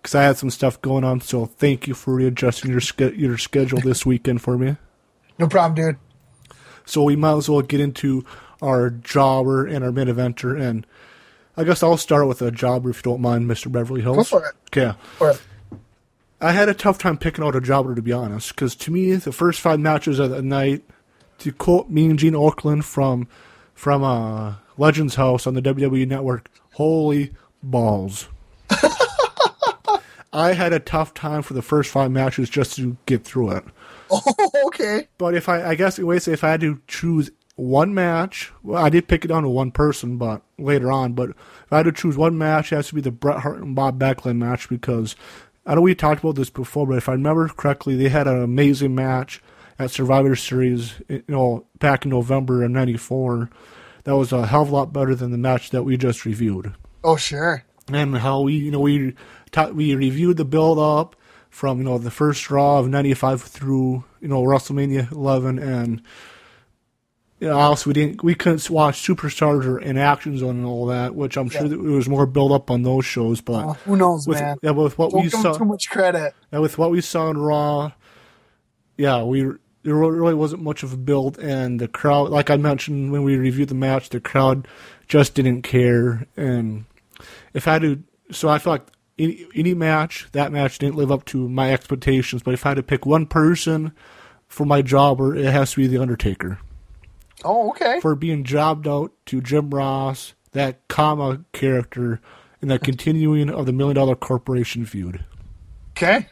[0.00, 1.20] because I had some stuff going on.
[1.20, 4.78] So thank you for readjusting your ske- your schedule this weekend for me.
[5.38, 5.98] No problem, dude.
[6.86, 8.24] So we might as well get into
[8.62, 10.86] our jobber and our mid eventer, and
[11.58, 14.16] I guess I'll start with a jobber if you don't mind, Mister Beverly Hills.
[14.16, 14.54] Go for it.
[14.68, 14.96] Okay.
[15.20, 15.42] All right.
[16.40, 19.14] I had a tough time picking out a jobber to be honest, because to me
[19.14, 20.84] the first five matches of the night,
[21.38, 23.28] to quote Mean Gene Okerlund from
[23.74, 27.32] from uh, Legends House on the WWE Network, holy
[27.62, 28.28] balls.
[30.32, 33.64] I had a tough time for the first five matches just to get through it.
[34.10, 34.22] Oh,
[34.66, 35.08] okay.
[35.16, 38.88] But if I, I guess, wait, if I had to choose one match, well, I
[38.88, 41.12] did pick it down to one person, but later on.
[41.12, 43.58] But if I had to choose one match, it has to be the Bret Hart
[43.62, 45.14] and Bob Backlund match because
[45.64, 48.42] I know we talked about this before, but if I remember correctly, they had an
[48.42, 49.40] amazing match
[49.78, 53.50] at Survivor Series, you know, back in November of '94.
[54.04, 56.74] That was a hell of a lot better than the match that we just reviewed
[57.02, 57.64] Oh, sure.
[57.92, 59.14] and how we you know we
[59.50, 61.16] ta- we reviewed the build up
[61.48, 66.02] from you know the first draw of 95 through you know WrestleMania 11 and
[67.40, 70.86] you know, also we didn't we couldn't watch Superstars or in Action Zone and all
[70.86, 71.68] that which I'm sure Yeah.
[71.68, 74.56] that there was more build up on those shows but Oh, who knows, with, man?
[74.62, 76.34] yeah, with what Don't we saw too much credit.
[76.52, 77.92] and with what we saw in Raw,
[78.98, 79.50] yeah, we
[79.84, 83.36] there really wasn't much of a build, and the crowd, like I mentioned when we
[83.36, 84.66] reviewed the match, the crowd
[85.08, 86.26] just didn't care.
[86.36, 86.86] And
[87.52, 88.86] if I had to, so I feel like
[89.18, 92.42] any, any match, that match didn't live up to my expectations.
[92.42, 93.92] But if I had to pick one person
[94.48, 96.58] for my jobber, it has to be the Undertaker
[97.44, 98.00] Oh, okay.
[98.00, 102.20] for being jobbed out to Jim Ross, that Kama character,
[102.62, 105.24] and the continuing of the Million Dollar Corporation feud.
[105.90, 106.28] Okay.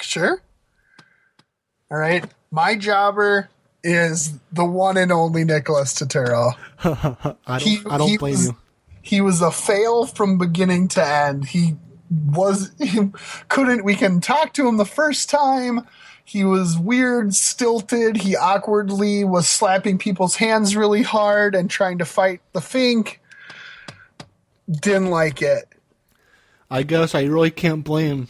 [0.00, 0.40] Sure.
[1.90, 2.24] All right.
[2.50, 3.48] My jobber
[3.82, 6.52] is the one and only Nicholas Turturro.
[7.46, 8.56] I don't, He- I don't blame was- you.
[9.02, 11.44] He was a fail from beginning to end.
[11.46, 11.76] He
[12.10, 13.10] was he
[13.48, 15.86] couldn't we can talk to him the first time.
[16.24, 18.16] He was weird, stilted.
[18.16, 23.20] He awkwardly was slapping people's hands really hard and trying to fight the Fink.
[24.68, 25.66] Didn't like it.
[26.68, 28.26] I guess I really can't blame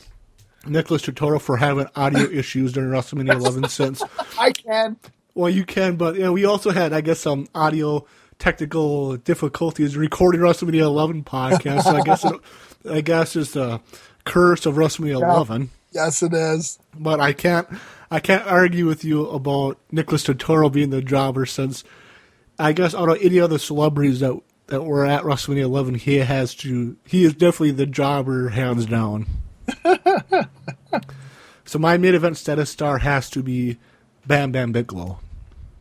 [0.68, 4.02] Nicholas Turturro for having audio issues during WrestleMania 11 since
[4.38, 4.96] I can.
[5.34, 8.06] Well, you can, but yeah, we also had, I guess, some audio
[8.38, 11.82] technical difficulties recording WrestleMania 11 podcast.
[11.82, 12.40] So I guess, it,
[12.90, 13.80] I guess it's the
[14.24, 15.70] curse of WrestleMania 11.
[15.92, 16.78] Yes, it is.
[16.98, 17.68] But I can't,
[18.10, 21.84] I can't argue with you about Nicholas Turturro being the jobber since
[22.58, 26.54] I guess out of any other celebrities that that were at WrestleMania 11, he has
[26.56, 29.26] to, he is definitely the jobber, hands down.
[31.64, 33.78] so my main event status star has to be
[34.26, 35.20] Bam Bam Bigelow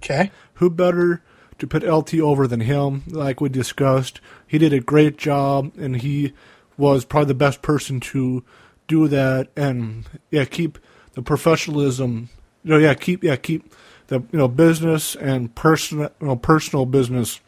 [0.04, 0.32] Okay.
[0.56, 1.22] who better
[1.58, 3.04] to put LT over than him?
[3.08, 6.34] Like we discussed, he did a great job, and he
[6.78, 8.44] was probably the best person to
[8.88, 9.48] do that.
[9.56, 10.78] And yeah, keep
[11.14, 12.30] the professionalism.
[12.64, 13.74] You know, yeah, keep yeah keep
[14.08, 17.40] the you know business and personal you know, personal business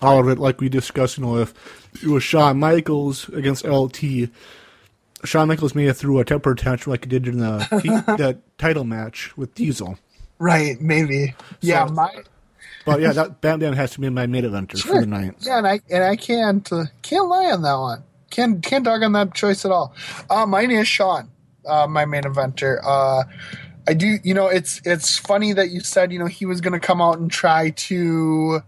[0.00, 0.38] out of it.
[0.38, 1.52] Like we discussed, you know, if
[2.02, 4.30] it was Shawn Michaels against LT.
[5.24, 7.58] Shawn Michaels may have threw a temper tantrum like he did in the
[8.18, 9.98] that title match with Diesel.
[10.38, 11.34] Right, maybe.
[11.60, 12.10] Yeah, my
[12.86, 15.34] But yeah, that Bam Bam has to be my main eventer for the night.
[15.40, 18.02] Yeah, and I and I can't uh, can't lie on that one.
[18.30, 19.94] Can't can't dog on that choice at all.
[20.30, 21.30] Uh, mine is Shawn,
[21.66, 22.80] uh, my main eventer.
[22.82, 23.24] Uh,
[23.86, 26.72] I do, you know, it's it's funny that you said, you know, he was going
[26.72, 28.60] to come out and try to,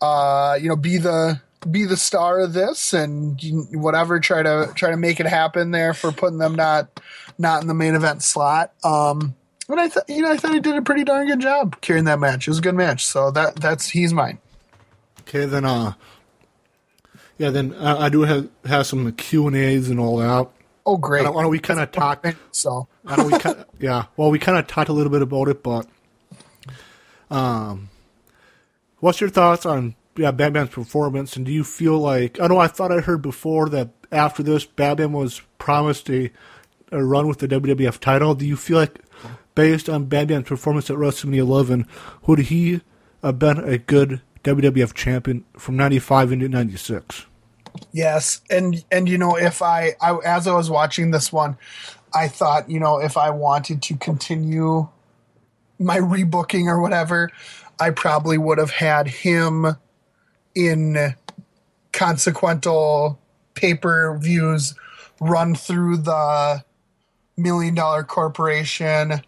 [0.00, 3.38] uh, you know, be the be the star of this and
[3.72, 7.00] whatever, try to try to make it happen there for putting them not
[7.38, 8.72] not in the main event slot.
[8.84, 9.34] Um,
[9.68, 12.04] but I thought, you know, I thought he did a pretty darn good job carrying
[12.04, 12.46] that match.
[12.46, 14.38] It was a good match, so that that's he's mine.
[15.20, 15.94] Okay, then uh,
[17.38, 20.48] yeah, then uh, I do have have some Q and A's and all that.
[20.84, 21.24] Oh, great!
[21.24, 22.26] Why don't we kind of talk?
[22.50, 24.06] So I know we kind yeah.
[24.16, 25.86] Well, we kind of talked a little bit about it, but
[27.30, 27.88] um,
[28.98, 31.36] what's your thoughts on yeah Bam Bam's performance?
[31.36, 34.64] And do you feel like I know I thought I heard before that after this
[34.64, 36.30] Bam was promised a,
[36.90, 38.34] a run with the WWF title.
[38.34, 39.00] Do you feel like
[39.54, 41.86] based on Bam Bam's performance at WrestleMania 11,
[42.26, 42.82] would he
[43.22, 47.26] have been a good WWF champion from '95 into '96?
[47.92, 51.56] Yes, and and you know if I, I as I was watching this one,
[52.14, 54.88] I thought you know if I wanted to continue
[55.78, 57.30] my rebooking or whatever,
[57.80, 59.76] I probably would have had him
[60.54, 61.14] in
[61.92, 63.18] consequential
[63.54, 64.74] pay per views
[65.20, 66.64] run through the
[67.36, 69.22] million dollar corporation,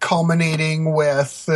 [0.00, 1.48] culminating with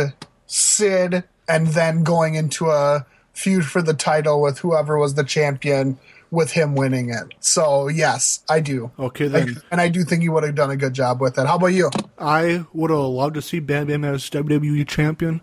[0.47, 5.97] Sid, and then going into a feud for the title with whoever was the champion,
[6.31, 7.33] with him winning it.
[7.39, 8.91] So yes, I do.
[8.97, 11.45] Okay, I, and I do think you would have done a good job with it.
[11.45, 11.89] How about you?
[12.17, 15.41] I would have loved to see Bam Bam as WWE champion.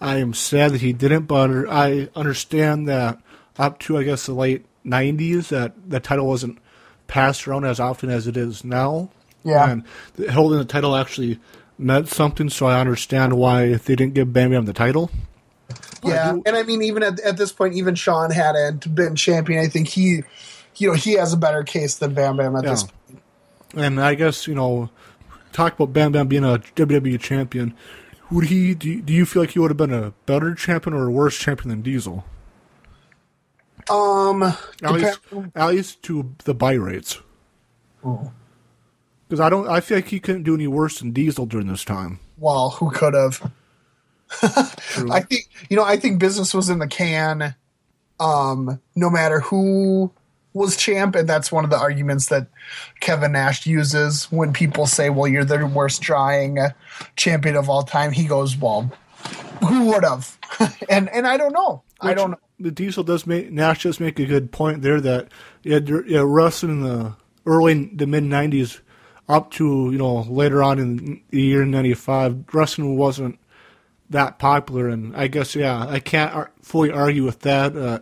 [0.00, 3.20] I am sad that he didn't, but I understand that
[3.58, 6.58] up to I guess the late '90s, that the title wasn't
[7.06, 9.10] passed around as often as it is now.
[9.42, 9.70] Yeah.
[9.70, 11.38] and holding the title actually
[11.78, 12.48] meant something.
[12.50, 15.10] So I understand why if they didn't give Bam Bam the title.
[16.02, 19.62] Yeah, and I mean, even at, at this point, even Shawn hadn't been champion.
[19.62, 20.22] I think he,
[20.76, 22.70] you know, he has a better case than Bam Bam at Yeah.
[22.70, 22.86] this.
[23.76, 24.88] And I guess you know,
[25.52, 27.74] talk about Bam Bam being a WWE champion.
[28.30, 28.74] Would he?
[28.74, 31.10] Do you, do you feel like he would have been a better champion or a
[31.10, 32.24] worse champion than Diesel?
[33.90, 35.18] Um, At least,
[35.56, 37.18] at least to the buy rates.
[38.02, 41.84] Because I don't, I feel like he couldn't do any worse than Diesel during this
[41.84, 42.20] time.
[42.36, 43.50] well, who could have?
[45.10, 45.82] I think you know.
[45.82, 47.56] I think business was in the can.
[48.20, 50.12] Um, no matter who
[50.52, 52.48] was champ, and that's one of the arguments that
[53.00, 56.58] Kevin Nash uses when people say, "Well, you're the worst drawing
[57.16, 58.92] champion of all time." He goes, "Well,
[59.66, 60.38] who would have?"
[60.90, 61.82] and and I don't know.
[62.00, 62.38] I don't know.
[62.58, 65.28] The Diesel does make Nash does make a good point there that
[65.62, 67.14] yeah, yeah Russ in the
[67.46, 68.80] early the mid '90s
[69.28, 73.38] up to you know later on in the year '95, wrestling wasn't
[74.10, 77.76] that popular, and I guess yeah, I can't ar- fully argue with that.
[77.76, 78.00] Uh,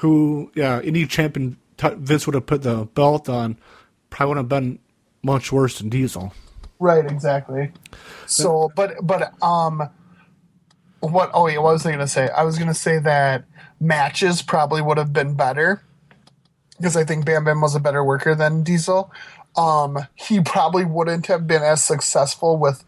[0.00, 3.58] who yeah, any champion Vince would have put the belt on,
[4.10, 4.78] probably wouldn't have been
[5.22, 6.32] much worse than Diesel.
[6.78, 7.72] Right, exactly.
[8.26, 9.88] So, but but um,
[11.00, 11.30] what?
[11.32, 12.28] Oh yeah, what was I going to say?
[12.28, 13.44] I was going to say that
[13.80, 15.82] matches probably would have been better
[16.76, 19.10] because I think Bam Bam was a better worker than Diesel.
[19.56, 22.84] Um, he probably wouldn't have been as successful with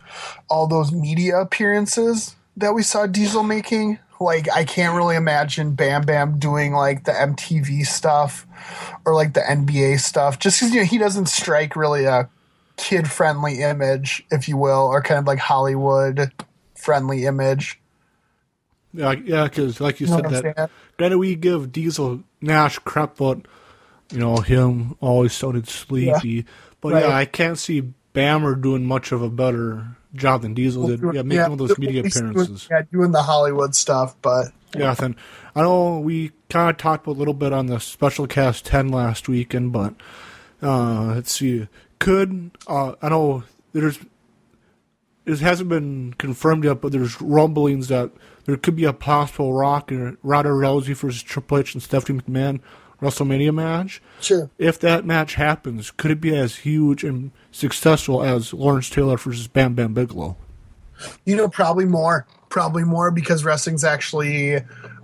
[0.50, 3.98] all those media appearances that we saw Diesel making.
[4.20, 8.46] Like, I can't really imagine Bam Bam doing like the MTV stuff
[9.04, 12.28] or like the NBA stuff, just because you know he doesn't strike really a
[12.76, 16.32] kid friendly image, if you will, or kind of like Hollywood
[16.74, 17.80] friendly image.
[18.92, 23.16] Yeah, yeah, because like you You know said, that granted we give Diesel Nash crap,
[23.16, 23.42] but
[24.10, 26.46] you know him always sounded sleepy.
[26.80, 27.00] But Right.
[27.02, 31.00] yeah, I can't see Bammer doing much of a better job than Diesel did.
[31.14, 32.68] Yeah, making all those media least doing- appearances.
[32.70, 34.46] yeah, doing the Hollywood stuff, but
[34.76, 35.16] Yeah, then
[35.54, 39.28] I know we kind of talked a little bit on the special cast ten last
[39.28, 39.94] weekend, but
[40.62, 41.68] uh, let's see.
[41.98, 43.98] Could uh, I know there's
[45.26, 48.10] it hasn't been confirmed yet, but there's rumblings that
[48.46, 52.60] there could be a possible Rock and Ronda Rousey versus Triple H and Stephanie McMahon
[53.00, 54.02] WrestleMania match.
[54.20, 54.50] Sure.
[54.58, 59.46] If that match happens, could it be as huge and successful as Lawrence Taylor versus
[59.48, 60.36] Bam Bam Bigelow?
[61.24, 64.56] you know, probably more, probably more because wrestling's actually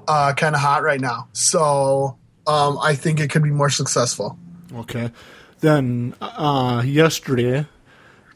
[0.08, 1.28] uh, kind of hot right now.
[1.32, 2.16] So
[2.48, 4.36] um, I think it could be more successful.
[4.74, 5.12] Okay.
[5.60, 7.66] Then uh, yesterday,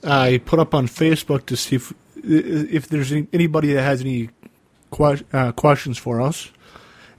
[0.05, 4.31] I put up on Facebook to see if if there's any- anybody that has any
[4.93, 6.51] que- uh, questions for us.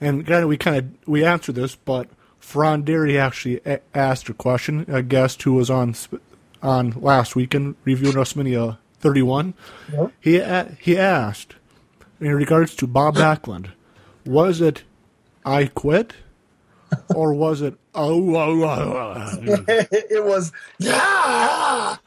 [0.01, 2.08] And granted, we kind of we answered this, but
[2.40, 4.85] Fran Derry actually a- asked a question.
[4.88, 6.24] A guest who was on sp-
[6.61, 9.53] on last weekend reviewing WrestleMania 31.
[9.93, 10.11] Yep.
[10.19, 11.56] He a- he asked
[12.19, 13.68] in regards to Bob Backlund,
[14.26, 14.84] was it
[15.45, 16.14] I quit,
[17.16, 19.38] or was it oh, oh, oh, oh.
[19.68, 21.98] it was yeah.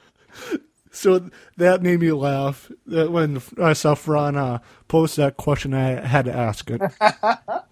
[0.94, 2.70] So that made me laugh.
[2.86, 6.82] That When I saw Fran uh, post that question, I had to ask it.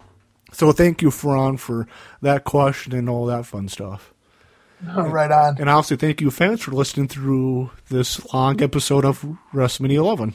[0.51, 1.87] so thank you, Fran, for
[2.21, 4.13] that question and all that fun stuff.
[4.89, 5.57] Oh, right on.
[5.59, 10.33] And also thank you, fans, for listening through this long episode of WrestleMania 11.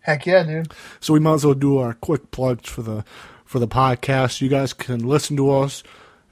[0.00, 0.72] Heck yeah, dude.
[0.98, 3.04] So we might as well do our quick plugs for the
[3.44, 4.40] for the podcast.
[4.40, 5.82] You guys can listen to us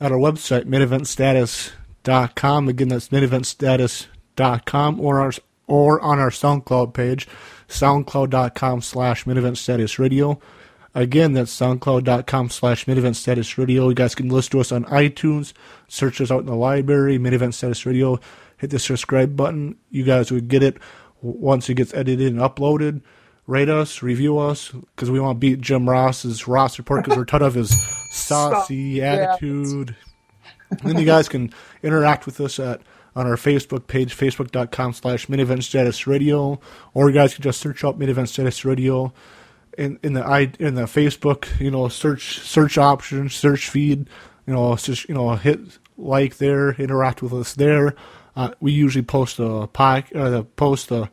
[0.00, 2.68] at our website, mideventstatus.com.
[2.68, 5.32] Again, that's mideventstatus.com or our
[5.66, 7.28] or on our SoundCloud page,
[7.68, 10.40] soundcloud.com slash mideventstatusradio.
[10.94, 13.88] Again, that's soundcloud.com slash mideventstatusradio.
[13.88, 15.52] You guys can listen to us on iTunes,
[15.88, 18.18] search us out in the library, Main Event Status Radio.
[18.56, 19.76] Hit the subscribe button.
[19.90, 20.78] You guys would get it
[21.22, 23.02] once it gets edited and uploaded
[23.46, 27.24] rate us, review us, because we want to beat Jim Ross's Ross report because we're
[27.24, 27.70] tired of his
[28.12, 29.32] saucy Yeah.
[29.32, 29.96] attitude.
[30.84, 31.52] then you guys can
[31.82, 32.80] interact with us at
[33.16, 36.60] on our Facebook page, facebook.com slash mid-event status radio,
[36.94, 39.12] or you guys can just search up mid-event status radio
[39.80, 44.08] in, in the in the Facebook, you know, search search options, search feed,
[44.46, 45.58] you know, just you know, hit
[45.96, 47.94] like there, interact with us there.
[48.36, 51.04] Uh, we usually post a pod, uh, post a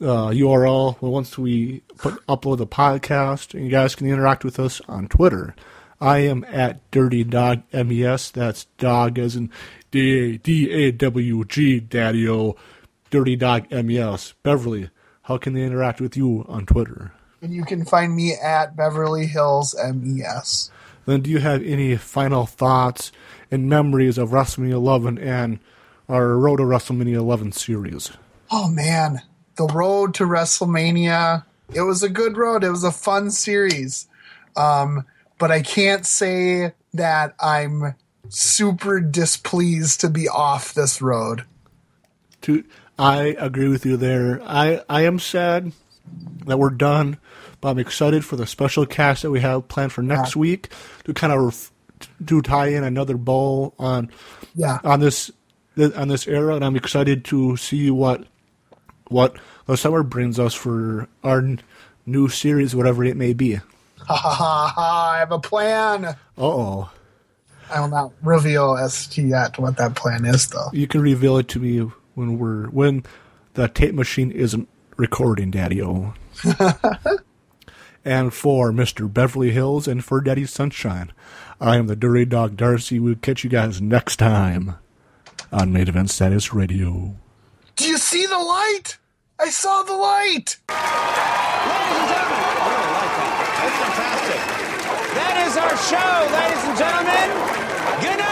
[0.00, 4.80] uh, URL once we put, upload the podcast, and you guys can interact with us
[4.88, 5.56] on Twitter.
[6.00, 8.30] I am at Dirty Dog MES.
[8.30, 9.50] That's dog as in
[9.90, 12.54] D A D A W G Daddy O.
[13.10, 14.34] Dirty Dog MES.
[14.44, 14.90] Beverly,
[15.22, 17.12] how can they interact with you on Twitter?
[17.40, 20.70] And you can find me at Beverly Hills MES.
[21.06, 23.12] Then, do you have any final thoughts
[23.50, 25.58] and memories of WrestleMania 11 and
[26.08, 28.10] our Road to WrestleMania 11 series?
[28.50, 29.22] Oh man,
[29.56, 31.44] the road to WrestleMania.
[31.74, 32.64] It was a good road.
[32.64, 34.08] It was a fun series.
[34.56, 35.04] Um,
[35.38, 37.94] but I can't say that I'm
[38.28, 41.44] super displeased to be off this road.
[42.42, 42.64] to
[42.98, 44.42] I agree with you there.
[44.42, 45.72] I I am sad
[46.46, 47.18] that we're done,
[47.60, 50.68] but I'm excited for the special cast that we have planned for next week
[51.04, 51.72] to kind of ref,
[52.26, 54.10] to tie in another bowl on
[54.54, 54.78] Yeah.
[54.84, 55.30] on this
[55.96, 58.24] on this era, and I'm excited to see what
[59.08, 61.60] what the summer brings us for our n-
[62.06, 63.54] new series, whatever it may be.
[63.54, 65.12] Ha ha ha ha!
[65.14, 66.04] I have a plan.
[66.04, 66.90] Uh oh.
[67.70, 70.68] I will not reveal as to yet what that plan is, though.
[70.72, 71.80] You can reveal it to me
[72.14, 73.04] when we're when
[73.54, 76.14] the tape machine isn't recording, Daddy O.
[78.04, 79.12] and for Mr.
[79.12, 81.12] Beverly Hills and for Daddy Sunshine,
[81.60, 82.98] I am the Dirty Dog Darcy.
[82.98, 84.76] We'll catch you guys next time
[85.52, 87.16] on Main Event Status Radio.
[87.76, 88.98] Do you see the light?
[89.40, 90.56] I saw the light.
[90.68, 92.48] Ladies and gentlemen,
[95.14, 97.28] That is our show, ladies and gentlemen.
[98.02, 98.27] Good night.